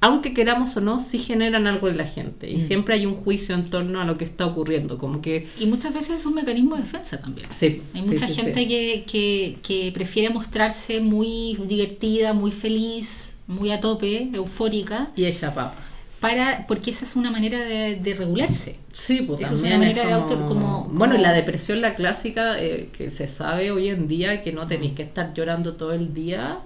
aunque 0.00 0.32
queramos 0.34 0.76
o 0.76 0.80
no, 0.80 1.00
sí 1.02 1.18
generan 1.18 1.66
algo 1.66 1.88
en 1.88 1.96
la 1.96 2.04
gente. 2.06 2.50
Y 2.50 2.56
Mm. 2.56 2.60
siempre 2.60 2.94
hay 2.94 3.04
un 3.06 3.14
juicio 3.14 3.54
en 3.54 3.68
torno 3.70 4.00
a 4.00 4.04
lo 4.04 4.16
que 4.18 4.24
está 4.24 4.46
ocurriendo. 4.46 4.96
Como 4.98 5.20
que 5.20 5.48
Y 5.60 5.66
muchas 5.66 5.92
veces 5.92 6.20
es 6.20 6.26
un 6.26 6.34
mecanismo 6.34 6.76
de 6.76 6.82
defensa 6.82 7.20
también. 7.20 7.48
Sí, 7.52 7.82
Hay 7.94 8.02
sí, 8.02 8.08
mucha 8.10 8.26
sí, 8.28 8.34
gente 8.34 8.60
sí. 8.60 8.66
Que, 8.68 9.04
que, 9.10 9.58
que 9.62 9.92
prefiere 9.92 10.30
mostrarse 10.30 11.00
muy 11.00 11.56
divertida, 11.68 12.32
muy 12.32 12.50
feliz, 12.52 13.32
muy 13.46 13.70
a 13.72 13.80
tope, 13.80 14.28
eufórica, 14.32 15.10
Y 15.16 15.24
ella, 15.26 15.54
papá. 15.54 15.76
Para, 16.22 16.64
porque 16.66 16.90
esa 16.90 17.04
es 17.04 17.16
una 17.16 17.30
manera 17.30 17.58
de, 17.60 17.96
de 17.96 18.14
regularse. 18.14 18.76
Sí, 18.92 19.22
pues 19.26 19.40
Eso 19.40 19.56
es 19.56 19.60
una 19.62 19.76
manera 19.76 20.02
es 20.02 20.08
de 20.08 20.12
auto- 20.14 20.46
como- 20.48 20.88
Bueno, 20.90 21.16
y 21.16 21.18
la 21.18 21.32
depresión, 21.32 21.80
la 21.82 21.94
clásica, 21.96 22.58
eh, 22.62 22.88
que 22.96 23.10
se 23.10 23.26
sabe 23.26 23.70
hoy 23.72 23.88
en 23.88 24.08
día 24.08 24.42
que 24.42 24.52
no 24.52 24.66
tenéis 24.66 24.92
que 24.92 25.02
estar 25.02 25.34
llorando 25.34 25.74
todo 25.74 25.92
el 25.92 26.14
día 26.14 26.60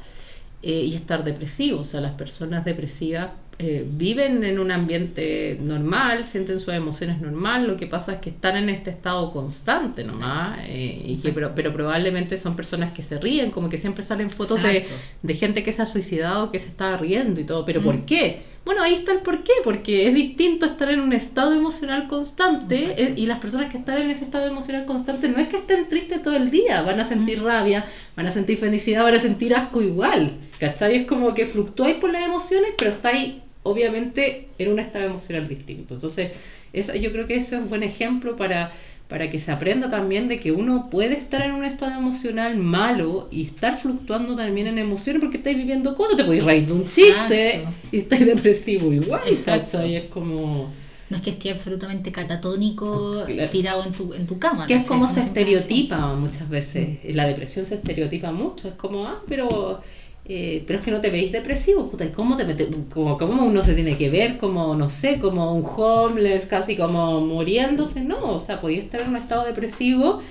eh, 0.63 0.85
y 0.85 0.95
estar 0.95 1.25
depresivo. 1.25 1.81
O 1.81 1.85
sea, 1.85 2.01
las 2.01 2.13
personas 2.13 2.65
depresivas 2.65 3.31
eh, 3.59 3.87
viven 3.91 4.45
en 4.45 4.59
un 4.59 4.71
ambiente 4.71 5.59
normal, 5.63 6.27
sienten 6.27 6.61
sus 6.61 6.75
emociones 6.75 7.23
normal, 7.23 7.67
lo 7.67 7.79
que 7.79 7.87
pasa 7.87 8.13
es 8.13 8.19
que 8.21 8.29
están 8.29 8.57
en 8.59 8.69
este 8.69 8.91
estado 8.91 9.33
constante 9.33 10.05
nomás, 10.05 10.59
eh, 10.65 11.03
y 11.07 11.17
que, 11.17 11.33
pero, 11.33 11.53
pero 11.55 11.73
probablemente 11.73 12.37
son 12.37 12.55
personas 12.57 12.93
que 12.93 13.03
se 13.03 13.19
ríen, 13.19 13.51
como 13.51 13.71
que 13.71 13.79
siempre 13.79 14.03
salen 14.03 14.29
fotos 14.29 14.63
de, 14.63 14.85
de 15.23 15.35
gente 15.35 15.63
que 15.65 15.73
se 15.73 15.81
ha 15.81 15.87
suicidado, 15.87 16.51
que 16.53 16.59
se 16.61 16.69
estaba 16.69 16.99
riendo 16.99 17.41
y 17.41 17.45
todo, 17.45 17.65
pero 17.65 17.81
Mm. 17.81 17.85
¿por 17.85 18.05
qué? 18.05 18.56
Bueno, 18.67 18.83
ahí 18.83 18.95
está 18.95 19.13
el 19.13 19.21
por 19.21 19.45
qué, 19.45 19.53
porque 19.63 20.09
es 20.09 20.15
distinto 20.15 20.67
estar 20.67 20.91
en 20.91 20.99
un 20.99 21.13
estado 21.13 21.53
emocional 21.55 22.09
constante 22.09 23.01
eh, 23.01 23.15
y 23.17 23.27
las 23.27 23.39
personas 23.39 23.71
que 23.71 23.79
están 23.79 24.03
en 24.03 24.11
ese 24.11 24.25
estado 24.25 24.45
emocional 24.49 24.87
constante 24.87 25.29
no 25.29 25.39
es 25.39 25.47
que 25.47 25.59
estén 25.59 25.89
tristes 25.89 26.21
todo 26.21 26.35
el 26.35 26.51
día, 26.51 26.83
van 26.83 26.99
a 26.99 27.05
sentir 27.05 27.41
rabia, 27.41 27.87
van 28.17 28.27
a 28.27 28.33
sentir 28.33 28.59
felicidad, 28.59 29.05
van 29.05 29.15
a 29.15 29.21
sentir 29.21 29.55
asco 29.55 29.81
igual, 29.83 30.39
¿cachai? 30.59 30.97
Es 30.97 31.07
como 31.07 31.33
que 31.33 31.47
fluctúáis 31.47 31.99
por 31.99 32.11
las 32.11 32.27
emociones, 32.27 32.71
pero 32.77 32.91
estáis 32.91 33.35
obviamente 33.63 34.49
en 34.59 34.73
un 34.73 34.81
estado 34.81 35.05
emocional 35.05 35.47
distinto. 35.47 35.95
Entonces, 35.95 36.33
eso, 36.73 36.93
yo 36.97 37.13
creo 37.13 37.29
que 37.29 37.37
eso 37.37 37.55
es 37.55 37.63
un 37.63 37.69
buen 37.69 37.85
ejemplo 37.85 38.37
para, 38.37 38.73
para 39.09 39.31
que 39.31 39.39
se 39.39 39.53
aprenda 39.53 39.89
también 39.89 40.27
de 40.27 40.41
que 40.41 40.51
uno 40.51 40.89
puede 40.91 41.17
estar 41.17 41.43
en 41.43 41.53
un 41.53 41.65
estado 41.65 41.93
emocional 41.93 42.57
malo 42.57 43.29
y 43.31 43.43
estar 43.45 43.79
fluctuando 43.79 44.35
también 44.35 44.67
en 44.67 44.79
emociones 44.79 45.21
porque 45.21 45.37
estáis 45.39 45.57
viviendo 45.57 45.95
cosas, 45.95 46.17
te 46.17 46.25
podéis 46.25 46.45
reír 46.45 46.67
de 46.67 46.73
un 46.73 46.85
chiste 46.87 47.65
y 47.93 47.99
estáis 47.99 48.27
depresivo 48.27 48.93
igual, 48.93 49.23
Exacto. 49.29 49.73
¿cachai? 49.79 49.97
Es 49.97 50.05
como... 50.07 50.73
No 51.09 51.17
es 51.19 51.23
que 51.23 51.31
esté 51.31 51.53
absolutamente 51.53 52.11
catatónico 52.11 53.23
Claro. 53.27 53.51
tirado 53.51 53.85
en 53.85 53.93
tu, 53.93 54.13
en 54.13 54.27
tu 54.27 54.41
cama. 54.41 54.67
Que 54.67 54.75
es 54.75 54.89
como 54.89 55.05
Eso 55.05 55.15
se 55.15 55.21
estereotipa 55.21 56.15
muchas 56.15 56.49
veces. 56.49 56.99
La 57.15 57.29
depresión 57.29 57.65
se 57.65 57.77
estereotipa 57.77 58.33
mucho. 58.33 58.67
Es 58.69 58.75
como, 58.75 59.07
ah, 59.07 59.23
pero, 59.29 59.81
eh, 60.29 60.65
pero 60.67 60.81
es 60.81 60.85
que 60.85 60.91
no 60.91 61.01
te 61.01 61.11
veis 61.11 61.31
depresivo. 61.31 61.89
Puta, 61.89 62.05
¿y 62.05 62.11
¿cómo 62.11 62.37
te 62.37 62.45
metes? 62.45 62.69
Como, 62.93 63.17
¿Cómo 63.17 63.45
uno 63.45 63.63
se 63.63 63.75
tiene 63.75 63.97
que 63.97 64.11
ver? 64.11 64.39
Como, 64.39 64.75
no 64.75 64.91
sé, 64.91 65.19
como 65.21 65.55
un 65.55 65.65
homeless, 65.65 66.47
casi 66.47 66.77
como 66.77 67.21
muriéndose. 67.21 68.01
No, 68.01 68.35
o 68.35 68.41
sea, 68.41 68.61
podéis 68.61 68.85
estar 68.85 69.01
en 69.03 69.11
un 69.11 69.17
estado 69.17 69.45
depresivo 69.45 70.23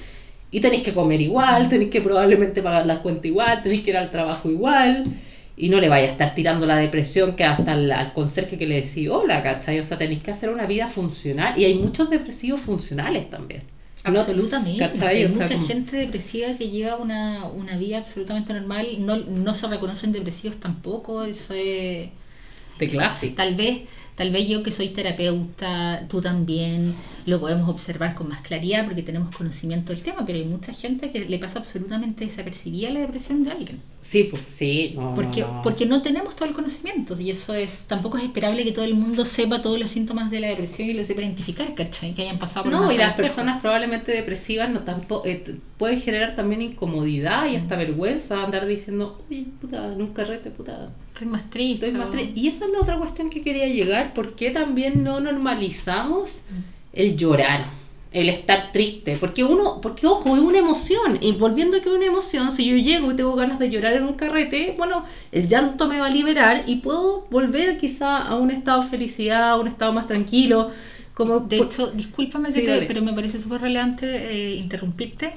y 0.52 0.60
tenéis 0.62 0.84
que 0.84 0.94
comer 0.94 1.22
igual, 1.22 1.70
tenéis 1.70 1.92
que 1.92 2.02
probablemente 2.02 2.62
pagar 2.62 2.86
las 2.86 3.00
cuentas 3.00 3.26
igual, 3.26 3.64
tenéis 3.64 3.82
que 3.84 3.92
ir 3.92 3.98
al 3.98 4.12
trabajo 4.12 4.50
igual. 4.50 5.06
Y 5.58 5.70
no 5.70 5.80
le 5.80 5.88
vaya 5.90 6.08
a 6.08 6.12
estar 6.12 6.36
tirando 6.36 6.66
la 6.66 6.78
depresión 6.78 7.36
que 7.36 7.46
hasta 7.46 7.74
al, 7.74 7.90
al 7.92 8.14
conserje 8.14 8.58
que 8.58 8.68
le 8.68 8.82
decís 8.82 9.08
hola, 9.10 9.42
¿cachai? 9.44 9.80
O 9.80 9.86
sea, 9.86 9.98
tenéis 9.98 10.22
que 10.22 10.32
hacer 10.32 10.50
una 10.50 10.66
vida 10.66 10.88
funcional. 10.90 11.58
Y 11.60 11.66
hay 11.66 11.76
muchos 11.76 12.10
depresivos 12.10 12.62
funcionales 12.62 13.30
también. 13.30 13.75
Absolutamente. 14.06 14.84
Hay 15.06 15.24
O 15.26 15.30
sea, 15.30 15.38
mucha 15.40 15.56
como- 15.56 15.68
gente 15.68 15.98
depresiva 15.98 16.56
que 16.56 16.70
lleva 16.70 16.98
una, 16.98 17.46
una 17.46 17.78
vida 17.78 17.98
absolutamente 17.98 18.54
normal. 18.54 18.88
No, 19.00 19.18
no 19.18 19.54
se 19.54 19.68
reconocen 19.68 20.12
depresivos 20.12 20.58
tampoco. 20.60 21.24
Eso 21.24 21.54
es. 21.54 22.10
de 22.80 22.90
clásico. 22.90 23.36
Tal 23.36 23.56
vez, 23.56 23.84
tal 24.16 24.32
vez 24.32 24.48
yo 24.48 24.64
que 24.64 24.72
soy 24.72 24.90
terapeuta, 24.90 26.06
tú 26.10 26.22
también, 26.22 26.96
lo 27.26 27.40
podemos 27.40 27.70
observar 27.70 28.16
con 28.16 28.30
más 28.30 28.42
claridad 28.42 28.86
porque 28.86 29.04
tenemos 29.04 29.36
conocimiento 29.36 29.92
del 29.94 30.02
tema, 30.04 30.26
pero 30.26 30.38
hay 30.38 30.46
mucha 30.46 30.74
gente 30.74 31.12
que 31.12 31.26
le 31.26 31.38
pasa 31.40 31.60
absolutamente 31.60 32.24
desapercibida 32.26 32.90
la 32.92 33.02
depresión 33.02 33.44
de 33.44 33.52
alguien. 33.52 33.82
Sí, 34.02 34.26
pues 34.30 34.44
sí, 34.46 34.94
no, 34.96 35.16
Porque 35.16 35.42
no, 35.42 35.56
no. 35.56 35.62
porque 35.64 35.86
no 35.88 36.02
tenemos 36.04 36.36
todo 36.36 36.48
el 36.48 36.54
conocimiento 36.54 37.20
y 37.20 37.32
eso 37.32 37.56
es 37.56 37.86
tampoco 37.88 38.18
es 38.20 38.24
esperable 38.24 38.64
que 38.64 38.72
todo 38.72 38.86
el 38.86 38.94
mundo 38.94 39.26
sepa 39.26 39.62
todos 39.64 39.80
los 39.80 39.90
síntomas 39.90 40.30
de 40.30 40.40
la 40.40 40.48
depresión 40.48 40.88
y 40.90 40.94
lo 40.94 41.04
sepa 41.04 41.22
identificar, 41.22 41.74
¿cachai? 41.74 42.14
Que 42.14 42.22
hayan 42.22 42.38
pasado 42.38 42.66
por 42.66 42.72
No, 42.72 42.92
y 42.92 42.98
las 42.98 43.16
personas 43.16 43.62
probablemente 43.62 44.12
depresivas 44.12 44.70
no 44.70 44.82
tampoco 44.82 45.26
eh, 45.28 45.58
pueden 45.80 46.00
generar 46.02 46.36
también 46.36 46.62
incomodidad 46.62 47.48
y 47.48 47.56
hasta 47.56 47.76
vergüenza 47.76 48.44
andar 48.44 48.68
diciendo, 48.68 49.26
uy, 49.30 49.46
puta, 49.60 49.92
en 49.92 50.02
un 50.02 50.14
carrete, 50.14 50.52
puta, 50.52 50.90
Estoy 51.16 51.28
más 51.28 51.50
triste. 51.50 51.86
estoy 51.88 52.00
más 52.00 52.12
triste. 52.12 52.38
Y 52.40 52.48
esa 52.50 52.66
es 52.66 52.72
la 52.72 52.80
otra 52.82 52.98
cuestión 52.98 53.30
que 53.30 53.42
quería 53.42 53.68
llegar, 53.68 54.14
¿por 54.14 54.36
qué 54.36 54.52
también 54.52 55.04
no 55.04 55.20
normalizamos 55.22 56.44
el 56.94 57.16
llorar? 57.18 57.68
El 58.12 58.30
estar 58.30 58.72
triste, 58.72 59.18
porque 59.20 59.44
uno, 59.44 59.82
porque 59.82 60.08
ojo, 60.08 60.36
es 60.38 60.42
una 60.42 60.60
emoción, 60.60 61.18
y 61.22 61.34
volviendo 61.34 61.76
a 61.76 61.82
que 61.82 61.90
es 61.90 61.96
una 61.96 62.06
emoción, 62.06 62.50
si 62.50 62.66
yo 62.66 62.78
llego 62.78 63.12
y 63.12 63.16
tengo 63.16 63.36
ganas 63.36 63.60
de 63.60 63.70
llorar 63.70 63.94
en 63.94 64.04
un 64.06 64.14
carrete, 64.14 64.74
bueno, 64.78 65.04
el 65.34 65.50
llanto 65.50 65.88
me 65.90 66.00
va 66.00 66.06
a 66.06 66.10
liberar 66.10 66.64
y 66.66 66.78
puedo 66.78 67.28
volver 67.30 67.78
quizá 67.78 68.18
a 68.20 68.36
un 68.36 68.52
estado 68.52 68.84
de 68.84 68.88
felicidad, 68.90 69.50
a 69.52 69.56
un 69.58 69.68
estado 69.68 69.92
más 69.92 70.08
tranquilo, 70.08 70.72
como 71.14 71.42
De 71.42 71.58
por- 71.58 71.68
hecho, 71.68 71.92
discúlpame 71.92 72.52
Sí, 72.54 72.62
que 72.62 72.68
te- 72.68 72.86
pero 72.86 73.02
me 73.02 73.12
parece 73.14 73.38
súper 73.42 73.60
relevante 73.62 74.06
eh, 74.08 74.56
interrumpirte. 74.56 75.34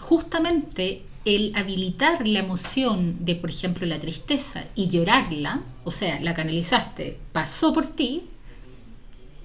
Justamente 0.00 1.02
el 1.24 1.52
habilitar 1.54 2.26
la 2.26 2.38
emoción 2.40 3.24
de, 3.24 3.34
por 3.34 3.50
ejemplo, 3.50 3.86
la 3.86 3.98
tristeza 3.98 4.64
y 4.74 4.88
llorarla, 4.88 5.62
o 5.84 5.90
sea, 5.90 6.20
la 6.20 6.34
canalizaste, 6.34 7.18
pasó 7.32 7.72
por 7.74 7.88
ti 7.88 8.22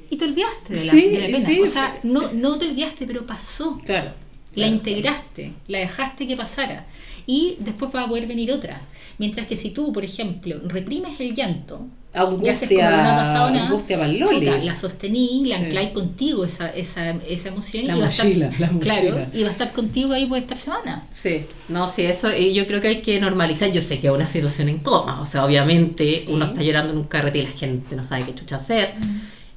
y 0.09 0.15
te 0.17 0.25
olvidaste 0.25 0.73
de 0.75 0.85
la, 0.85 0.91
Sí, 0.93 1.09
de 1.09 1.19
la 1.19 1.37
pena. 1.37 1.49
sí. 1.49 1.59
O 1.61 1.67
sea, 1.67 1.99
no, 2.03 2.31
no 2.31 2.57
te 2.57 2.67
olvidaste, 2.69 3.05
pero 3.07 3.25
pasó. 3.25 3.79
Claro. 3.85 4.11
La 4.55 4.67
claro. 4.67 4.73
integraste, 4.75 5.53
la 5.67 5.79
dejaste 5.79 6.27
que 6.27 6.35
pasara 6.37 6.85
y 7.25 7.55
después 7.59 7.93
va 7.93 8.03
a 8.03 8.07
poder 8.07 8.27
venir 8.27 8.51
otra. 8.51 8.81
Mientras 9.17 9.47
que 9.47 9.55
si 9.57 9.71
tú, 9.71 9.91
por 9.91 10.03
ejemplo, 10.05 10.61
reprimes 10.65 11.19
el 11.19 11.33
llanto, 11.33 11.87
y 12.13 12.49
haces 12.49 12.69
como 12.69 12.79
que 12.79 12.85
no 12.85 12.89
ha 12.89 13.15
pasado 13.17 13.49
nada, 13.49 13.65
angustia 13.67 13.97
chuta, 14.25 14.57
la 14.59 14.75
sostení, 14.75 15.45
la 15.45 15.57
Sí. 15.57 15.63
ancláis 15.63 15.89
contigo 15.89 16.45
esa, 16.45 16.69
esa, 16.69 17.11
esa 17.27 17.49
emoción 17.49 17.87
La 17.87 17.97
y 17.97 17.99
va 18.01 18.05
mochila, 18.05 18.47
estar, 18.49 18.73
la. 18.73 18.79
Claro, 18.79 19.25
y 19.33 19.41
va 19.43 19.49
a 19.49 19.51
estar 19.51 19.71
contigo 19.73 20.13
ahí 20.13 20.27
por 20.27 20.37
estar 20.37 20.57
semana. 20.57 21.07
Sí, 21.11 21.45
no, 21.69 21.87
sí, 21.87 22.03
eso 22.03 22.35
y 22.35 22.53
yo 22.53 22.67
creo 22.67 22.81
que 22.81 22.87
hay 22.89 23.01
que 23.01 23.19
normalizar. 23.19 23.71
Yo 23.71 23.81
sé 23.81 23.99
que 23.99 24.07
es 24.07 24.13
una 24.13 24.27
situación 24.27 24.69
en 24.69 24.77
coma, 24.77 25.21
o 25.21 25.25
sea, 25.25 25.43
obviamente 25.43 26.19
Sí. 26.19 26.25
uno 26.29 26.45
está 26.45 26.61
llorando 26.61 26.93
en 26.93 26.99
un 26.99 27.05
carrete 27.05 27.39
y 27.39 27.43
la 27.43 27.51
gente 27.51 27.95
no 27.95 28.07
sabe 28.07 28.25
qué 28.25 28.35
chucha 28.35 28.57
hacer. 28.57 28.93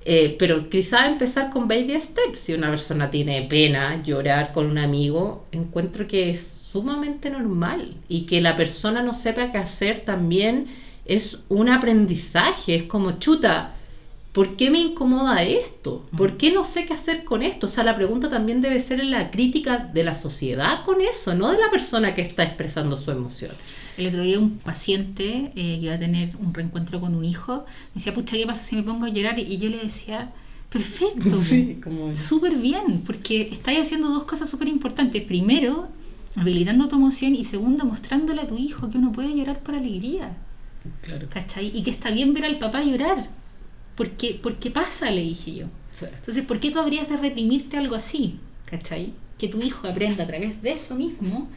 Eh, 0.09 0.37
pero 0.39 0.71
quizá 0.71 1.09
empezar 1.09 1.51
con 1.51 1.67
baby 1.69 2.01
steps. 2.01 2.39
Si 2.41 2.55
una 2.55 2.71
persona 2.71 3.11
tiene 3.11 3.43
pena, 3.43 4.03
llorar 4.05 4.53
con 4.53 4.67
un 4.67 4.79
amigo, 4.79 5.45
encuentro 5.53 6.07
que 6.07 6.31
es 6.31 6.57
sumamente 6.73 7.29
normal. 7.29 7.95
Y 8.09 8.23
que 8.23 8.41
la 8.41 8.57
persona 8.57 9.03
no 9.03 9.13
sepa 9.15 9.51
qué 9.51 9.59
hacer 9.59 10.03
también 10.07 10.69
es 11.07 11.39
un 11.49 11.69
aprendizaje. 11.69 12.77
Es 12.77 12.83
como, 12.85 13.19
chuta, 13.19 13.75
¿por 14.33 14.57
qué 14.57 14.71
me 14.71 14.79
incomoda 14.79 15.43
esto? 15.43 16.07
¿Por 16.17 16.37
qué 16.37 16.53
no 16.53 16.65
sé 16.65 16.87
qué 16.87 16.95
hacer 16.95 17.25
con 17.25 17.43
esto? 17.43 17.67
O 17.67 17.71
sea, 17.71 17.85
la 17.85 17.97
pregunta 17.97 18.29
también 18.29 18.61
debe 18.61 18.81
ser 18.81 19.01
en 19.01 19.11
la 19.11 19.31
crítica 19.31 19.79
de 19.79 20.05
la 20.05 20.15
sociedad 20.15 20.85
con 20.85 21.01
eso, 21.01 21.35
no 21.35 21.51
de 21.51 21.59
la 21.59 21.71
persona 21.71 22.15
que 22.15 22.23
está 22.23 22.43
expresando 22.43 22.97
su 22.97 23.11
emoción. 23.11 23.53
El 23.97 24.09
otro 24.09 24.23
día 24.23 24.39
un 24.39 24.59
paciente 24.59 25.53
eh, 25.57 25.79
que 25.81 25.87
iba 25.87 25.95
a 25.95 25.99
tener 25.99 26.37
un 26.39 26.53
reencuentro 26.53 27.01
con 27.01 27.15
un 27.15 27.25
hijo 27.25 27.65
me 27.95 27.95
decía, 27.95 28.13
pucha, 28.13 28.37
¿qué 28.37 28.47
pasa 28.47 28.63
si 28.63 28.77
me 28.77 28.83
pongo 28.83 29.07
a 29.07 29.09
llorar? 29.09 29.39
Y 29.39 29.57
yo 29.57 29.71
le 29.71 29.79
decía, 29.79 30.33
perfecto, 30.69 31.41
como... 31.83 32.15
súper 32.15 32.57
bien, 32.57 33.05
porque 33.07 33.49
estáis 33.51 33.81
haciendo 33.81 34.09
dos 34.11 34.25
cosas 34.25 34.51
súper 34.51 34.69
importantes. 34.69 35.23
Primero, 35.23 35.89
habilitando 36.37 36.89
tu 36.89 36.97
emoción 36.97 37.35
y 37.35 37.45
segundo, 37.45 37.87
mostrándole 37.87 38.43
a 38.43 38.47
tu 38.47 38.59
hijo 38.59 38.91
que 38.91 38.99
uno 38.99 39.13
puede 39.13 39.35
llorar 39.35 39.61
por 39.61 39.75
alegría. 39.75 40.37
Claro. 41.03 41.29
¿Cachai? 41.31 41.71
Y 41.75 41.83
que 41.83 41.91
está 41.91 42.11
bien 42.11 42.35
ver 42.35 42.45
al 42.45 42.59
papá 42.59 42.83
llorar. 42.83 43.29
Porque, 43.97 44.39
porque 44.43 44.71
pasa, 44.71 45.11
le 45.11 45.23
dije 45.23 45.55
yo. 45.55 45.67
Sí. 45.93 46.07
Entonces, 46.15 46.45
¿por 46.45 46.61
qué 46.61 46.71
tú 46.71 46.79
habrías 46.79 47.09
de 47.09 47.17
reprimirte 47.17 47.77
algo 47.79 47.95
así? 47.95 48.39
¿Cachai? 48.67 49.13
Que 49.39 49.49
tu 49.49 49.61
hijo 49.63 49.87
aprenda 49.89 50.25
a 50.25 50.27
través 50.27 50.61
de 50.63 50.73
eso 50.73 50.95
mismo 50.95 51.49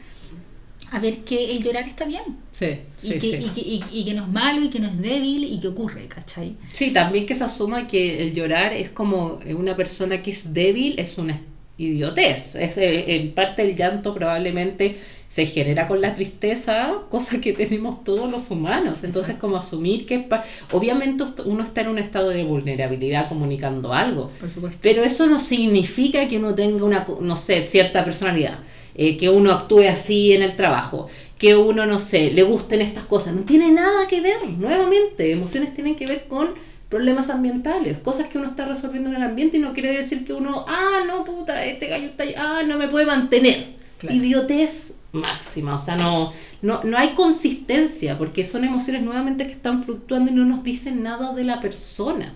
a 0.92 0.98
ver 0.98 1.18
que 1.18 1.52
el 1.52 1.62
llorar 1.62 1.86
está 1.86 2.04
bien. 2.04 2.22
Sí, 2.50 2.66
Y, 3.02 3.10
que, 3.12 3.20
sí. 3.20 3.28
y, 3.40 3.48
que, 3.50 3.60
y- 3.60 3.82
y 3.92 4.04
que 4.04 4.14
no 4.14 4.24
es 4.24 4.28
malo 4.28 4.64
y 4.64 4.70
que 4.70 4.80
no 4.80 4.88
es 4.88 4.98
débil 5.00 5.44
y 5.44 5.60
que 5.60 5.68
ocurre, 5.68 6.06
¿cachai? 6.08 6.56
Sí, 6.74 6.90
también 6.90 7.26
que 7.26 7.36
se 7.36 7.44
asuma 7.44 7.86
que 7.86 8.22
el 8.24 8.34
llorar 8.34 8.72
es 8.72 8.90
como 8.90 9.38
una 9.56 9.76
persona 9.76 10.20
que 10.22 10.32
es 10.32 10.52
débil, 10.52 10.98
es 10.98 11.16
una 11.16 11.40
idiotez. 11.78 12.56
Es, 12.56 12.76
eh, 12.76 13.16
en 13.16 13.32
parte 13.34 13.62
el 13.62 13.76
llanto 13.76 14.12
probablemente 14.14 14.98
se 15.30 15.46
genera 15.46 15.86
con 15.86 16.00
la 16.00 16.16
tristeza, 16.16 16.92
cosa 17.08 17.40
que 17.40 17.52
tenemos 17.52 18.02
todos 18.02 18.28
los 18.30 18.50
humanos. 18.50 19.04
Entonces, 19.04 19.30
Exacto. 19.30 19.46
como 19.46 19.56
asumir 19.58 20.04
que 20.04 20.16
es 20.16 20.24
obviamente 20.72 21.24
uno 21.44 21.62
está 21.62 21.82
en 21.82 21.88
un 21.88 21.98
estado 21.98 22.30
de 22.30 22.42
vulnerabilidad 22.44 23.28
comunicando 23.28 23.94
algo, 23.94 24.32
Por 24.40 24.50
supuesto. 24.50 24.78
pero 24.82 25.04
eso 25.04 25.26
no 25.26 25.38
significa 25.38 26.28
que 26.28 26.36
uno 26.38 26.54
tenga 26.54 26.84
una, 26.84 27.06
no 27.20 27.36
sé, 27.36 27.60
cierta 27.62 28.04
personalidad, 28.04 28.58
eh, 28.96 29.16
que 29.16 29.30
uno 29.30 29.52
actúe 29.52 29.84
así 29.88 30.32
en 30.32 30.42
el 30.42 30.56
trabajo, 30.56 31.08
que 31.38 31.54
uno, 31.54 31.86
no 31.86 32.00
sé, 32.00 32.32
le 32.32 32.42
gusten 32.42 32.80
estas 32.80 33.04
cosas. 33.04 33.32
No 33.32 33.42
tiene 33.42 33.70
nada 33.70 34.08
que 34.08 34.20
ver, 34.20 34.44
nuevamente, 34.48 35.30
emociones 35.30 35.74
tienen 35.74 35.94
que 35.94 36.06
ver 36.06 36.24
con 36.28 36.48
problemas 36.88 37.30
ambientales, 37.30 37.98
cosas 37.98 38.26
que 38.26 38.36
uno 38.38 38.48
está 38.48 38.66
resolviendo 38.66 39.08
en 39.10 39.14
el 39.14 39.22
ambiente 39.22 39.58
y 39.58 39.60
no 39.60 39.74
quiere 39.74 39.96
decir 39.96 40.24
que 40.24 40.32
uno, 40.32 40.64
ah, 40.66 41.04
no, 41.06 41.24
puta, 41.24 41.64
este 41.64 41.86
gallo 41.86 42.06
está, 42.06 42.24
ahí, 42.24 42.34
ah, 42.36 42.62
no 42.66 42.76
me 42.78 42.88
puede 42.88 43.06
mantener. 43.06 43.78
Claro. 43.98 44.16
Idiotez 44.16 44.96
máxima, 45.12 45.74
o 45.74 45.78
sea, 45.78 45.96
no, 45.96 46.32
no, 46.62 46.82
no 46.84 46.96
hay 46.96 47.14
consistencia, 47.14 48.16
porque 48.16 48.44
son 48.44 48.64
emociones 48.64 49.02
nuevamente 49.02 49.46
que 49.46 49.52
están 49.52 49.82
fluctuando 49.82 50.30
y 50.30 50.34
no 50.34 50.44
nos 50.44 50.62
dicen 50.62 51.02
nada 51.02 51.32
de 51.32 51.44
la 51.44 51.60
persona. 51.60 52.34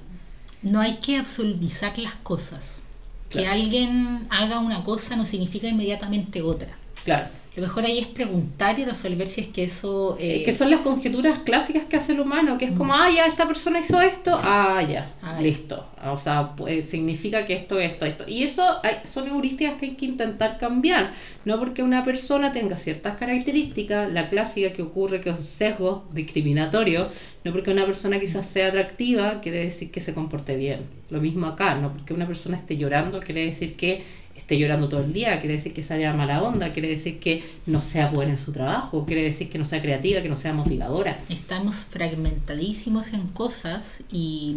No 0.62 0.80
hay 0.80 0.96
que 0.96 1.18
absolutizar 1.18 1.98
las 1.98 2.14
cosas. 2.16 2.82
Que 3.28 3.48
alguien 3.48 4.28
haga 4.30 4.60
una 4.60 4.84
cosa 4.84 5.16
no 5.16 5.26
significa 5.26 5.66
inmediatamente 5.66 6.40
otra. 6.40 6.76
Claro. 7.04 7.28
Lo 7.56 7.62
mejor 7.62 7.84
ahí 7.84 7.98
es 8.00 8.08
preguntar 8.08 8.76
y 8.80 8.84
resolver 8.84 9.28
si 9.28 9.42
es 9.42 9.46
que 9.48 9.62
eso... 9.64 10.16
eh, 10.18 10.42
que 10.44 10.52
son 10.52 10.70
las 10.70 10.80
conjeturas 10.80 11.38
clásicas 11.40 11.84
que 11.84 11.96
hace 11.96 12.12
el 12.12 12.20
humano, 12.20 12.58
que 12.58 12.64
es 12.64 12.72
como, 12.72 12.94
ah, 12.94 13.08
ya, 13.14 13.26
esta 13.26 13.46
persona 13.46 13.78
hizo 13.78 14.00
esto, 14.00 14.36
ah, 14.42 14.82
ya, 14.82 15.12
Ah, 15.22 15.40
listo. 15.40 15.86
O 16.04 16.18
sea, 16.18 16.54
pues, 16.56 16.88
significa 16.90 17.46
que 17.46 17.54
esto, 17.54 17.78
esto, 17.78 18.04
esto. 18.06 18.24
Y 18.28 18.42
eso 18.42 18.62
hay- 18.82 18.96
son 19.06 19.28
heurísticas 19.28 19.74
que 19.78 19.86
hay 19.86 19.94
que 19.94 20.04
intentar 20.06 20.58
cambiar. 20.58 21.12
No 21.44 21.58
porque 21.60 21.82
una 21.82 22.04
persona 22.04 22.52
tenga 22.52 22.76
ciertas 22.76 23.16
características, 23.18 24.12
la 24.12 24.28
clásica 24.28 24.72
que 24.72 24.82
ocurre 24.82 25.20
que 25.20 25.30
es 25.30 25.46
sesgo 25.46 26.04
discriminatorio, 26.12 27.08
no 27.44 27.52
porque 27.52 27.70
una 27.70 27.86
persona 27.86 28.18
quizás 28.20 28.46
sea 28.48 28.68
atractiva, 28.68 29.40
quiere 29.40 29.58
decir 29.64 29.90
que 29.90 30.00
se 30.00 30.12
comporte 30.14 30.56
bien. 30.56 30.80
Lo 31.10 31.20
mismo 31.20 31.46
acá, 31.46 31.74
no 31.76 31.92
porque 31.92 32.14
una 32.14 32.26
persona 32.26 32.56
esté 32.56 32.76
llorando, 32.76 33.20
quiere 33.20 33.44
decir 33.46 33.76
que 33.76 34.02
esté 34.44 34.58
llorando 34.58 34.88
todo 34.90 35.00
el 35.00 35.12
día, 35.14 35.40
quiere 35.40 35.56
decir 35.56 35.72
que 35.72 35.82
sea 35.82 36.12
mala 36.12 36.42
onda, 36.42 36.72
quiere 36.74 36.88
decir 36.88 37.18
que 37.18 37.42
no 37.64 37.80
sea 37.80 38.08
buena 38.08 38.32
en 38.32 38.38
su 38.38 38.52
trabajo, 38.52 39.06
quiere 39.06 39.22
decir 39.22 39.48
que 39.48 39.56
no 39.58 39.64
sea 39.64 39.80
creativa, 39.80 40.20
que 40.20 40.28
no 40.28 40.36
sea 40.36 40.52
motivadora. 40.52 41.16
estamos 41.30 41.76
fragmentadísimos 41.76 43.12
en 43.12 43.26
cosas 43.28 44.02
y, 44.12 44.56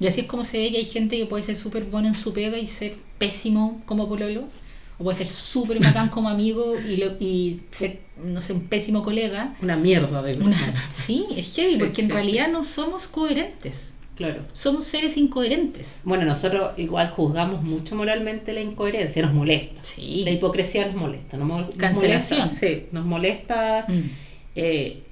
y 0.00 0.06
así 0.06 0.22
es 0.22 0.26
como 0.26 0.44
se 0.44 0.58
ve 0.58 0.70
que 0.70 0.78
hay 0.78 0.84
gente 0.84 1.16
que 1.16 1.26
puede 1.26 1.42
ser 1.42 1.56
súper 1.56 1.84
buena 1.84 2.08
en 2.08 2.14
su 2.14 2.32
pega 2.32 2.58
y 2.58 2.66
ser 2.66 2.94
pésimo 3.18 3.80
como 3.86 4.08
pololo, 4.08 4.44
o 4.98 5.04
puede 5.04 5.16
ser 5.16 5.26
súper 5.28 5.80
bacán 5.80 6.10
como 6.10 6.28
amigo 6.28 6.74
y, 6.78 6.96
lo- 6.98 7.16
y 7.18 7.62
ser, 7.70 8.00
no 8.22 8.40
sé, 8.42 8.52
un 8.52 8.66
pésimo 8.68 9.02
colega. 9.02 9.54
Una 9.62 9.76
mierda 9.76 10.22
de 10.22 10.34
Una- 10.36 10.50
persona. 10.50 10.84
sí, 10.92 11.26
es 11.34 11.54
heavy, 11.56 11.72
Sí, 11.72 11.78
porque 11.78 12.02
en 12.02 12.08
sí, 12.08 12.12
realidad 12.12 12.48
no 12.52 12.62
somos 12.62 13.06
coherentes, 13.08 13.91
Claro. 14.16 14.42
somos 14.52 14.84
seres 14.84 15.16
incoherentes. 15.16 16.00
Bueno, 16.04 16.24
nosotros 16.24 16.78
igual 16.78 17.08
juzgamos 17.10 17.62
mucho 17.62 17.96
moralmente 17.96 18.52
la 18.52 18.60
incoherencia, 18.60 19.22
nos 19.22 19.32
molesta. 19.32 19.82
Sí. 19.82 20.22
La 20.24 20.30
hipocresía 20.30 20.86
nos 20.86 20.96
molesta. 20.96 21.36
Nos, 21.36 21.74
Cancelación. 21.76 22.40
molesta, 22.40 22.66
sí, 22.66 22.86
nos 22.92 23.04
molesta. 23.06 23.86
Mm. 23.88 24.00
eh, 24.56 25.02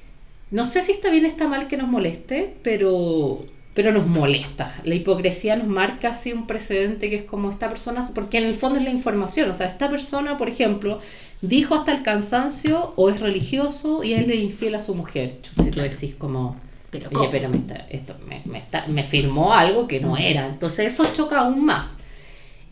no 0.50 0.66
sé 0.66 0.82
si 0.84 0.92
está 0.92 1.10
bien 1.10 1.24
o 1.24 1.28
está 1.28 1.46
mal 1.46 1.68
que 1.68 1.76
nos 1.76 1.88
moleste, 1.88 2.54
pero, 2.62 3.46
pero 3.72 3.92
nos 3.92 4.06
molesta. 4.06 4.80
La 4.84 4.96
hipocresía 4.96 5.54
nos 5.56 5.68
marca 5.68 6.08
así 6.10 6.32
un 6.32 6.46
precedente 6.48 7.08
que 7.08 7.16
es 7.16 7.24
como 7.24 7.50
esta 7.50 7.68
persona, 7.68 8.06
porque 8.14 8.38
en 8.38 8.44
el 8.44 8.54
fondo 8.56 8.78
es 8.80 8.84
la 8.84 8.90
información. 8.90 9.48
O 9.50 9.54
sea, 9.54 9.68
esta 9.68 9.88
persona, 9.88 10.36
por 10.38 10.48
ejemplo, 10.48 11.00
dijo 11.40 11.74
hasta 11.76 11.92
el 11.96 12.02
cansancio 12.02 12.92
o 12.96 13.10
es 13.10 13.20
religioso 13.20 14.02
y 14.02 14.12
él 14.14 14.26
le 14.28 14.34
es 14.34 14.40
infiel 14.42 14.74
a 14.74 14.80
su 14.80 14.94
mujer. 14.94 15.38
Si 15.56 15.64
tú 15.66 15.70
Claro. 15.70 15.88
decís 15.90 16.14
como... 16.16 16.56
Pero 16.90 17.06
Oye, 17.08 17.14
¿cómo? 17.16 17.30
pero 17.30 17.48
me, 17.48 17.56
está- 17.58 17.86
esto, 17.88 18.16
me, 18.26 18.42
me 18.46 18.58
está- 18.58 18.86
me 18.88 19.04
firmó 19.04 19.52
algo 19.54 19.86
que 19.86 20.00
no 20.00 20.16
era. 20.16 20.46
Entonces 20.48 20.92
eso 20.92 21.12
choca 21.12 21.40
aún 21.40 21.64
más. 21.64 21.96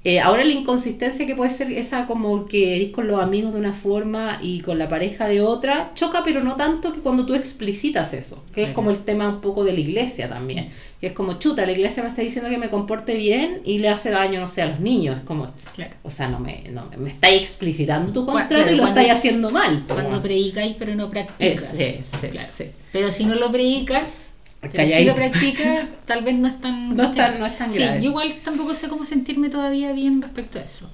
Eh, 0.04 0.20
ahora 0.20 0.44
la 0.44 0.52
inconsistencia 0.52 1.26
que 1.26 1.34
puede 1.34 1.50
ser 1.50 1.72
esa 1.72 2.06
como 2.06 2.46
que 2.46 2.76
eres 2.76 2.90
con 2.92 3.08
los 3.08 3.20
amigos 3.20 3.52
de 3.52 3.58
una 3.58 3.72
forma 3.72 4.38
y 4.40 4.60
con 4.60 4.78
la 4.78 4.88
pareja 4.88 5.26
de 5.26 5.40
otra, 5.40 5.90
choca 5.94 6.22
pero 6.24 6.40
no 6.42 6.54
tanto 6.54 6.92
que 6.94 7.00
cuando 7.00 7.26
tú 7.26 7.34
explicitas 7.34 8.14
eso, 8.14 8.42
que 8.54 8.62
es 8.62 8.70
como 8.70 8.90
el 8.90 8.98
tema 9.04 9.28
un 9.28 9.40
poco 9.40 9.64
de 9.64 9.72
la 9.72 9.80
iglesia 9.80 10.28
también, 10.28 10.70
que 11.00 11.08
es 11.08 11.12
como 11.14 11.40
chuta, 11.40 11.66
la 11.66 11.72
iglesia 11.72 12.04
me 12.04 12.10
está 12.10 12.22
diciendo 12.22 12.48
que 12.48 12.58
me 12.58 12.70
comporte 12.70 13.16
bien 13.16 13.60
y 13.64 13.78
le 13.78 13.88
hace 13.88 14.10
daño, 14.10 14.40
no 14.40 14.46
sé, 14.46 14.62
a 14.62 14.66
los 14.66 14.78
niños, 14.80 15.16
es 15.18 15.24
como, 15.24 15.52
Claro. 15.74 15.92
o 16.04 16.10
sea, 16.10 16.28
no 16.28 16.38
me, 16.38 16.62
no, 16.70 16.86
me- 16.90 16.96
me 16.96 17.10
estáis 17.10 17.42
explicitando 17.42 18.12
tu 18.12 18.24
contrato 18.24 18.54
claro, 18.54 18.70
y 18.70 18.76
lo 18.76 18.82
cuando- 18.84 19.00
estáis 19.00 19.18
haciendo 19.18 19.50
mal. 19.50 19.84
Cuando 19.88 20.22
predicáis 20.22 20.76
pero 20.78 20.94
no 20.94 21.06
Eh, 21.06 21.08
practicas. 21.10 21.72
sí, 21.76 21.96
sí, 22.20 22.28
Claro. 22.28 22.48
sí. 22.56 22.64
Pero 22.92 23.10
si 23.10 23.26
no 23.26 23.34
lo 23.34 23.50
predicas, 23.50 24.32
pero 24.60 24.86
si 24.86 25.04
lo 25.04 25.14
practicas, 25.14 25.86
tal 26.06 26.24
vez 26.24 26.34
no 26.36 26.48
es 26.48 26.60
tan... 26.60 26.96
No 26.96 27.10
tan- 27.12 27.38
no 27.38 27.46
es 27.46 27.56
tan 27.56 27.70
Sí, 27.70 27.78
grave. 27.78 28.02
yo 28.02 28.10
igual 28.10 28.34
tampoco 28.44 28.74
sé 28.74 28.88
cómo 28.88 29.04
sentirme 29.04 29.48
todavía 29.50 29.92
bien 29.92 30.20
respecto 30.22 30.58
a 30.58 30.62
eso. 30.62 30.90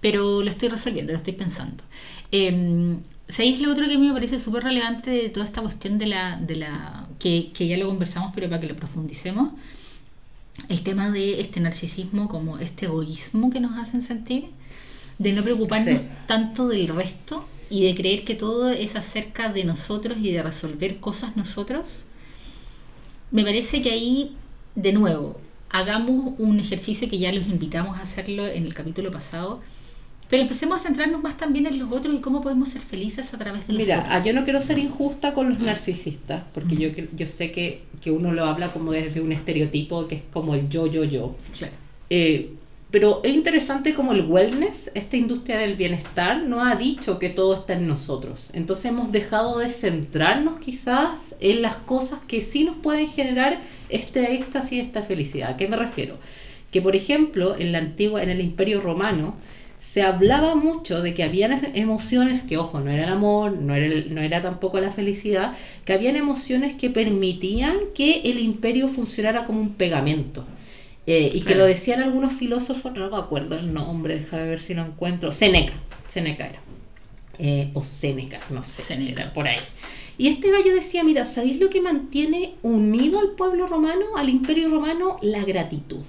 Pero 0.00 0.42
lo 0.42 0.50
estoy 0.50 0.68
resolviendo, 0.68 1.12
lo 1.12 1.18
estoy 1.18 1.32
pensando. 1.34 1.82
Eh, 2.30 2.96
¿Sabéis 3.26 3.60
lo 3.60 3.72
otro 3.72 3.86
que 3.88 3.94
a 3.94 3.98
mí 3.98 4.08
me 4.08 4.14
parece 4.14 4.38
súper 4.38 4.64
relevante 4.64 5.10
de 5.10 5.28
toda 5.28 5.44
esta 5.46 5.60
cuestión 5.60 5.98
de 5.98 6.06
la... 6.06 6.36
De 6.38 6.56
la 6.56 7.06
que, 7.18 7.50
que 7.52 7.66
ya 7.66 7.76
lo 7.76 7.88
conversamos, 7.88 8.32
pero 8.34 8.48
para 8.48 8.60
que 8.60 8.68
lo 8.68 8.74
profundicemos? 8.74 9.52
El 10.68 10.82
tema 10.82 11.10
de 11.10 11.40
este 11.40 11.60
narcisismo 11.60 12.28
como 12.28 12.58
este 12.58 12.86
egoísmo 12.86 13.50
que 13.50 13.60
nos 13.60 13.78
hacen 13.78 14.02
sentir, 14.02 14.46
de 15.18 15.32
no 15.32 15.42
preocuparnos 15.42 16.00
Sí. 16.00 16.06
tanto 16.26 16.68
del 16.68 16.88
resto 16.88 17.46
y 17.70 17.84
de 17.84 17.94
creer 17.94 18.24
que 18.24 18.34
todo 18.34 18.70
es 18.70 18.96
acerca 18.96 19.52
de 19.52 19.64
nosotros 19.64 20.18
y 20.20 20.32
de 20.32 20.42
resolver 20.42 20.98
cosas 21.00 21.36
nosotros, 21.36 22.04
me 23.30 23.42
parece 23.44 23.82
que 23.82 23.90
ahí, 23.90 24.34
de 24.74 24.92
nuevo, 24.92 25.40
hagamos 25.70 26.34
un 26.38 26.60
ejercicio 26.60 27.08
que 27.08 27.18
ya 27.18 27.32
los 27.32 27.46
invitamos 27.46 27.98
a 27.98 28.02
hacerlo 28.02 28.46
en 28.46 28.64
el 28.64 28.74
capítulo 28.74 29.10
pasado, 29.10 29.60
pero 30.30 30.42
empecemos 30.42 30.80
a 30.80 30.84
centrarnos 30.84 31.22
más 31.22 31.36
también 31.38 31.66
en 31.66 31.78
los 31.78 31.90
otros 31.90 32.14
y 32.14 32.20
cómo 32.20 32.42
podemos 32.42 32.68
ser 32.68 32.82
felices 32.82 33.32
a 33.32 33.38
través 33.38 33.66
de 33.66 33.72
los 33.74 33.82
Mira, 33.82 34.00
otros. 34.00 34.12
ah, 34.14 34.24
yo 34.24 34.32
no 34.34 34.44
quiero 34.44 34.60
ser 34.60 34.78
injusta 34.78 35.32
con 35.34 35.48
los 35.50 35.58
narcisistas, 35.58 36.42
porque 36.52 36.74
Mm. 36.74 36.78
yo, 36.78 36.88
yo 37.16 37.26
sé 37.26 37.50
que, 37.52 37.82
que 38.02 38.10
uno 38.10 38.32
lo 38.32 38.44
habla 38.44 38.72
como 38.72 38.92
desde 38.92 39.20
un 39.22 39.32
estereotipo 39.32 40.06
que 40.06 40.16
es 40.16 40.22
como 40.32 40.54
el 40.54 40.68
yo, 40.68 40.86
yo, 40.86 41.04
yo. 41.04 41.34
Claro. 41.56 41.72
Eh, 42.10 42.52
pero 42.90 43.20
es 43.22 43.34
interesante 43.34 43.92
como 43.94 44.12
el 44.12 44.22
wellness, 44.26 44.90
esta 44.94 45.16
industria 45.18 45.58
del 45.58 45.76
bienestar, 45.76 46.42
no 46.44 46.64
ha 46.64 46.74
dicho 46.74 47.18
que 47.18 47.28
todo 47.28 47.54
está 47.54 47.74
en 47.74 47.86
nosotros. 47.86 48.48
Entonces 48.54 48.86
hemos 48.86 49.12
dejado 49.12 49.58
de 49.58 49.68
centrarnos 49.68 50.58
quizás 50.60 51.34
en 51.40 51.60
las 51.60 51.76
cosas 51.76 52.20
que 52.26 52.40
sí 52.40 52.64
nos 52.64 52.76
pueden 52.76 53.08
generar 53.08 53.60
este 53.90 54.34
éxtasis, 54.34 54.82
esta 54.84 55.02
felicidad. 55.02 55.50
¿A 55.50 55.56
qué 55.58 55.68
me 55.68 55.76
refiero? 55.76 56.16
Que 56.72 56.80
por 56.80 56.96
ejemplo, 56.96 57.56
en 57.58 57.72
la 57.72 57.78
antigua, 57.78 58.22
en 58.22 58.30
el 58.30 58.40
Imperio 58.40 58.80
Romano, 58.80 59.34
se 59.80 60.02
hablaba 60.02 60.54
mucho 60.54 61.02
de 61.02 61.12
que 61.14 61.22
habían 61.24 61.52
es- 61.52 61.64
emociones 61.74 62.42
que, 62.42 62.56
ojo, 62.56 62.80
no 62.80 62.90
era 62.90 63.04
el 63.04 63.12
amor, 63.12 63.52
no 63.52 63.74
era, 63.74 63.86
el- 63.86 64.14
no 64.14 64.20
era 64.22 64.40
tampoco 64.42 64.80
la 64.80 64.92
felicidad, 64.92 65.56
que 65.84 65.92
habían 65.92 66.16
emociones 66.16 66.76
que 66.76 66.88
permitían 66.90 67.76
que 67.94 68.22
el 68.22 68.38
imperio 68.40 68.88
funcionara 68.88 69.44
como 69.46 69.60
un 69.60 69.74
pegamento. 69.74 70.46
Eh, 71.10 71.30
y 71.32 71.38
que 71.38 71.46
Claro. 71.46 71.60
lo 71.60 71.64
decían 71.66 72.02
algunos 72.02 72.34
filósofos, 72.34 72.92
no 72.92 73.08
me 73.10 73.16
acuerdo 73.16 73.56
el 73.56 73.72
nombre, 73.72 74.18
déjame 74.18 74.44
ver 74.44 74.60
si 74.60 74.74
lo 74.74 74.82
encuentro. 74.82 75.32
Seneca, 75.32 75.72
Seneca 76.12 76.46
era. 76.48 76.60
Eh, 77.38 77.70
o 77.72 77.82
Seneca, 77.82 78.40
no 78.50 78.62
sé, 78.62 78.82
Séneca. 78.82 79.22
era 79.22 79.32
por 79.32 79.48
ahí. 79.48 79.60
Y 80.18 80.28
este 80.28 80.50
gallo 80.50 80.74
decía, 80.74 81.02
mira, 81.04 81.24
¿sabéis 81.24 81.60
lo 81.60 81.70
que 81.70 81.80
mantiene 81.80 82.54
unido 82.62 83.20
al 83.20 83.30
pueblo 83.30 83.66
romano, 83.66 84.04
al 84.16 84.28
imperio 84.28 84.68
romano? 84.68 85.16
La 85.22 85.44
gratitud. 85.44 86.00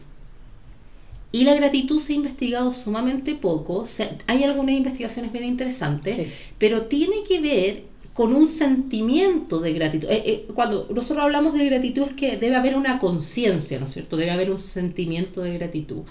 Y 1.32 1.44
la 1.44 1.54
gratitud 1.54 2.00
se 2.02 2.14
ha 2.14 2.16
investigado 2.16 2.74
sumamente 2.74 3.36
poco. 3.36 3.86
Se- 3.86 4.18
hay 4.28 4.44
algunas 4.44 4.76
investigaciones 4.76 5.32
bien 5.32 5.46
interesantes, 5.46 6.16
Sí. 6.16 6.28
pero 6.58 6.88
tiene 6.88 7.18
que 7.26 7.40
ver 7.40 7.84
con 8.20 8.36
un 8.36 8.50
sentimiento 8.50 9.62
de 9.62 9.72
gratitud. 9.72 10.10
Eh, 10.10 10.24
eh, 10.26 10.48
cuando 10.54 10.88
nosotros 10.94 11.24
hablamos 11.24 11.54
de 11.54 11.64
gratitud 11.64 12.04
es 12.10 12.14
que 12.16 12.36
debe 12.36 12.58
haber 12.58 12.76
una 12.76 13.00
conciencia, 13.00 13.80
¿no 13.80 13.86
es 13.86 13.94
cierto? 13.94 14.18
Debe 14.18 14.32
haber 14.32 14.52
un 14.52 14.60
sentimiento 14.60 15.42
de 15.42 15.58
gratitud. 15.58 16.02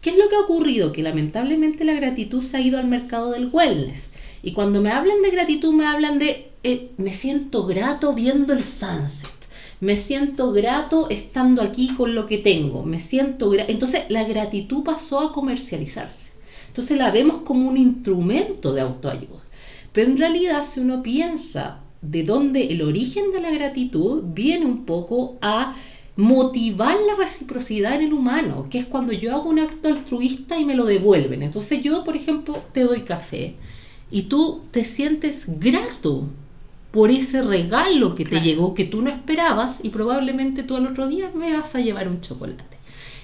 ¿Qué 0.00 0.10
es 0.10 0.16
lo 0.18 0.28
que 0.28 0.36
ha 0.36 0.40
ocurrido? 0.42 0.92
Que 0.92 1.02
lamentablemente 1.02 1.84
la 1.84 1.94
gratitud 1.94 2.44
se 2.44 2.58
ha 2.58 2.60
ido 2.60 2.78
al 2.78 2.86
mercado 2.86 3.32
del 3.32 3.48
wellness. 3.52 4.10
Y 4.40 4.52
cuando 4.52 4.80
me 4.80 4.92
hablan 4.92 5.20
de 5.20 5.32
gratitud, 5.32 5.72
me 5.74 5.84
hablan 5.84 6.20
de, 6.20 6.52
eh, 6.62 6.90
me 6.96 7.12
siento 7.12 7.66
grato 7.66 8.14
viendo 8.14 8.52
el 8.52 8.62
sunset. 8.62 9.28
Me 9.80 9.96
siento 9.96 10.52
grato 10.52 11.10
estando 11.10 11.62
aquí 11.62 11.88
con 11.96 12.14
lo 12.14 12.28
que 12.28 12.38
tengo. 12.38 12.84
Me 12.84 13.00
siento 13.00 13.52
Entonces 13.52 14.04
la 14.10 14.22
gratitud 14.22 14.84
pasó 14.84 15.18
a 15.18 15.32
comercializarse. 15.32 16.30
Entonces 16.68 16.96
la 16.96 17.10
vemos 17.10 17.38
como 17.38 17.68
un 17.68 17.76
instrumento 17.76 18.72
de 18.72 18.82
autoayuda. 18.82 19.37
Pero 19.98 20.12
en 20.12 20.18
realidad 20.18 20.64
si 20.64 20.78
uno 20.78 21.02
piensa 21.02 21.80
de 22.02 22.22
dónde 22.22 22.68
el 22.68 22.82
origen 22.82 23.32
de 23.32 23.40
la 23.40 23.50
gratitud 23.50 24.22
viene 24.26 24.64
un 24.64 24.84
poco 24.84 25.38
a 25.42 25.74
motivar 26.14 26.96
la 27.04 27.16
reciprocidad 27.16 27.96
en 27.96 28.02
el 28.02 28.12
humano, 28.12 28.68
que 28.70 28.78
es 28.78 28.86
cuando 28.86 29.12
yo 29.12 29.34
hago 29.34 29.50
un 29.50 29.58
acto 29.58 29.88
altruista 29.88 30.56
y 30.56 30.64
me 30.64 30.76
lo 30.76 30.84
devuelven. 30.84 31.42
Entonces 31.42 31.82
yo, 31.82 32.04
por 32.04 32.14
ejemplo, 32.14 32.62
te 32.70 32.84
doy 32.84 33.00
café 33.00 33.56
y 34.08 34.22
tú 34.22 34.60
te 34.70 34.84
sientes 34.84 35.46
grato 35.58 36.28
por 36.92 37.10
ese 37.10 37.42
regalo 37.42 38.14
que 38.14 38.24
te 38.24 38.40
llegó 38.40 38.76
que 38.76 38.84
tú 38.84 39.02
no 39.02 39.10
esperabas 39.10 39.80
y 39.82 39.88
probablemente 39.88 40.62
tú 40.62 40.76
al 40.76 40.86
otro 40.86 41.08
día 41.08 41.32
me 41.34 41.56
vas 41.56 41.74
a 41.74 41.80
llevar 41.80 42.06
un 42.06 42.20
chocolate. 42.20 42.62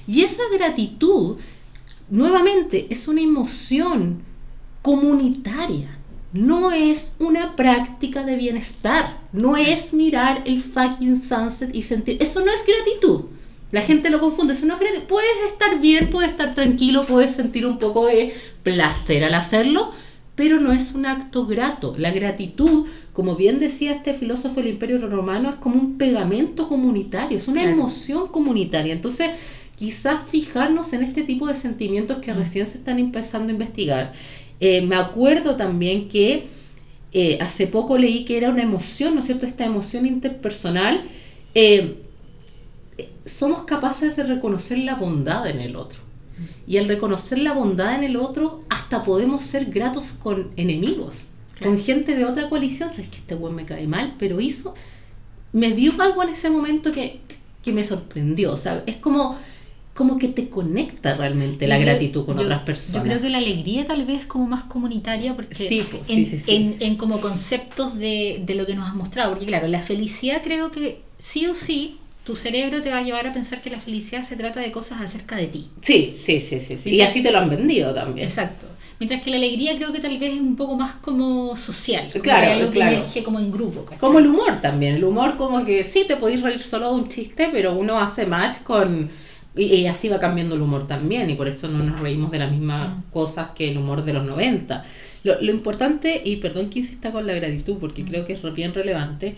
Y 0.09 0.23
esa 0.23 0.43
gratitud, 0.53 1.37
nuevamente, 2.11 2.89
es 2.91 3.07
una 3.07 3.21
emoción 3.21 4.23
comunitaria 4.83 6.01
no 6.35 6.73
es 6.73 7.15
una 7.21 7.55
práctica 7.55 8.25
de 8.25 8.35
bienestar, 8.35 9.19
no 9.33 9.57
es 9.57 9.95
mirar 9.95 10.43
el 10.47 10.63
fucking 10.63 11.21
sunset 11.21 11.73
y 11.73 11.83
sentir, 11.83 12.21
eso 12.21 12.45
no 12.45 12.51
es 12.51 12.67
gratitud. 12.67 13.27
La 13.71 13.83
gente 13.83 14.11
lo 14.11 14.21
confunde, 14.21 14.53
eso 14.53 14.67
no 14.67 14.75
es 14.75 14.81
gratitud. 14.81 15.07
Puedes 15.07 15.53
estar 15.53 15.81
bien, 15.81 16.11
puedes 16.11 16.33
estar 16.33 16.55
tranquilo, 16.55 17.07
puedes 17.07 17.37
sentir 17.37 17.67
un 17.67 17.79
poco 17.79 18.07
de 18.07 18.35
placer 18.65 19.25
al 19.25 19.35
hacerlo, 19.35 19.93
pero 20.35 20.61
no 20.61 20.73
es 20.73 20.93
un 20.95 21.07
acto 21.07 21.47
grato. 21.47 21.95
La 21.99 22.11
gratitud, 22.11 22.87
como 23.13 23.37
bien 23.37 23.61
decía 23.61 23.93
este 23.93 24.15
filósofo 24.15 24.57
del 24.57 24.71
Imperio 24.71 24.99
Romano, 25.09 25.51
es 25.51 25.57
como 25.57 25.81
un 25.81 25.99
pegamento 25.99 26.69
comunitario, 26.69 27.39
es 27.39 27.47
una 27.47 27.63
emoción 27.63 28.27
comunitaria. 28.29 28.93
Entonces, 28.93 29.31
quizás 29.77 30.29
fijarnos 30.29 30.93
en 30.93 31.05
este 31.05 31.23
tipo 31.23 31.47
de 31.47 31.55
sentimientos 31.55 32.19
que 32.19 32.33
mm. 32.33 32.39
recién 32.39 32.67
se 32.67 32.79
están 32.79 32.99
empezando 32.99 33.51
a 33.51 33.53
investigar 33.53 34.13
eh, 34.61 34.83
me 34.83 34.97
acuerdo 34.97 35.57
también 35.57 36.09
que 36.09 36.47
eh, 37.13 37.39
hace 37.41 37.67
poco 37.67 37.97
leí 37.97 38.25
que 38.25 38.37
era 38.37 38.51
una 38.51 38.63
emoción, 38.63 39.15
¿no 39.15 39.21
es 39.21 39.27
cierto? 39.27 39.47
Esta 39.47 39.65
emoción 39.65 40.07
interpersonal. 40.07 41.05
Eh, 41.55 42.03
somos 43.25 43.65
capaces 43.65 44.17
de 44.17 44.25
reconocer 44.25 44.79
la 44.79 44.97
bondad 44.97 45.49
en 45.49 45.61
el 45.61 45.77
otro. 45.77 46.01
Y 46.67 46.79
al 46.79 46.89
reconocer 46.89 47.39
la 47.39 47.53
bondad 47.53 47.95
en 47.95 48.03
el 48.03 48.17
otro, 48.17 48.65
hasta 48.69 49.05
podemos 49.05 49.45
ser 49.45 49.67
gratos 49.67 50.15
con 50.21 50.51
enemigos, 50.57 51.23
con 51.63 51.79
gente 51.79 52.17
de 52.17 52.25
otra 52.25 52.49
coalición. 52.49 52.91
Sabes 52.91 53.09
que 53.09 53.19
este 53.19 53.37
buen 53.37 53.55
me 53.55 53.65
cae 53.65 53.87
mal, 53.87 54.17
pero 54.19 54.41
hizo, 54.41 54.75
me 55.53 55.71
dio 55.71 55.93
algo 56.03 56.25
en 56.25 56.31
ese 56.31 56.51
momento 56.51 56.91
que, 56.91 57.21
que 57.63 57.73
me 57.73 57.85
sorprendió. 57.85 58.53
O 58.53 58.57
sea, 58.57 58.83
es 58.87 58.97
como 58.97 59.39
como 59.95 60.19
que 60.19 60.29
te 60.29 60.49
conecta 60.49 61.17
realmente 61.17 61.69
la 61.69 61.79
gratitud 61.79 62.27
con 62.27 62.39
otras 62.39 62.63
personas. 62.63 63.05
Yo 63.05 63.11
creo 63.11 63.23
que 63.23 63.31
la 63.31 63.39
alegría 63.39 63.87
tal 63.87 64.05
vez 64.05 64.23
es 64.23 64.27
como 64.27 64.47
más 64.47 64.65
comunitaria 64.65 65.35
porque 65.35 65.55
sí, 65.55 65.85
en, 66.09 66.77
en, 66.81 66.97
como 66.97 67.21
conceptos 67.21 67.97
de, 67.97 68.43
de, 68.45 68.55
lo 68.57 68.67
que 68.67 68.75
nos 68.75 68.89
has 68.89 68.95
mostrado, 68.95 69.31
porque 69.31 69.47
claro, 69.47 69.69
la 69.69 69.83
felicidad 69.83 70.43
creo 70.43 70.73
que 70.73 71.01
sí 71.19 71.47
o 71.47 71.55
sí 71.55 71.99
tu 72.25 72.37
cerebro 72.37 72.83
te 72.83 72.91
va 72.91 72.99
a 72.99 73.03
llevar 73.03 73.27
a 73.27 73.33
pensar 73.33 73.61
que 73.61 73.71
la 73.71 73.79
felicidad 73.79 74.23
se 74.23 74.35
trata 74.35 74.61
de 74.61 74.73
cosas 74.73 75.01
acerca 75.01 75.37
de 75.37 75.47
ti. 75.47 75.69
Sí, 75.83 76.17
sí, 76.21 76.41
sí, 76.41 76.59
sí. 76.61 76.91
Y 76.91 77.01
así 77.03 77.23
te 77.23 77.31
lo 77.31 77.39
han 77.39 77.51
vendido 77.51 77.95
también. 77.95 78.27
Exacto. 78.27 78.67
Mientras 78.99 79.23
que 79.23 79.31
la 79.31 79.37
alegría 79.37 79.77
creo 79.77 79.93
que 79.93 80.01
tal 80.01 80.19
vez 80.19 80.33
es 80.33 80.41
un 80.41 80.57
poco 80.57 80.75
más 80.77 80.95
como 80.97 81.55
social. 81.57 82.09
claro, 82.23 82.53
algo 82.53 82.71
que 82.71 82.81
emerge 82.81 83.23
como 83.23 83.39
en 83.39 83.53
grupo. 83.53 83.85
Como 84.01 84.19
el 84.19 84.27
humor 84.27 84.61
también. 84.63 84.97
El 84.97 85.05
humor 85.05 85.37
como 85.37 85.65
que 85.65 85.85
sí, 85.85 86.05
te 86.09 86.17
podéis 86.17 86.43
reír 86.43 86.63
solo 86.63 86.89
de 86.89 86.95
un 86.95 87.09
chiste, 87.09 87.51
pero 87.53 87.75
uno 87.75 88.01
hace 88.01 88.25
match 88.25 88.63
con 88.63 89.11
y, 89.57 89.87
así 89.87 90.09
va 90.09 90.19
cambiando 90.19 90.55
el 90.55 90.63
humor 90.63 90.87
también, 90.87 91.31
y 91.31 91.35
por 91.35 91.49
eso 91.49 91.69
no 91.69 91.83
nos 91.85 92.01
reímos 92.01 92.31
de 92.31 92.39
las 92.39 92.51
mismas 92.51 92.89
mm. 92.89 93.03
cosas 93.13 93.51
que 93.55 93.71
el 93.71 93.79
humor 93.79 94.05
de 94.05 94.13
los 94.13 94.25
90. 94.25 94.85
Lo, 95.23 95.41
lo 95.41 95.51
importante, 95.51 96.21
y 96.25 96.37
perdón 96.37 96.71
que 96.71 96.81
insista 96.81 97.13
con 97.13 97.27
la 97.27 97.35
gratitud, 97.35 97.77
porque 97.79 98.03
mm. 98.03 98.07
creo 98.07 98.27
que 98.27 98.33
es 98.35 98.55
bien 98.55 98.75
relevante, 98.75 99.37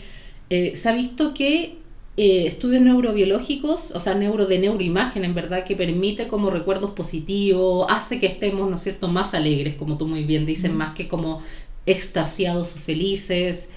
eh, 0.49 0.75
se 0.77 0.89
ha 0.89 0.93
visto 0.93 1.35
que 1.35 1.77
eh, 2.17 2.47
estudios 2.47 2.81
neurobiológicos, 2.83 3.91
o 3.91 4.01
sea, 4.01 4.15
neuro 4.15 4.47
de 4.47 4.59
neuroimagen, 4.59 5.25
en 5.25 5.35
verdad, 5.35 5.65
que 5.65 5.77
permite 5.77 6.29
como 6.29 6.49
recuerdos 6.49 6.93
positivos, 6.93 7.87
hace 7.91 8.19
que 8.19 8.27
estemos, 8.27 8.71
¿no 8.71 8.77
es 8.77 8.83
cierto?, 8.83 9.09
más 9.09 9.35
alegres, 9.35 9.75
como 9.75 9.99
tú 9.99 10.07
muy 10.07 10.25
bien 10.25 10.47
dices, 10.47 10.73
mm. 10.73 10.77
más 10.77 10.95
que 10.95 11.09
como 11.09 11.43
extasiados 11.85 12.75
o 12.75 12.79
felices. 12.79 13.69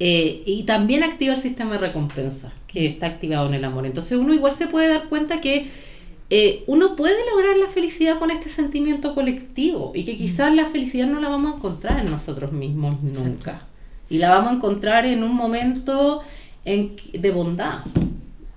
Eh, 0.00 0.42
y 0.46 0.62
también 0.62 1.02
activa 1.02 1.34
el 1.34 1.40
sistema 1.40 1.72
de 1.72 1.78
recompensa 1.78 2.52
que 2.68 2.86
está 2.86 3.06
activado 3.06 3.48
en 3.48 3.54
el 3.54 3.64
amor. 3.64 3.84
Entonces 3.84 4.16
uno 4.16 4.32
igual 4.32 4.52
se 4.52 4.68
puede 4.68 4.88
dar 4.88 5.08
cuenta 5.08 5.40
que 5.40 5.68
eh, 6.30 6.64
uno 6.66 6.94
puede 6.94 7.16
lograr 7.30 7.56
la 7.56 7.68
felicidad 7.68 8.18
con 8.18 8.30
este 8.30 8.50
sentimiento 8.50 9.14
colectivo 9.14 9.92
y 9.94 10.04
que 10.04 10.16
quizás 10.16 10.54
la 10.54 10.66
felicidad 10.66 11.06
no 11.06 11.20
la 11.20 11.30
vamos 11.30 11.54
a 11.54 11.56
encontrar 11.56 12.00
en 12.00 12.10
nosotros 12.10 12.52
mismos 12.52 13.02
nunca. 13.02 13.62
Y 14.10 14.18
la 14.18 14.30
vamos 14.30 14.52
a 14.52 14.56
encontrar 14.56 15.06
en 15.06 15.22
un 15.22 15.34
momento 15.34 16.22
en, 16.66 16.96
de 17.12 17.30
bondad, 17.30 17.80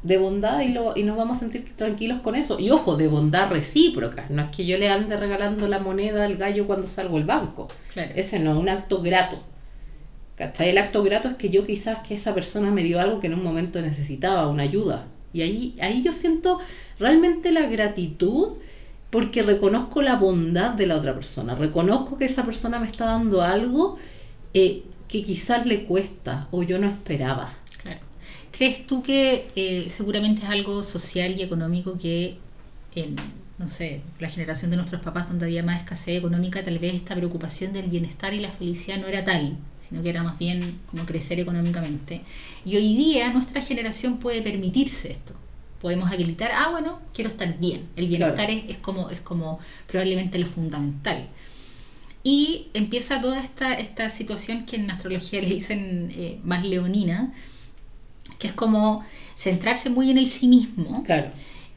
de 0.04 0.18
bondad 0.18 0.62
y, 0.62 0.70
lo, 0.70 0.98
y 0.98 1.04
nos 1.04 1.16
vamos 1.16 1.38
a 1.38 1.40
sentir 1.42 1.74
tranquilos 1.78 2.20
con 2.22 2.36
eso. 2.36 2.60
Y 2.60 2.72
ojo, 2.72 2.98
de 2.98 3.08
bondad 3.08 3.50
recíproca. 3.50 4.26
No 4.30 4.44
es 4.44 4.50
que 4.50 4.66
yo 4.66 4.78
le 4.78 4.90
ande 4.90 5.16
regalando 5.16 5.68
la 5.68 5.80
moneda 5.80 6.26
al 6.26 6.36
gallo 6.36 6.68
cuando 6.68 6.88
salgo 6.88 7.18
del 7.18 7.26
banco. 7.26 7.70
Ese 7.96 8.40
no 8.40 8.52
es 8.52 8.58
un 8.58 8.68
acto 8.68 9.02
grato. 9.02 9.38
¿Cachai? 10.36 10.70
El 10.70 10.78
acto 10.78 11.04
grato 11.04 11.30
es 11.30 11.36
que 11.36 11.50
yo 11.50 11.66
quizás 11.66 12.00
que 12.06 12.16
esa 12.16 12.34
persona 12.34 12.72
me 12.72 12.84
dio 12.84 13.00
algo 13.00 13.22
que 13.22 13.28
en 13.28 13.36
un 13.36 13.44
momento 13.44 13.82
necesitaba, 13.82 14.50
una 14.50 14.64
ayuda. 14.64 15.06
Y 15.34 15.42
ahí, 15.42 15.78
ahí 15.80 16.04
yo 16.04 16.12
siento 16.14 16.60
realmente 17.02 17.52
la 17.52 17.66
gratitud 17.66 18.54
porque 19.10 19.44
reconozco 19.44 20.02
la 20.02 20.16
bondad 20.16 20.76
de 20.76 20.88
la 20.88 20.96
otra 20.96 21.14
persona, 21.14 21.56
reconozco 21.56 22.18
que 22.18 22.26
esa 22.26 22.46
persona 22.46 22.80
me 22.80 22.88
está 22.88 23.06
dando 23.06 23.42
algo 23.42 23.98
eh, 24.54 24.84
que 25.10 25.26
quizás 25.26 25.66
le 25.66 25.84
cuesta 25.84 26.48
o 26.52 26.64
yo 26.64 26.80
no 26.80 26.88
esperaba. 26.88 27.56
Claro. 27.82 28.00
¿Crees 28.52 28.88
tú 28.88 29.04
que 29.04 29.50
eh, 29.56 29.88
seguramente 29.90 30.44
es 30.44 30.50
algo 30.50 30.84
social 30.84 31.36
y 31.38 31.42
económico 31.42 31.98
que 31.98 32.38
en, 32.96 33.18
no 33.58 33.68
sé, 33.68 34.02
la 34.20 34.30
generación 34.30 34.72
de 34.72 34.78
nuestros 34.78 35.02
papás 35.02 35.28
donde 35.28 35.46
había 35.46 35.64
más 35.64 35.82
escasez 35.82 36.20
económica, 36.20 36.64
tal 36.64 36.80
vez 36.80 36.94
esta 36.94 37.16
preocupación 37.16 37.74
del 37.74 37.88
bienestar 37.88 38.34
y 38.34 38.40
la 38.40 38.52
felicidad 38.52 38.98
no 38.98 39.08
era 39.08 39.26
tal, 39.26 39.58
sino 39.90 40.02
que 40.02 40.10
era 40.10 40.24
más 40.24 40.40
bien 40.40 40.80
como 40.90 41.06
crecer 41.06 41.40
económicamente. 41.40 42.22
Y 42.64 42.78
hoy 42.78 42.96
día 42.96 43.34
nuestra 43.34 43.62
generación 43.62 44.20
puede 44.20 44.42
permitirse 44.42 45.12
esto 45.12 45.41
podemos 45.82 46.12
habilitar, 46.12 46.52
ah, 46.54 46.70
bueno, 46.70 47.00
quiero 47.14 47.30
estar 47.30 47.58
bien. 47.58 47.88
El 47.96 48.08
bienestar 48.08 48.50
es, 48.52 48.78
como, 48.78 49.10
es 49.10 49.20
como 49.20 49.60
probablemente 49.88 50.38
lo 50.38 50.48
fundamental. 50.48 51.28
Y 52.24 52.68
empieza 52.76 53.20
toda 53.20 53.42
esta, 53.42 53.74
esta 53.74 54.10
situación 54.10 54.66
que 54.66 54.76
en 54.76 54.92
astrología 54.92 55.42
le 55.42 55.48
dicen 55.48 56.14
eh, 56.16 56.40
más 56.44 56.64
leonina, 56.64 57.34
que 58.38 58.48
es 58.48 58.54
como 58.54 59.04
centrarse 59.36 59.90
muy 59.90 60.12
en 60.12 60.20
el 60.20 60.28
sí 60.28 60.48
mismo. 60.48 61.04
Claro. 61.04 61.32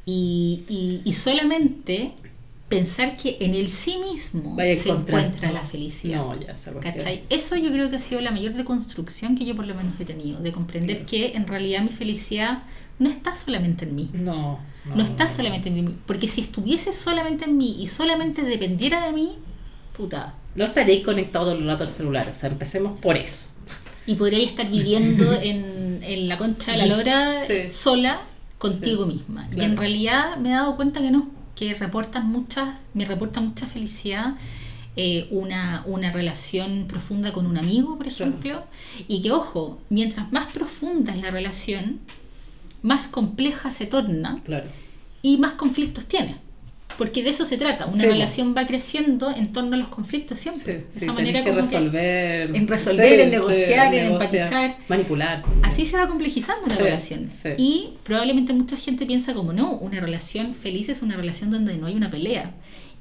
Y, 0.04 1.00
y, 1.02 1.12
solamente 1.12 2.12
pensar 2.68 3.16
que 3.16 3.38
en 3.40 3.54
el 3.54 3.70
sí 3.70 3.96
mismo 3.96 4.54
se 4.56 4.90
encuentra 4.90 5.50
la 5.50 5.62
felicidad. 5.62 6.18
No, 6.18 6.38
ya 6.38 6.54
Eso 7.30 7.56
yo 7.56 7.70
creo 7.70 7.88
que 7.88 7.96
ha 7.96 8.00
sido 8.00 8.20
la 8.20 8.30
mayor 8.30 8.52
deconstrucción 8.52 9.34
que 9.34 9.46
yo 9.46 9.56
por 9.56 9.66
lo 9.66 9.74
menos 9.74 9.98
he 9.98 10.04
tenido, 10.04 10.40
de 10.40 10.52
comprender 10.52 11.06
que 11.06 11.32
en 11.32 11.46
realidad 11.46 11.82
mi 11.82 11.88
felicidad 11.88 12.64
no 12.98 13.10
está 13.10 13.34
solamente 13.34 13.84
en 13.84 13.94
mí. 13.94 14.10
No. 14.12 14.58
No, 14.84 15.02
está 15.02 15.28
solamente 15.28 15.68
en 15.68 15.74
mí. 15.74 15.96
Porque 16.06 16.28
si 16.28 16.42
estuviese 16.42 16.92
solamente 16.92 17.44
en 17.46 17.56
mí 17.56 17.76
y 17.80 17.86
solamente 17.86 18.42
dependiera 18.42 19.06
de 19.06 19.12
mí, 19.12 19.36
puta. 19.96 20.34
No 20.54 20.64
estaréis 20.64 21.04
conectado 21.04 21.46
todo 21.46 21.58
el 21.58 21.66
rato 21.66 21.84
al 21.84 21.90
celular. 21.90 22.28
O 22.28 22.34
sea, 22.34 22.50
empecemos 22.50 22.98
por 23.00 23.16
eso. 23.16 23.46
Y 24.06 24.14
podríais 24.16 24.50
estar 24.50 24.70
viviendo 24.70 25.32
en, 25.42 26.00
en, 26.02 26.28
la 26.28 26.36
concha 26.38 26.72
de 26.72 26.78
la 26.78 26.86
lora 26.86 27.34
sola 27.70 28.22
contigo 28.58 29.06
misma. 29.06 29.48
Y 29.56 29.62
en 29.62 29.76
realidad 29.76 30.36
me 30.36 30.50
he 30.50 30.52
dado 30.52 30.76
cuenta 30.76 31.00
que 31.00 31.10
no, 31.10 31.28
que 31.54 31.74
reportan 31.74 32.28
muchas, 32.28 32.80
me 32.92 33.04
reporta 33.04 33.40
mucha 33.40 33.66
felicidad. 33.66 34.34
Eh, 34.96 35.26
una, 35.32 35.82
una, 35.86 36.12
relación 36.12 36.86
profunda 36.86 37.32
con 37.32 37.46
un 37.46 37.58
amigo, 37.58 37.96
por 37.98 38.06
ejemplo, 38.06 38.62
y 39.08 39.22
que, 39.22 39.32
ojo, 39.32 39.80
mientras 39.88 40.30
más 40.30 40.52
profunda 40.52 41.12
es 41.12 41.20
la 41.20 41.32
relación, 41.32 41.98
más 42.84 43.08
compleja 43.08 43.70
se 43.72 43.86
torna 43.86 44.40
y 45.22 45.38
más 45.38 45.54
conflictos 45.54 46.04
tiene. 46.06 46.36
Porque 46.96 47.24
de 47.24 47.30
eso 47.30 47.44
se 47.44 47.56
trata. 47.56 47.86
Una 47.86 47.96
Sí, 48.02 48.06
relación 48.06 48.54
va 48.56 48.68
creciendo 48.68 49.28
en 49.34 49.52
torno 49.52 49.74
a 49.74 49.78
los 49.78 49.88
conflictos 49.88 50.38
siempre. 50.38 50.62
Sí, 50.62 50.70
de 50.72 50.78
sí, 50.78 50.84
esa 50.92 50.98
tenés 51.00 51.14
manera 51.16 51.42
que 51.42 51.50
como 51.50 51.62
resolver. 51.62 52.54
en 52.54 52.68
resolver, 52.68 53.20
en 53.20 53.30
negociar, 53.30 53.92
en 53.94 54.12
empatizar. 54.12 54.76
Manipular. 54.88 55.42
Así 55.64 55.86
se 55.86 55.96
va 55.96 56.06
complejizando 56.06 56.66
una 56.66 56.76
Sí, 56.76 56.82
relación. 56.82 57.30
sí. 57.42 57.48
Y 57.58 57.88
probablemente 58.04 58.52
mucha 58.52 58.76
gente 58.76 59.06
piensa 59.06 59.34
como 59.34 59.52
no, 59.52 59.72
una 59.72 59.98
relación 59.98 60.54
feliz 60.54 60.88
es 60.88 61.02
una 61.02 61.16
relación 61.16 61.50
donde 61.50 61.76
no 61.76 61.86
hay 61.88 61.94
una 61.96 62.10
pelea. 62.10 62.52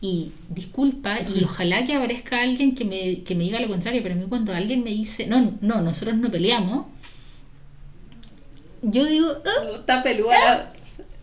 Y 0.02 0.32
disculpa, 0.50 1.20
y 1.22 1.44
ojalá 1.44 1.86
que 1.86 1.94
aparezca 1.94 2.42
alguien 2.42 2.74
que 2.74 2.86
me, 2.86 3.22
que 3.24 3.36
me 3.36 3.44
diga 3.44 3.60
lo 3.60 3.68
contrario, 3.68 4.02
pero 4.02 4.16
a 4.16 4.18
mí 4.18 4.26
cuando 4.28 4.54
alguien 4.56 4.84
me 4.84 4.90
dice, 4.90 5.28
no, 5.28 5.54
no, 5.62 5.82
nosotros 5.84 6.18
no 6.18 6.32
peleamos, 6.32 6.88
yo 8.84 9.06
digo, 9.06 9.28
"Ah, 9.46 9.78
Está 9.80 10.04
peluda. 10.04 10.72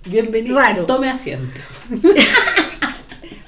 Bienvenido. 0.07 0.59
Raro. 0.59 0.87
Tome 0.87 1.09
asiento. 1.11 1.61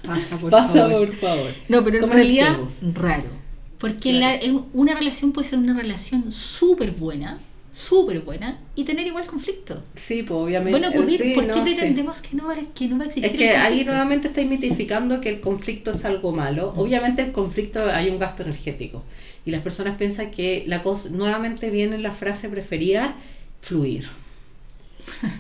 pasa 0.07 0.37
por 0.37 0.51
Pasa, 0.51 0.73
favor. 0.73 1.07
por 1.07 1.15
favor. 1.15 1.51
No, 1.69 1.85
pero 1.85 2.05
en 2.05 2.11
realidad, 2.11 2.57
Comencemos. 2.57 2.95
raro. 2.97 3.43
Porque 3.79 4.11
Claro. 4.13 4.39
la- 4.47 4.63
una 4.75 4.95
relación 4.95 5.33
puede 5.33 5.49
ser 5.49 5.59
una 5.59 5.75
relación 5.77 6.31
súper 6.31 6.91
buena, 6.93 7.41
súper 7.73 8.21
buena, 8.21 8.59
y 8.77 8.85
tener 8.85 9.07
igual 9.07 9.27
conflicto. 9.27 9.83
Sí, 9.97 10.23
pues 10.23 10.39
obviamente. 10.39 10.79
Bueno, 10.79 10.89
ocurrir, 10.91 11.21
Sí, 11.21 11.33
¿por 11.35 11.45
qué 11.45 11.49
no, 11.49 11.55
sí. 11.67 11.75
pretendemos 11.75 12.21
que, 12.21 12.37
no 12.37 12.47
va, 12.47 12.53
a- 12.55 12.75
que 12.75 12.87
no 12.89 12.99
va 12.99 13.05
a 13.05 13.07
existir 13.07 13.31
Es 13.33 13.37
que 13.39 13.51
el 13.51 13.57
ahí 13.61 13.85
nuevamente 13.85 14.29
estáis 14.29 14.49
mitificando 14.49 15.21
que 15.21 15.31
el 15.31 15.41
conflicto 15.41 15.93
es 15.93 16.05
algo 16.05 16.33
malo. 16.33 16.75
Obviamente 16.77 17.23
el 17.23 17.33
conflicto 17.33 17.87
hay 17.91 18.11
un 18.11 18.19
gasto 18.19 18.43
energético. 18.43 19.03
Y 19.45 19.51
las 19.51 19.63
personas 19.63 19.97
piensan 19.97 20.31
que 20.31 20.65
la 20.69 20.83
cosa, 20.85 21.09
nuevamente 21.11 21.71
viene 21.71 21.99
la 21.99 22.13
frase 22.13 22.49
preferida, 22.49 23.17
fluir. 23.63 24.09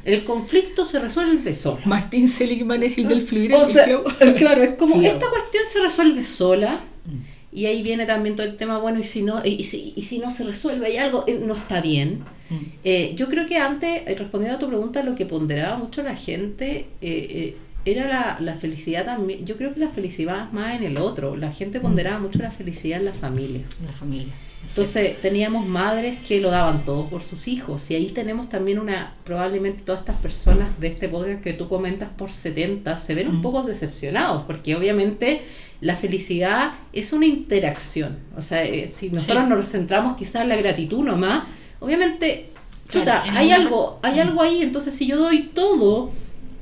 El 0.04 0.24
conflicto 0.24 0.84
se 0.84 0.98
resuelve 0.98 1.54
solo. 1.54 1.80
Martín 1.84 2.28
Seligman 2.28 2.82
es 2.82 2.96
el 2.98 3.08
del 3.08 3.20
fluir, 3.22 3.52
O 3.54 3.66
el 3.66 3.72
sea, 3.72 3.84
flow. 3.84 4.04
claro, 4.36 4.62
es 4.62 4.74
como 4.76 4.94
Flow. 4.94 5.04
esta 5.06 5.28
cuestión 5.28 5.64
se 5.72 5.80
resuelve 5.80 6.22
sola. 6.22 6.80
Mm. 7.04 7.32
Y 7.54 7.66
ahí 7.66 7.82
viene 7.82 8.06
también 8.06 8.34
todo 8.34 8.46
el 8.46 8.56
tema, 8.56 8.78
bueno, 8.78 8.98
y 9.00 9.04
si 9.04 9.22
no, 9.22 9.44
y 9.44 9.64
si, 9.64 9.92
y 9.94 10.02
si 10.02 10.18
no 10.18 10.30
se 10.30 10.44
resuelve, 10.44 10.86
hay 10.86 10.96
algo, 10.96 11.24
eh, 11.26 11.38
no 11.44 11.54
está 11.54 11.80
bien. 11.80 12.20
Mm. 12.48 12.56
Eh, 12.84 13.12
yo 13.16 13.28
creo 13.28 13.46
que 13.46 13.58
antes, 13.58 14.02
eh, 14.06 14.14
respondiendo 14.18 14.56
a 14.56 14.60
tu 14.60 14.68
pregunta, 14.68 15.02
lo 15.02 15.14
que 15.14 15.26
ponderaba 15.26 15.76
mucho 15.76 16.02
la 16.02 16.16
gente 16.16 16.70
eh, 16.70 16.86
eh, 17.02 17.56
era 17.84 18.06
la, 18.08 18.36
la 18.40 18.54
felicidad 18.56 19.04
también. 19.04 19.44
Yo 19.46 19.56
creo 19.56 19.74
que 19.74 19.80
la 19.80 19.88
felicidad 19.88 20.50
más 20.52 20.74
en 20.76 20.84
el 20.84 20.96
otro. 20.98 21.36
La 21.36 21.52
gente 21.52 21.80
ponderaba 21.80 22.18
mucho 22.18 22.38
la 22.40 22.50
felicidad 22.50 22.98
en 23.00 23.06
la 23.06 23.12
familia. 23.12 23.62
La 23.84 23.92
familia. 23.92 24.32
Entonces 24.64 25.20
teníamos 25.20 25.66
madres 25.66 26.20
que 26.20 26.40
lo 26.40 26.48
daban 26.50 26.84
todo 26.84 27.08
por 27.08 27.24
sus 27.24 27.48
hijos 27.48 27.90
y 27.90 27.96
ahí 27.96 28.10
tenemos 28.14 28.48
también 28.48 28.78
una, 28.78 29.14
probablemente 29.24 29.82
todas 29.84 30.02
estas 30.02 30.16
personas 30.18 30.78
de 30.78 30.86
este 30.86 31.08
podcast 31.08 31.42
que 31.42 31.52
tú 31.54 31.68
comentas 31.68 32.10
por 32.16 32.30
70 32.30 32.96
se 32.98 33.16
ven 33.16 33.26
un 33.28 33.38
Mm. 33.38 33.42
poco 33.42 33.64
decepcionados 33.64 34.44
porque 34.44 34.76
obviamente 34.76 35.42
la 35.80 35.96
felicidad 35.96 36.74
es 36.92 37.12
una 37.12 37.26
interacción. 37.26 38.18
O 38.36 38.40
sea, 38.42 38.64
eh, 38.64 38.88
si 38.88 39.10
nosotros 39.10 39.44
Sí. 39.44 39.50
nos 39.50 39.68
centramos 39.68 40.16
quizás 40.16 40.42
en 40.42 40.50
la 40.50 40.56
gratitud 40.56 41.02
nomás, 41.04 41.42
obviamente 41.80 42.50
chuta, 42.88 43.22
Claro, 43.24 43.38
hay 43.38 43.50
algo, 43.50 43.98
hay 44.02 44.18
Mm. 44.18 44.20
algo 44.20 44.42
ahí, 44.42 44.62
entonces 44.62 44.94
si 44.94 45.08
yo 45.08 45.16
doy 45.16 45.50
todo 45.54 46.12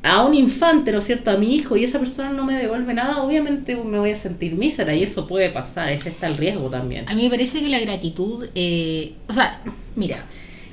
a 0.02 0.24
un 0.24 0.34
infante, 0.34 0.92
¿no 0.92 0.98
es 0.98 1.04
cierto?, 1.04 1.30
a 1.30 1.36
mi 1.36 1.54
hijo 1.54 1.76
y 1.76 1.84
esa 1.84 1.98
persona 1.98 2.30
no 2.30 2.44
me 2.44 2.54
devuelve 2.54 2.94
nada, 2.94 3.22
obviamente 3.22 3.76
me 3.76 3.98
voy 3.98 4.12
a 4.12 4.16
sentir 4.16 4.54
mísera 4.54 4.94
y 4.94 5.02
eso 5.02 5.26
puede 5.26 5.50
pasar, 5.50 5.90
ese 5.90 6.08
está 6.08 6.26
el 6.26 6.38
riesgo 6.38 6.70
también. 6.70 7.08
A 7.08 7.14
mí 7.14 7.24
me 7.24 7.30
parece 7.30 7.60
que 7.60 7.68
la 7.68 7.80
gratitud, 7.80 8.48
eh, 8.54 9.12
o 9.28 9.32
sea, 9.32 9.60
mira, 9.96 10.24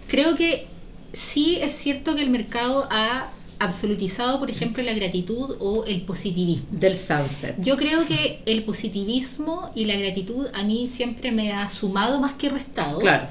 creo 0.07 0.35
que 0.35 0.67
sí 1.11 1.57
es 1.61 1.73
cierto 1.73 2.15
que 2.15 2.21
el 2.21 2.29
mercado 2.29 2.87
ha 2.89 3.31
absolutizado, 3.59 4.39
por 4.39 4.49
ejemplo, 4.49 4.83
la 4.83 4.93
gratitud 4.93 5.55
o 5.59 5.83
el 5.85 6.01
positivismo. 6.01 6.67
Del 6.71 6.95
sunset. 6.95 7.55
Yo 7.59 7.75
creo 7.75 8.05
que 8.05 8.41
el 8.45 8.63
positivismo 8.63 9.71
y 9.75 9.85
la 9.85 9.95
gratitud 9.95 10.47
a 10.53 10.63
mí 10.63 10.87
siempre 10.87 11.31
me 11.31 11.51
ha 11.51 11.67
sumado 11.67 12.19
más 12.19 12.35
que 12.35 12.49
restado. 12.49 12.99
Claro. 12.99 13.27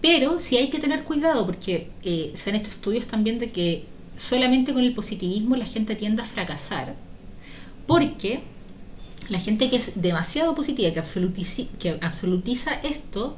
Pero 0.00 0.38
sí 0.38 0.56
hay 0.56 0.68
que 0.68 0.78
tener 0.78 1.02
cuidado 1.02 1.44
porque 1.44 1.90
eh, 2.04 2.30
se 2.34 2.50
han 2.50 2.56
hecho 2.56 2.70
estudios 2.70 3.06
también 3.06 3.38
de 3.38 3.50
que 3.50 3.84
solamente 4.20 4.72
con 4.72 4.82
el 4.82 4.92
positivismo 4.94 5.56
la 5.56 5.66
gente 5.66 5.96
tiende 5.96 6.22
a 6.22 6.24
fracasar. 6.26 6.94
Porque 7.86 8.40
la 9.28 9.40
gente 9.40 9.70
que 9.70 9.76
es 9.76 9.92
demasiado 10.00 10.54
positiva, 10.54 10.92
que, 10.92 11.02
absolutici- 11.02 11.68
que 11.78 11.98
absolutiza 12.00 12.74
esto, 12.74 13.36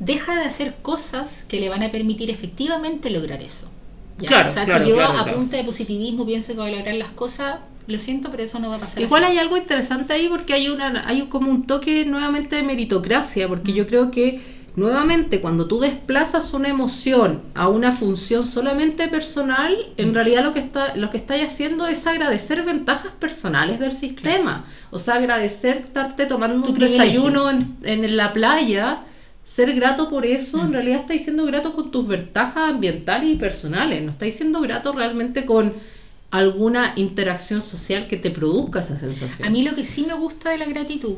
deja 0.00 0.34
de 0.34 0.44
hacer 0.44 0.76
cosas 0.82 1.44
que 1.48 1.60
le 1.60 1.68
van 1.68 1.82
a 1.82 1.90
permitir 1.90 2.30
efectivamente 2.30 3.10
lograr 3.10 3.42
eso. 3.42 3.70
¿ya? 4.18 4.28
Claro, 4.28 4.48
o 4.48 4.52
sea, 4.52 4.64
claro, 4.64 4.84
si 4.84 4.90
yo 4.90 4.96
claro, 4.96 5.18
a 5.18 5.32
punta 5.34 5.56
de 5.56 5.64
positivismo 5.64 6.26
pienso 6.26 6.52
que 6.52 6.58
voy 6.58 6.72
a 6.72 6.76
lograr 6.78 6.94
las 6.96 7.12
cosas, 7.12 7.60
lo 7.86 7.98
siento, 7.98 8.30
pero 8.30 8.42
eso 8.42 8.58
no 8.58 8.68
va 8.70 8.76
a 8.76 8.80
pasar 8.80 9.02
Igual 9.02 9.24
así. 9.24 9.32
hay 9.32 9.38
algo 9.38 9.56
interesante 9.56 10.12
ahí 10.12 10.28
porque 10.28 10.54
hay 10.54 10.68
una 10.68 11.06
hay 11.08 11.26
como 11.28 11.50
un 11.50 11.66
toque 11.66 12.04
nuevamente 12.04 12.56
de 12.56 12.62
meritocracia, 12.64 13.46
porque 13.48 13.72
yo 13.72 13.86
creo 13.86 14.10
que 14.10 14.40
nuevamente 14.76 15.40
cuando 15.40 15.66
tú 15.66 15.80
desplazas 15.80 16.52
una 16.54 16.68
emoción 16.68 17.42
a 17.54 17.68
una 17.68 17.92
función 17.92 18.46
solamente 18.46 19.08
personal, 19.08 19.74
en 19.96 20.14
realidad 20.14 20.44
lo 20.44 20.52
que 20.52 20.60
está 20.60 20.94
lo 20.96 21.10
que 21.10 21.16
estáis 21.16 21.46
haciendo 21.46 21.86
es 21.86 22.06
agradecer 22.06 22.62
ventajas 22.64 23.12
personales 23.18 23.80
del 23.80 23.92
sistema. 23.92 24.66
O 24.90 24.98
sea, 24.98 25.14
agradecer 25.14 25.78
estarte 25.78 26.26
tomando 26.26 26.66
Tu 26.66 26.72
un 26.72 26.78
desayuno 26.78 27.50
en, 27.50 27.76
en 27.84 28.16
la 28.16 28.32
playa, 28.34 29.00
ser 29.44 29.74
grato 29.74 30.10
por 30.10 30.26
eso, 30.26 30.60
en 30.62 30.70
Mm. 30.70 30.72
realidad 30.72 31.00
estáis 31.00 31.24
siendo 31.24 31.46
grato 31.46 31.72
con 31.74 31.90
tus 31.90 32.06
ventajas 32.06 32.70
ambientales 32.70 33.30
y 33.30 33.36
personales, 33.36 34.02
no 34.04 34.10
estáis 34.12 34.36
siendo 34.36 34.60
grato 34.60 34.92
realmente 34.92 35.46
con 35.46 35.72
alguna 36.30 36.92
interacción 36.96 37.62
social 37.62 38.08
que 38.08 38.16
te 38.16 38.30
produzca 38.30 38.80
esa 38.80 38.96
sensación. 38.98 39.48
A 39.48 39.50
mí 39.50 39.62
lo 39.62 39.74
que 39.74 39.84
sí 39.84 40.04
me 40.06 40.14
gusta 40.14 40.50
de 40.50 40.58
la 40.58 40.66
gratitud, 40.66 41.14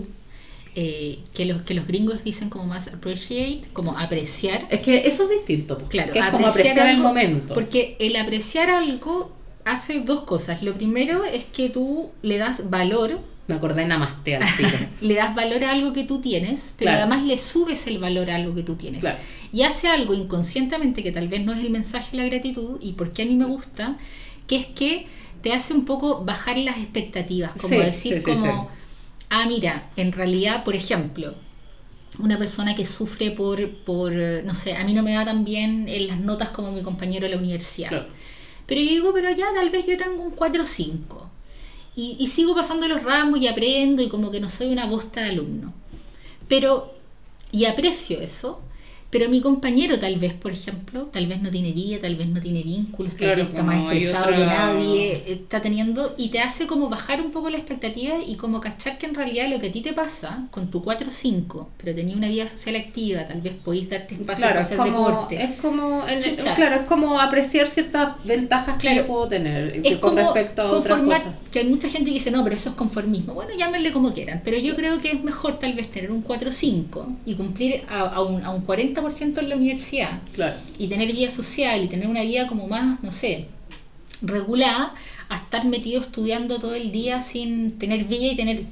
eh, 0.81 1.18
que, 1.35 1.45
los, 1.45 1.62
que 1.62 1.74
los 1.74 1.87
gringos 1.89 2.22
dicen 2.22 2.51
como 2.51 2.64
más 2.66 2.87
appreciate, 2.87 3.62
como 3.72 3.99
apreciar. 3.99 4.68
es 4.70 4.79
que 4.81 5.09
eso 5.09 5.24
es 5.24 5.31
distinto, 5.31 5.76
Claro, 5.89 6.12
que 6.12 6.20
es 6.20 6.26
como 6.31 6.47
apreciar 6.47 6.79
el 6.87 6.97
algo, 6.97 7.09
momento. 7.09 7.53
Porque 7.55 7.97
el 7.99 8.14
apreciar 8.14 8.70
algo 8.70 9.33
hace 9.64 10.01
dos 10.03 10.20
cosas. 10.22 10.62
Lo 10.62 10.74
primero 10.74 11.24
es 11.24 11.45
que 11.47 11.68
tú 11.68 12.11
le 12.22 12.39
das 12.39 12.70
valor, 12.70 13.18
Me 13.49 13.57
acordé 13.57 13.83
de 13.83 13.89
Namaste 13.89 14.37
al 14.37 14.45
le 15.01 15.14
das 15.14 15.35
valor 15.35 15.64
a 15.64 15.72
algo 15.72 15.93
que 15.93 16.05
tú 16.05 16.20
tienes, 16.20 16.74
pero 16.79 16.91
Claro. 16.91 17.01
además 17.03 17.24
le 17.26 17.39
subes 17.39 17.87
el 17.89 17.99
valor 17.99 18.31
a 18.31 18.37
algo 18.37 18.55
que 18.55 18.62
tú 18.62 18.76
tienes. 18.76 19.01
Claro. 19.01 19.18
Y 19.53 19.62
hace 19.62 19.89
algo 19.89 20.14
inconscientemente 20.14 21.03
que 21.03 21.11
tal 21.11 21.26
vez 21.29 21.45
no 21.45 21.53
es 21.55 21.59
el 21.61 21.70
mensaje 21.70 22.16
de 22.16 22.22
la 22.22 22.29
gratitud 22.29 22.79
y 22.81 22.93
por 22.93 23.11
qué 23.12 23.22
a 23.22 23.26
mí 23.26 23.35
me 23.35 23.47
gusta, 23.47 23.97
que 24.47 24.57
es 24.57 24.66
que 24.66 25.07
te 25.43 25.53
hace 25.53 25.72
un 25.74 25.85
poco 25.85 26.24
bajar 26.24 26.57
las 26.59 26.76
expectativas, 26.79 27.53
como 27.61 27.68
Sí, 27.74 27.76
decir 27.79 28.12
sí, 28.14 28.18
sí, 28.20 28.24
como. 28.24 28.70
Ah, 29.31 29.47
mira, 29.47 29.91
en 29.97 30.12
realidad, 30.12 30.64
por 30.64 30.74
ejemplo, 30.74 31.35
una 32.18 32.39
persona 32.39 32.74
que 32.74 32.85
sufre 32.85 33.31
por, 33.31 33.68
por, 33.85 34.12
no 34.12 34.55
sé, 34.55 34.74
a 34.74 34.85
mí 34.85 34.95
no 34.95 35.03
me 35.03 35.16
va 35.16 35.24
tan 35.24 35.45
bien 35.45 35.87
en 35.89 36.09
las 36.09 36.18
notas 36.18 36.51
como 36.51 36.72
mi 36.72 36.83
compañero 36.83 37.26
de 37.26 37.35
la 37.35 37.39
universidad. 37.39 37.89
Claro. 37.91 38.07
Pero 38.66 38.81
yo 38.81 38.91
digo, 38.91 39.12
pero 39.14 39.31
ya 39.31 39.47
tal 39.55 39.70
vez 39.70 39.87
yo 39.87 39.97
tengo 39.97 40.22
un 40.22 40.33
4 40.33 40.62
o 40.62 40.66
5. 40.66 41.31
Y, 41.97 42.16
y 42.20 42.29
sigo 42.29 42.55
pasando 42.55 42.87
los 42.87 43.03
ramos 43.03 43.41
y 43.41 43.49
aprendo 43.49 44.03
y 44.03 44.09
como 44.09 44.31
que 44.31 44.41
no 44.41 44.49
soy 44.49 44.68
una 44.72 44.87
bosta 44.87 45.22
de 45.22 45.31
alumno. 45.31 45.72
Pero, 46.49 46.95
y 47.51 47.64
aprecio 47.64 48.20
eso, 48.20 48.61
pero 49.11 49.28
mi 49.30 49.40
compañero 49.40 49.98
tal 49.98 50.16
vez, 50.18 50.34
por 50.34 50.52
ejemplo, 50.52 51.04
tal 51.12 51.26
vez 51.26 51.40
no 51.40 51.50
tiene 51.50 51.72
vida, 51.72 51.98
tal 52.00 52.16
vez 52.16 52.28
no 52.28 52.40
tiene 52.40 52.62
vínculos, 52.62 53.12
tal 53.12 53.18
Claro, 53.20 53.36
vez 53.38 53.48
está 53.48 53.62
más 53.62 53.76
como 53.76 53.88
hay 53.90 53.96
estresado 53.98 54.34
que 54.34 54.44
nadie 54.46 55.22
está 55.32 55.62
teniendo 55.62 56.14
y 56.18 56.28
te 56.28 56.40
hace 56.40 56.66
como 56.66 56.88
bajar 56.88 57.20
un 57.22 57.30
poco 57.30 57.48
la 57.48 57.56
expectativa 57.56 58.16
y 58.26 58.34
como 58.36 58.61
cachar 58.61 58.98
que 58.98 59.06
en 59.06 59.14
realidad 59.14 59.48
lo 59.48 59.59
que 59.61 59.68
a 59.68 59.72
ti 59.72 59.80
te 59.80 59.92
pasa 59.94 60.46
con 60.50 60.70
tu 60.70 60.82
4 60.82 61.09
o 61.09 61.11
5, 61.11 61.68
pero 61.82 61.94
tenía 61.96 62.16
una 62.16 62.28
vida 62.28 62.46
social 62.48 62.76
activa, 62.76 63.26
tal 63.26 63.40
vez 63.40 63.54
podéis 63.64 63.88
darte 63.88 64.14
espacio 64.14 64.42
Claro, 64.42 64.54
para 64.54 64.61
es 64.61 64.66
hacer 64.66 64.76
como, 64.78 65.09
deporte. 65.09 65.42
es 65.42 65.50
como 65.61 66.06
en- 66.09 66.20
Chucha. 66.20 66.54
claro, 66.54 66.76
es 66.76 66.86
como 66.86 67.18
apreciar 67.20 67.68
ciertas 67.70 68.22
ventajas 68.24 68.74
que 68.76 68.80
Claro. 68.88 69.02
yo 69.02 69.06
puedo 69.06 69.28
tener 69.28 69.80
es 69.84 69.96
con 69.98 70.11
como 70.16 70.32
respecto 70.34 70.62
a 70.62 70.66
otras 70.66 70.82
conformar, 70.98 71.22
cosas. 71.22 71.34
que 71.50 71.59
hay 71.61 71.68
mucha 71.68 71.88
gente 71.88 72.11
que 72.11 72.14
dice, 72.14 72.30
no, 72.30 72.44
pero 72.44 72.56
eso 72.56 72.68
es 72.70 72.74
conformismo. 72.76 73.32
Bueno, 73.32 73.52
llámenle 73.56 73.92
como 73.92 74.12
quieran, 74.12 74.42
pero 74.44 74.59
yo 74.59 74.76
creo 74.76 74.98
que 74.98 75.12
es 75.12 75.24
mejor 75.24 75.59
tal 75.59 75.72
vez 75.72 75.90
tener 75.90 76.11
un 76.11 76.22
4-5 76.22 77.06
y 77.24 77.34
cumplir 77.34 77.84
a, 77.88 78.00
a 78.00 78.20
un, 78.22 78.44
a 78.44 78.50
un 78.50 78.66
40% 78.66 78.97
en 78.99 79.49
la 79.49 79.57
universidad 79.57 80.20
Claro. 80.34 80.57
y 80.78 80.88
tener 80.88 81.12
vida 81.12 81.30
social 81.30 81.82
y 81.84 81.88
tener 81.88 82.09
una 82.09 82.22
vida 82.22 82.46
como 82.46 82.66
más, 82.66 83.03
no 83.03 83.11
sé, 83.12 83.46
regulada, 84.22 84.94
a 85.28 85.36
estar 85.36 85.64
metido 85.66 86.01
estudiando 86.01 86.59
todo 86.59 86.74
el 86.74 86.90
día 86.90 87.20
sin 87.20 87.78
tener 87.78 88.05
vida 88.05 88.32
y 88.32 88.36
tener 88.36 88.62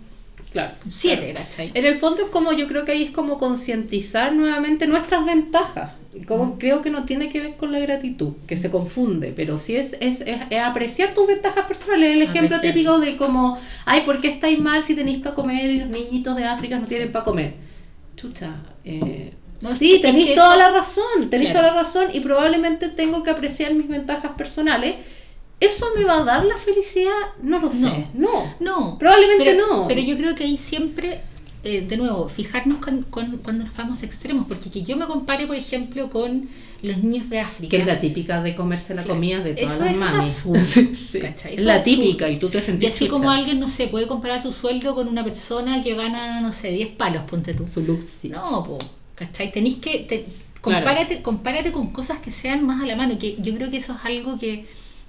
Claro. 0.52 0.72
7, 0.90 1.34
¿cachai? 1.36 1.70
En 1.74 1.84
el 1.84 1.96
fondo 1.96 2.22
es 2.24 2.28
como, 2.30 2.52
yo 2.52 2.66
creo 2.66 2.84
que 2.86 2.92
ahí 2.92 3.02
es 3.04 3.10
como 3.10 3.38
concientizar 3.38 4.32
nuevamente 4.34 4.86
nuestras 4.86 5.24
ventajas. 5.24 5.92
Como 6.26 6.46
Mm. 6.46 6.58
creo 6.58 6.80
que 6.80 6.88
no 6.88 7.04
tiene 7.04 7.28
que 7.28 7.40
ver 7.40 7.56
con 7.56 7.72
la 7.72 7.78
gratitud, 7.78 8.32
que 8.46 8.56
se 8.56 8.70
confunde, 8.70 9.34
pero 9.36 9.58
sí 9.58 9.76
es, 9.76 9.94
es, 10.00 10.22
es- 10.22 10.40
es 10.48 10.60
apreciar 10.60 11.12
tus 11.14 11.26
ventajas 11.26 11.66
personales. 11.66 12.16
El 12.16 12.22
ejemplo 12.22 12.56
Apreciar. 12.56 12.72
típico 12.74 12.98
de 13.00 13.18
como, 13.18 13.58
ay, 13.84 14.00
¿por 14.06 14.22
qué 14.22 14.28
estáis 14.28 14.58
mal 14.58 14.82
si 14.82 14.94
tenéis 14.94 15.18
para 15.22 15.34
comer 15.34 15.70
y 15.70 15.78
los 15.80 15.90
niñitos 15.90 16.34
de 16.36 16.44
África 16.44 16.78
no 16.78 16.86
tienen 16.86 17.12
para 17.12 17.24
comer? 17.26 17.54
Chucha, 18.16 18.54
eh, 18.82 19.34
No, 19.60 19.74
sí, 19.74 19.94
es 19.96 20.02
tenéis 20.02 20.26
que 20.28 20.34
toda 20.34 20.56
eso- 20.56 20.58
la 20.58 20.70
razón, 20.70 21.30
tenéis 21.30 21.50
Claro. 21.50 21.68
toda 21.68 21.74
la 21.76 21.82
razón 21.82 22.06
y 22.12 22.20
probablemente 22.20 22.88
tengo 22.88 23.22
que 23.22 23.30
apreciar 23.30 23.72
mis 23.74 23.88
ventajas 23.88 24.32
personales 24.36 24.96
¿Eso 25.58 25.86
me 25.96 26.04
va 26.04 26.18
a 26.18 26.24
dar 26.24 26.44
la 26.44 26.58
felicidad? 26.58 27.14
No 27.42 27.58
lo 27.58 27.72
sé. 27.72 28.08
No. 28.12 28.54
No, 28.60 28.98
Probablemente 28.98 29.42
pero, 29.42 29.66
no. 29.66 29.88
Pero 29.88 30.02
yo 30.02 30.14
creo 30.18 30.34
que 30.34 30.44
ahí 30.44 30.58
siempre, 30.58 31.22
eh, 31.64 31.80
de 31.80 31.96
nuevo, 31.96 32.28
fijarnos 32.28 32.76
con, 32.84 33.04
con- 33.04 33.38
cuando 33.38 33.64
nos 33.64 33.74
vamos 33.74 34.02
a 34.02 34.04
extremos, 34.04 34.44
porque 34.46 34.68
que 34.68 34.82
yo 34.82 34.98
me 34.98 35.06
compare, 35.06 35.46
por 35.46 35.56
ejemplo, 35.56 36.10
con 36.10 36.50
los 36.82 36.98
niños 36.98 37.30
de 37.30 37.40
África. 37.40 37.70
Que 37.70 37.78
es 37.78 37.86
la 37.86 37.98
típica 37.98 38.42
de 38.42 38.54
comerse 38.54 38.94
la 38.94 39.00
Claro. 39.00 39.14
comida 39.14 39.40
de 39.40 39.54
todas 39.54 39.76
Eso- 39.76 39.84
las 39.86 39.94
eso 39.96 40.04
es 40.04 40.10
mamis. 40.12 40.30
absurdo, 40.30 40.94
Sí. 40.94 41.20
¿cachai? 41.20 41.52
Es 41.54 41.58
Eso 41.60 41.68
la 41.68 41.76
es 41.78 41.84
típica 41.84 42.28
y 42.28 42.38
tú 42.38 42.50
te 42.50 42.58
Y 42.58 42.60
sentís 42.60 42.90
así 42.90 43.08
como 43.08 43.30
alguien, 43.30 43.58
no 43.58 43.68
sé, 43.68 43.86
puede 43.88 44.06
comparar 44.06 44.42
su 44.42 44.52
sueldo 44.52 44.94
con 44.94 45.08
una 45.08 45.24
persona 45.24 45.82
que 45.82 45.94
gana, 45.94 46.42
no 46.42 46.52
sé, 46.52 46.70
10 46.70 46.88
palos, 46.96 47.22
ponte 47.30 47.54
tú. 47.54 47.66
Su 47.72 47.80
Luxi. 47.80 48.28
No, 48.28 48.62
po, 48.62 48.76
¿cachai? 49.16 49.50
Tenéis 49.50 49.76
que. 49.76 49.98
te- 50.08 50.26
compárate, 50.60 51.22
compárate 51.22 51.70
con 51.72 51.88
cosas 51.92 52.20
que 52.20 52.30
sean 52.30 52.64
más 52.64 52.82
a 52.82 52.86
la 52.86 52.96
mano, 52.96 53.18
que 53.18 53.36
yo 53.40 53.54
creo 53.54 53.70
que 53.70 53.76
eso 53.78 53.92
es 53.98 54.04
algo 54.04 54.36
que. 54.38 54.64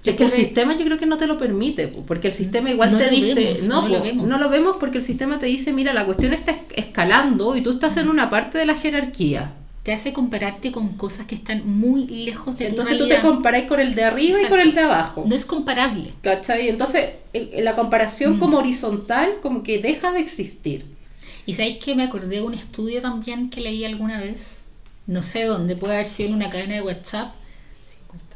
Es 0.05 0.15
que 0.15 0.23
el 0.23 0.31
sistema 0.31 0.77
yo 0.77 0.85
creo 0.85 0.97
que 0.97 1.05
no 1.05 1.17
te 1.17 1.27
lo 1.27 1.37
permite, 1.37 1.89
po, 1.89 2.05
porque 2.05 2.29
el 2.29 2.33
sistema 2.33 2.69
igual 2.71 2.91
No 2.91 2.97
te 2.97 3.05
lo 3.05 3.09
dice, 3.11 3.33
vemos, 3.33 3.63
no, 3.63 3.81
no 3.81 3.87
lo 3.89 4.01
vemos. 4.01 4.27
no 4.27 4.37
lo 4.37 4.47
vemos 4.49 4.77
porque 4.79 4.99
el 4.99 5.03
sistema 5.03 5.37
te 5.37 5.47
dice, 5.47 5.73
mira, 5.73 5.93
la 5.93 6.05
cuestión 6.05 6.33
está 6.33 6.51
es- 6.51 6.59
escalando 6.77 7.57
y 7.57 7.61
tú 7.61 7.71
estás 7.71 7.97
en 7.97 8.07
una 8.07 8.29
parte 8.29 8.57
de 8.57 8.65
la 8.65 8.75
jerarquía. 8.75 9.51
te 9.83 9.91
hace 9.93 10.11
compararte 10.13 10.71
con 10.71 10.97
cosas 10.97 11.25
que 11.27 11.35
están 11.35 11.65
muy 11.65 12.07
lejos 12.07 12.57
de 12.57 12.67
Entonces 12.67 12.97
tu 12.97 13.05
tú 13.05 13.09
te 13.09 13.21
comparáis 13.21 13.67
con 13.67 13.79
el 13.79 13.95
de 13.95 14.03
arriba 14.03 14.37
y 14.41 14.45
con 14.47 14.59
el 14.59 14.75
de 14.75 14.81
abajo. 14.81 15.23
No 15.25 15.33
es 15.33 15.45
comparable. 15.45 16.11
¿Cachai? 16.21 16.67
Entonces, 16.69 17.11
en- 17.33 17.49
en 17.53 17.63
la 17.65 17.73
comparación 17.75 18.35
Mm. 18.35 18.39
como 18.39 18.57
horizontal 18.57 19.35
como 19.41 19.63
que 19.63 19.79
deja 19.79 20.11
de 20.11 20.19
existir. 20.19 20.85
Y 21.47 21.53
sabéis 21.53 21.77
que 21.77 21.95
me 21.95 22.03
acordé 22.03 22.35
de 22.35 22.41
un 22.41 22.53
estudio 22.53 23.01
también 23.01 23.49
que 23.49 23.61
leí 23.61 23.85
alguna 23.85 24.19
vez, 24.19 24.63
no 25.07 25.23
sé 25.23 25.45
dónde, 25.45 25.77
puede 25.77 25.93
haber 25.93 26.05
sido 26.05 26.27
en 26.29 26.35
una 26.35 26.49
cadena 26.49 26.75
de 26.75 26.81
WhatsApp, 26.81 27.33
50. 27.87 28.35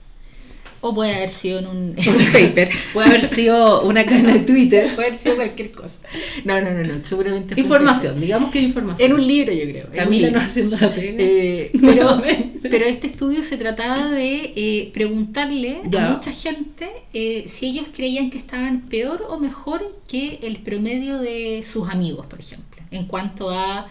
o 0.80 0.96
puede 0.96 1.14
haber 1.16 1.30
sido 1.30 1.60
en 1.60 1.68
un, 1.68 1.96
paper, 2.32 2.70
Puede 2.94 3.10
haber 3.10 3.28
sido 3.28 3.82
una 3.84 4.06
cadena 4.06 4.32
de 4.36 4.40
Twitter. 4.40 4.96
puede 4.96 5.08
haber 5.10 5.20
sido 5.20 5.36
cualquier 5.36 5.72
cosa. 5.74 6.00
No, 6.46 6.62
no, 6.62 6.72
no, 6.72 6.84
no, 6.84 6.94
seguramente 7.06 7.54
fue 7.54 7.64
Información, 7.64 8.18
digamos 8.22 8.50
que 8.50 8.62
información. 8.62 9.12
En 9.12 9.14
un 9.14 9.28
libro, 9.28 9.52
yo 9.52 9.64
creo. 9.66 9.90
Camila 9.94 10.32
no 10.32 10.40
haciendo 10.40 10.78
la 10.80 10.88
pega. 10.96 11.18
Eh, 11.20 11.72
pero, 12.62 12.86
este 12.86 13.08
estudio 13.08 13.44
se 13.44 13.58
trataba 13.58 14.10
de 14.10 14.54
eh, 14.56 14.90
preguntarle 14.94 15.82
Ya. 15.90 16.08
a 16.08 16.14
mucha 16.14 16.32
gente 16.32 16.88
eh, 17.14 17.44
si 17.48 17.66
ellos 17.66 17.88
creían 17.94 18.30
que 18.30 18.38
estaban 18.38 18.84
peor 18.88 19.26
o 19.28 19.38
mejor 19.38 20.00
que 20.08 20.40
el 20.44 20.60
promedio 20.60 21.18
de 21.20 21.62
sus 21.70 21.90
amigos, 21.90 22.26
por 22.28 22.40
ejemplo, 22.40 22.71
en 22.92 23.06
cuanto 23.06 23.50
a 23.50 23.88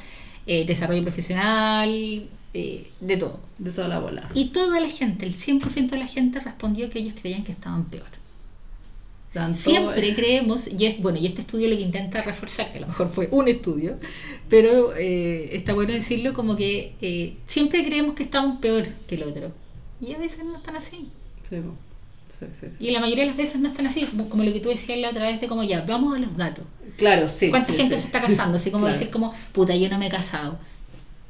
eh, 0.47 0.65
desarrollo 0.67 1.03
profesional, 1.03 2.29
eh, 2.55 2.91
de 3.01 3.17
todo. 3.17 3.41
De 3.59 3.71
toda 3.73 3.89
la 3.89 3.99
bola. 3.99 4.31
Y 4.35 4.47
toda 4.47 4.81
la 4.81 4.89
gente, 4.89 5.27
el 5.27 5.35
100% 5.35 5.91
de 5.91 5.99
la 5.99 6.07
gente 6.07 6.41
respondió 6.41 6.89
que 6.91 6.99
ellos 7.01 7.15
creían 7.21 7.45
que 7.45 7.53
estaban 7.53 7.85
peor. 7.87 8.07
Tanto- 9.33 9.59
Siempre 9.59 10.13
creemos, 10.15 10.67
y 10.67 10.87
es, 10.87 11.01
bueno, 11.01 11.19
y 11.19 11.27
este 11.27 11.43
estudio 11.43 11.69
lo 11.69 11.77
que 11.77 11.83
intenta 11.83 12.21
reforzar, 12.21 12.73
que 12.73 12.79
a 12.79 12.81
lo 12.81 12.89
mejor 12.89 13.09
fue 13.11 13.29
un 13.31 13.47
estudio, 13.47 13.97
pero 14.49 14.93
eh, 14.97 15.51
está 15.53 15.73
bueno 15.73 15.93
decirlo 15.93 16.35
como 16.35 16.57
que 16.57 16.95
eh, 17.01 17.37
siempre 17.47 17.85
creemos 17.85 18.17
que 18.17 18.25
estamos 18.25 18.59
peor 18.61 18.89
que 19.07 19.15
el 19.15 19.23
otro. 19.23 19.53
Y 20.01 20.13
a 20.15 20.19
veces 20.19 20.45
no 20.45 20.57
están 20.57 20.75
así. 20.75 21.09
Sí. 21.49 21.57
Sí, 22.41 22.47
sí, 22.59 22.67
sí. 22.69 22.87
Y 22.87 22.91
la 22.91 23.01
mayoría 23.01 23.25
de 23.25 23.29
las 23.31 23.37
veces 23.37 23.61
no 23.61 23.69
están 23.69 23.87
así, 23.87 24.05
como, 24.07 24.29
como 24.31 24.43
lo 24.45 24.53
que 24.53 24.61
tú 24.61 24.71
decías 24.71 24.99
la 24.99 25.11
otra 25.11 25.25
vez 25.31 25.41
de 25.41 25.47
como 25.49 25.63
ya, 25.63 25.83
vamos 25.87 26.17
a 26.17 26.19
los 26.19 26.37
datos. 26.37 26.65
Claro, 26.97 27.29
sí. 27.29 27.51
¿Cuánta 27.51 27.73
gente 27.75 27.97
se 27.99 28.07
está 28.07 28.21
casando? 28.21 28.57
Así 28.57 28.71
como 28.71 28.85
Claro. 28.87 28.99
decir 28.99 29.11
como, 29.13 29.33
puta, 29.53 29.77
yo 29.77 29.89
no 29.91 29.99
me 29.99 30.07
he 30.07 30.11
casado. 30.11 30.59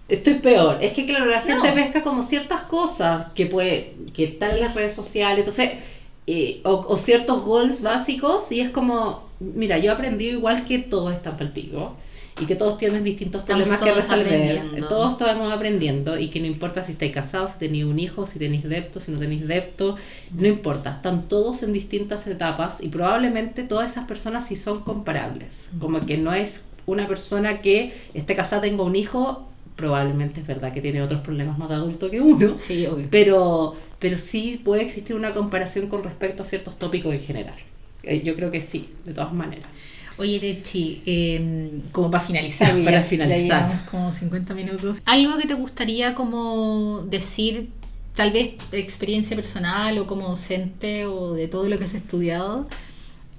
Estoy 0.08 0.34
peor. 0.34 0.78
Es 0.82 0.92
que 0.92 1.06
claro, 1.06 1.26
la 1.26 1.40
gente 1.40 1.68
No. 1.68 1.74
pesca 1.74 2.02
como 2.02 2.22
ciertas 2.22 2.62
cosas 2.62 3.26
que 3.34 3.46
puede, 3.46 3.94
que 4.14 4.24
están 4.24 4.50
en 4.52 4.60
las 4.60 4.74
redes 4.74 4.92
sociales, 4.94 5.38
entonces, 5.40 5.70
eh, 6.26 6.60
o, 6.64 6.84
o 6.88 6.96
ciertos 6.96 7.42
goals 7.44 7.80
básicos, 7.82 8.50
y 8.52 8.60
es 8.60 8.70
como, 8.70 9.28
mira, 9.40 9.78
yo 9.78 9.90
he 9.90 9.94
aprendido 9.94 10.32
igual 10.38 10.64
que 10.64 10.78
todos 10.80 11.12
están 11.12 11.36
palpico, 11.36 11.96
y 12.40 12.46
que 12.46 12.54
todos 12.56 12.78
tienen 12.78 13.04
distintos 13.04 13.42
problemas 13.44 13.82
que 13.82 13.92
resolver. 13.92 14.26
aprendiendo. 14.26 14.88
Todos 14.88 15.12
estamos 15.12 15.52
aprendiendo, 15.52 16.18
y 16.18 16.28
que 16.28 16.40
no 16.40 16.46
importa 16.46 16.82
si 16.82 16.92
estáis 16.92 17.12
casados, 17.12 17.52
si 17.52 17.58
tenéis 17.58 17.84
un 17.84 17.98
hijo, 17.98 18.26
si 18.26 18.38
tenéis 18.38 18.64
depto, 18.68 19.00
si 19.00 19.10
no 19.12 19.18
tenéis 19.18 19.46
depto, 19.48 19.96
no 20.32 20.46
importa, 20.46 20.96
están 20.96 21.28
todos 21.28 21.62
en 21.62 21.72
distintas 21.72 22.26
etapas, 22.26 22.82
y 22.82 22.88
probablemente 22.88 23.62
todas 23.64 23.90
esas 23.92 24.06
personas 24.06 24.46
sí 24.46 24.56
son 24.56 24.80
comparables. 24.82 25.68
Como 25.78 26.00
que 26.00 26.16
no 26.18 26.32
es 26.34 26.62
una 26.86 27.06
persona 27.08 27.60
que 27.60 27.94
esté 28.14 28.34
casada, 28.36 28.62
tenga 28.62 28.82
un 28.84 28.96
hijo, 28.96 29.46
probablemente 29.76 30.40
es 30.40 30.46
verdad 30.46 30.72
que 30.74 30.80
tiene 30.80 31.02
otros 31.02 31.20
problemas 31.22 31.56
más 31.58 31.68
de 31.68 31.74
adulto 31.76 32.10
que 32.10 32.20
uno, 32.20 32.56
Sí, 32.56 32.86
obvio. 32.86 33.06
pero, 33.10 33.76
pero 33.98 34.18
sí 34.18 34.60
puede 34.62 34.82
existir 34.82 35.16
una 35.16 35.32
comparación 35.34 35.88
con 35.88 36.02
respecto 36.04 36.42
a 36.42 36.46
ciertos 36.46 36.78
tópicos 36.78 37.14
en 37.14 37.20
general. 37.20 37.54
Eh, 38.02 38.22
Yo 38.22 38.34
creo 38.34 38.50
que 38.50 38.60
sí, 38.62 38.88
de 39.04 39.12
todas 39.14 39.32
maneras. 39.32 39.68
Oye, 40.20 40.38
Techi, 40.38 41.00
eh, 41.06 41.80
como 41.92 42.10
para 42.10 42.22
finalizar, 42.22 42.72
Para 42.84 43.00
ya- 43.00 43.04
finalizar. 43.04 43.38
ya 43.40 43.66
llevamos 43.68 43.88
como 43.90 44.12
50 44.12 44.52
minutos. 44.52 45.00
¿Algo 45.06 45.38
que 45.38 45.48
te 45.48 45.54
gustaría 45.54 46.14
como 46.14 47.06
decir, 47.08 47.70
tal 48.14 48.30
vez 48.30 48.50
experiencia 48.70 49.34
personal 49.34 49.96
o 49.96 50.06
como 50.06 50.28
docente 50.28 51.06
o 51.06 51.32
de 51.32 51.48
todo 51.48 51.70
lo 51.70 51.78
que 51.78 51.84
has 51.84 51.94
estudiado, 51.94 52.68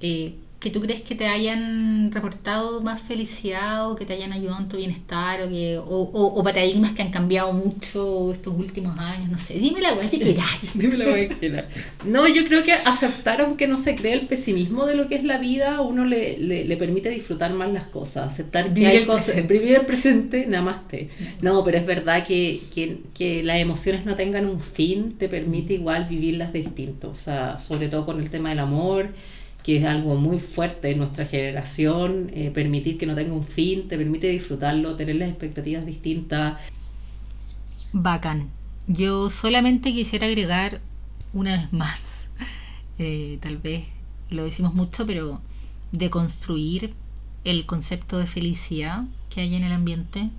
eh, 0.01 0.33
que 0.61 0.69
tú 0.69 0.79
crees 0.81 1.01
que 1.01 1.15
te 1.15 1.27
hayan 1.27 2.11
reportado 2.11 2.81
más 2.81 3.01
felicidad 3.01 3.89
o 3.91 3.95
que 3.95 4.05
te 4.05 4.13
hayan 4.13 4.31
ayudado 4.31 4.59
en 4.61 4.69
tu 4.69 4.77
bienestar 4.77 5.41
o, 5.41 5.49
que, 5.49 5.77
o, 5.79 5.83
o- 5.85 6.39
o 6.39 6.43
paradigmas 6.43 6.93
que 6.93 7.01
han 7.01 7.11
cambiado 7.11 7.51
mucho 7.53 8.31
estos 8.31 8.53
últimos 8.57 8.97
años? 8.99 9.29
No 9.29 9.37
sé, 9.39 9.55
dime 9.55 9.81
la 9.81 9.93
weá 9.95 10.09
que 10.09 10.21
queráis. 10.21 10.71
Dime 10.75 10.97
la 10.97 11.05
weá 11.11 11.27
que 11.29 11.37
quieras. 11.39 11.65
No, 12.05 12.27
yo 12.27 12.45
creo 12.47 12.63
que 12.63 12.73
aceptar, 12.73 13.41
aunque 13.41 13.67
no 13.67 13.77
se 13.77 13.95
cree 13.95 14.13
el 14.13 14.27
pesimismo 14.27 14.85
de 14.85 14.95
lo 14.95 15.07
que 15.07 15.15
es 15.15 15.23
la 15.23 15.37
vida, 15.39 15.77
a 15.77 15.81
uno 15.81 16.05
le, 16.05 16.37
le, 16.37 16.63
le 16.65 16.77
permite 16.77 17.09
disfrutar 17.09 17.53
más 17.53 17.71
las 17.71 17.87
cosas, 17.87 18.27
aceptar 18.31 18.73
que 18.75 18.85
Vivir 18.85 18.87
hay 18.87 18.97
el 18.97 19.05
cosas, 19.07 19.25
presente. 19.25 19.53
vivir 19.53 19.75
el 19.75 19.85
presente, 19.85 20.45
nada 20.47 20.63
más 20.63 20.87
te. 20.87 21.09
No, 21.41 21.63
pero 21.63 21.77
es 21.79 21.85
verdad 21.85 22.25
que, 22.25 22.61
que, 22.73 22.99
que 23.13 23.43
las 23.43 23.59
emociones 23.59 24.05
no 24.05 24.15
tengan 24.15 24.45
un 24.45 24.59
fin, 24.61 25.15
te 25.17 25.27
permite 25.27 25.73
igual 25.73 26.05
vivirlas 26.09 26.53
distinto, 26.53 27.09
o 27.09 27.15
sea, 27.15 27.59
sobre 27.67 27.89
todo 27.89 28.05
con 28.05 28.21
el 28.21 28.29
tema 28.29 28.49
del 28.49 28.59
amor, 28.59 29.09
que 29.63 29.77
es 29.77 29.85
algo 29.85 30.15
muy 30.15 30.39
fuerte 30.39 30.91
en 30.91 30.99
nuestra 30.99 31.25
generación, 31.25 32.31
eh, 32.33 32.51
permitir 32.53 32.97
que 32.97 33.05
no 33.05 33.15
tenga 33.15 33.33
un 33.33 33.43
fin, 33.43 33.87
te 33.87 33.97
permite 33.97 34.27
disfrutarlo, 34.27 34.95
tener 34.95 35.15
las 35.15 35.29
expectativas 35.29 35.85
distintas, 35.85 36.57
Bacán. 37.93 38.49
Yo 38.87 39.29
solamente 39.29 39.93
quisiera 39.93 40.27
agregar 40.27 40.79
una 41.33 41.57
vez 41.57 41.73
más, 41.73 42.29
eh, 42.99 43.37
tal 43.41 43.57
vez 43.57 43.83
lo 44.29 44.43
decimos 44.43 44.73
mucho, 44.73 45.05
pero 45.05 45.41
de 45.91 46.09
construir 46.09 46.93
el 47.43 47.65
concepto 47.65 48.17
de 48.17 48.27
felicidad 48.27 49.03
que 49.29 49.41
hay 49.41 49.55
en 49.55 49.63
el 49.63 49.73
ambiente, 49.73 50.29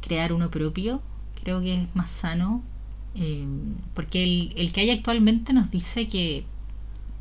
crear 0.00 0.32
uno 0.32 0.50
propio, 0.50 1.02
creo 1.42 1.60
que 1.60 1.82
es 1.82 1.94
más 1.94 2.10
sano, 2.10 2.62
eh, 3.14 3.44
porque 3.94 4.22
el, 4.22 4.52
el 4.56 4.72
que 4.72 4.80
hay 4.80 4.90
actualmente 4.90 5.52
nos 5.52 5.70
dice 5.70 6.08
que 6.08 6.44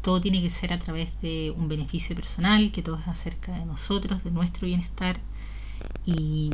todo 0.01 0.21
tiene 0.21 0.41
que 0.41 0.49
ser 0.49 0.73
a 0.73 0.79
través 0.79 1.19
de 1.21 1.53
un 1.55 1.67
beneficio 1.67 2.15
personal, 2.15 2.71
que 2.71 2.81
todo 2.81 2.97
es 2.97 3.07
acerca 3.07 3.51
de 3.57 3.65
nosotros, 3.65 4.23
de 4.23 4.31
nuestro 4.31 4.67
bienestar, 4.67 5.19
y, 6.05 6.49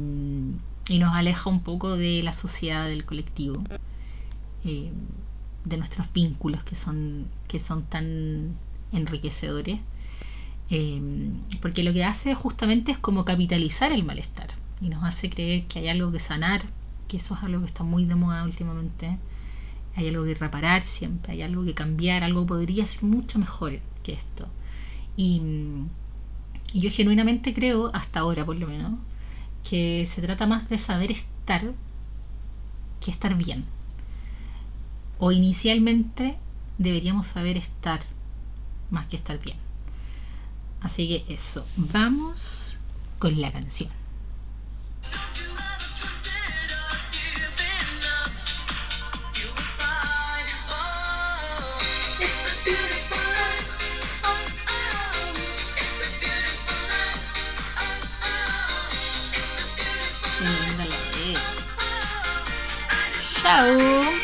nos 0.90 1.16
aleja 1.16 1.50
un 1.50 1.62
poco 1.62 1.98
de 1.98 2.22
la 2.24 2.34
sociedad, 2.34 2.86
del 2.86 3.06
colectivo, 3.06 3.64
eh, 4.64 4.92
de 5.64 5.78
nuestros 5.78 6.12
vínculos 6.14 6.64
que 6.64 6.76
son, 6.76 7.26
que 7.48 7.60
son 7.60 7.84
tan 7.84 8.56
enriquecedores. 8.92 9.80
Eh, 10.70 11.02
porque 11.62 11.84
lo 11.84 11.94
que 11.94 12.04
hace 12.04 12.34
justamente 12.34 12.92
es 12.92 12.98
como 12.98 13.24
capitalizar 13.26 13.92
el 13.92 14.04
malestar 14.04 14.50
y 14.82 14.90
nos 14.90 15.04
hace 15.04 15.30
creer 15.30 15.66
que 15.66 15.80
hay 15.80 15.90
algo 15.90 16.12
que 16.12 16.20
sanar, 16.20 16.64
que 17.08 17.18
eso 17.18 17.36
es 17.36 17.44
algo 17.44 17.62
que 17.62 17.68
está 17.68 17.84
muy 17.84 18.06
de 18.06 18.16
moda 18.16 18.44
últimamente. 18.44 19.18
Hay 19.96 20.08
algo 20.10 20.26
que 20.26 20.36
reparar 20.36 20.84
siempre, 20.84 21.34
hay 21.34 21.42
algo 21.42 21.64
que 21.64 21.74
cambiar, 21.74 22.24
algo 22.24 22.46
podría 22.46 22.86
ser 22.86 23.04
mucho 23.04 23.40
mejor 23.40 23.80
que 24.04 24.14
esto. 24.14 24.48
Y, 25.16 25.42
y 26.74 26.82
yo 26.82 26.90
genuinamente 26.90 27.54
creo, 27.54 27.92
hasta 27.94 28.20
ahora 28.20 28.46
por 28.46 28.58
lo 28.58 28.68
menos, 28.68 28.94
que 29.68 30.06
se 30.06 30.22
trata 30.22 30.46
más 30.46 30.70
de 30.70 30.78
saber 30.78 31.12
estar 31.12 31.74
que 33.00 33.12
estar 33.12 33.36
bien. 33.36 33.66
O 35.20 35.32
inicialmente 35.32 36.38
deberíamos 36.78 37.28
saber 37.28 37.58
estar 37.58 38.02
más 38.90 39.08
que 39.08 39.16
estar 39.16 39.40
bien. 39.40 39.58
Así 40.82 41.08
que 41.08 41.34
eso, 41.34 41.66
vamos 41.78 42.78
con 43.18 43.40
la 43.40 43.52
canción. 43.52 44.05
show. 63.46 64.15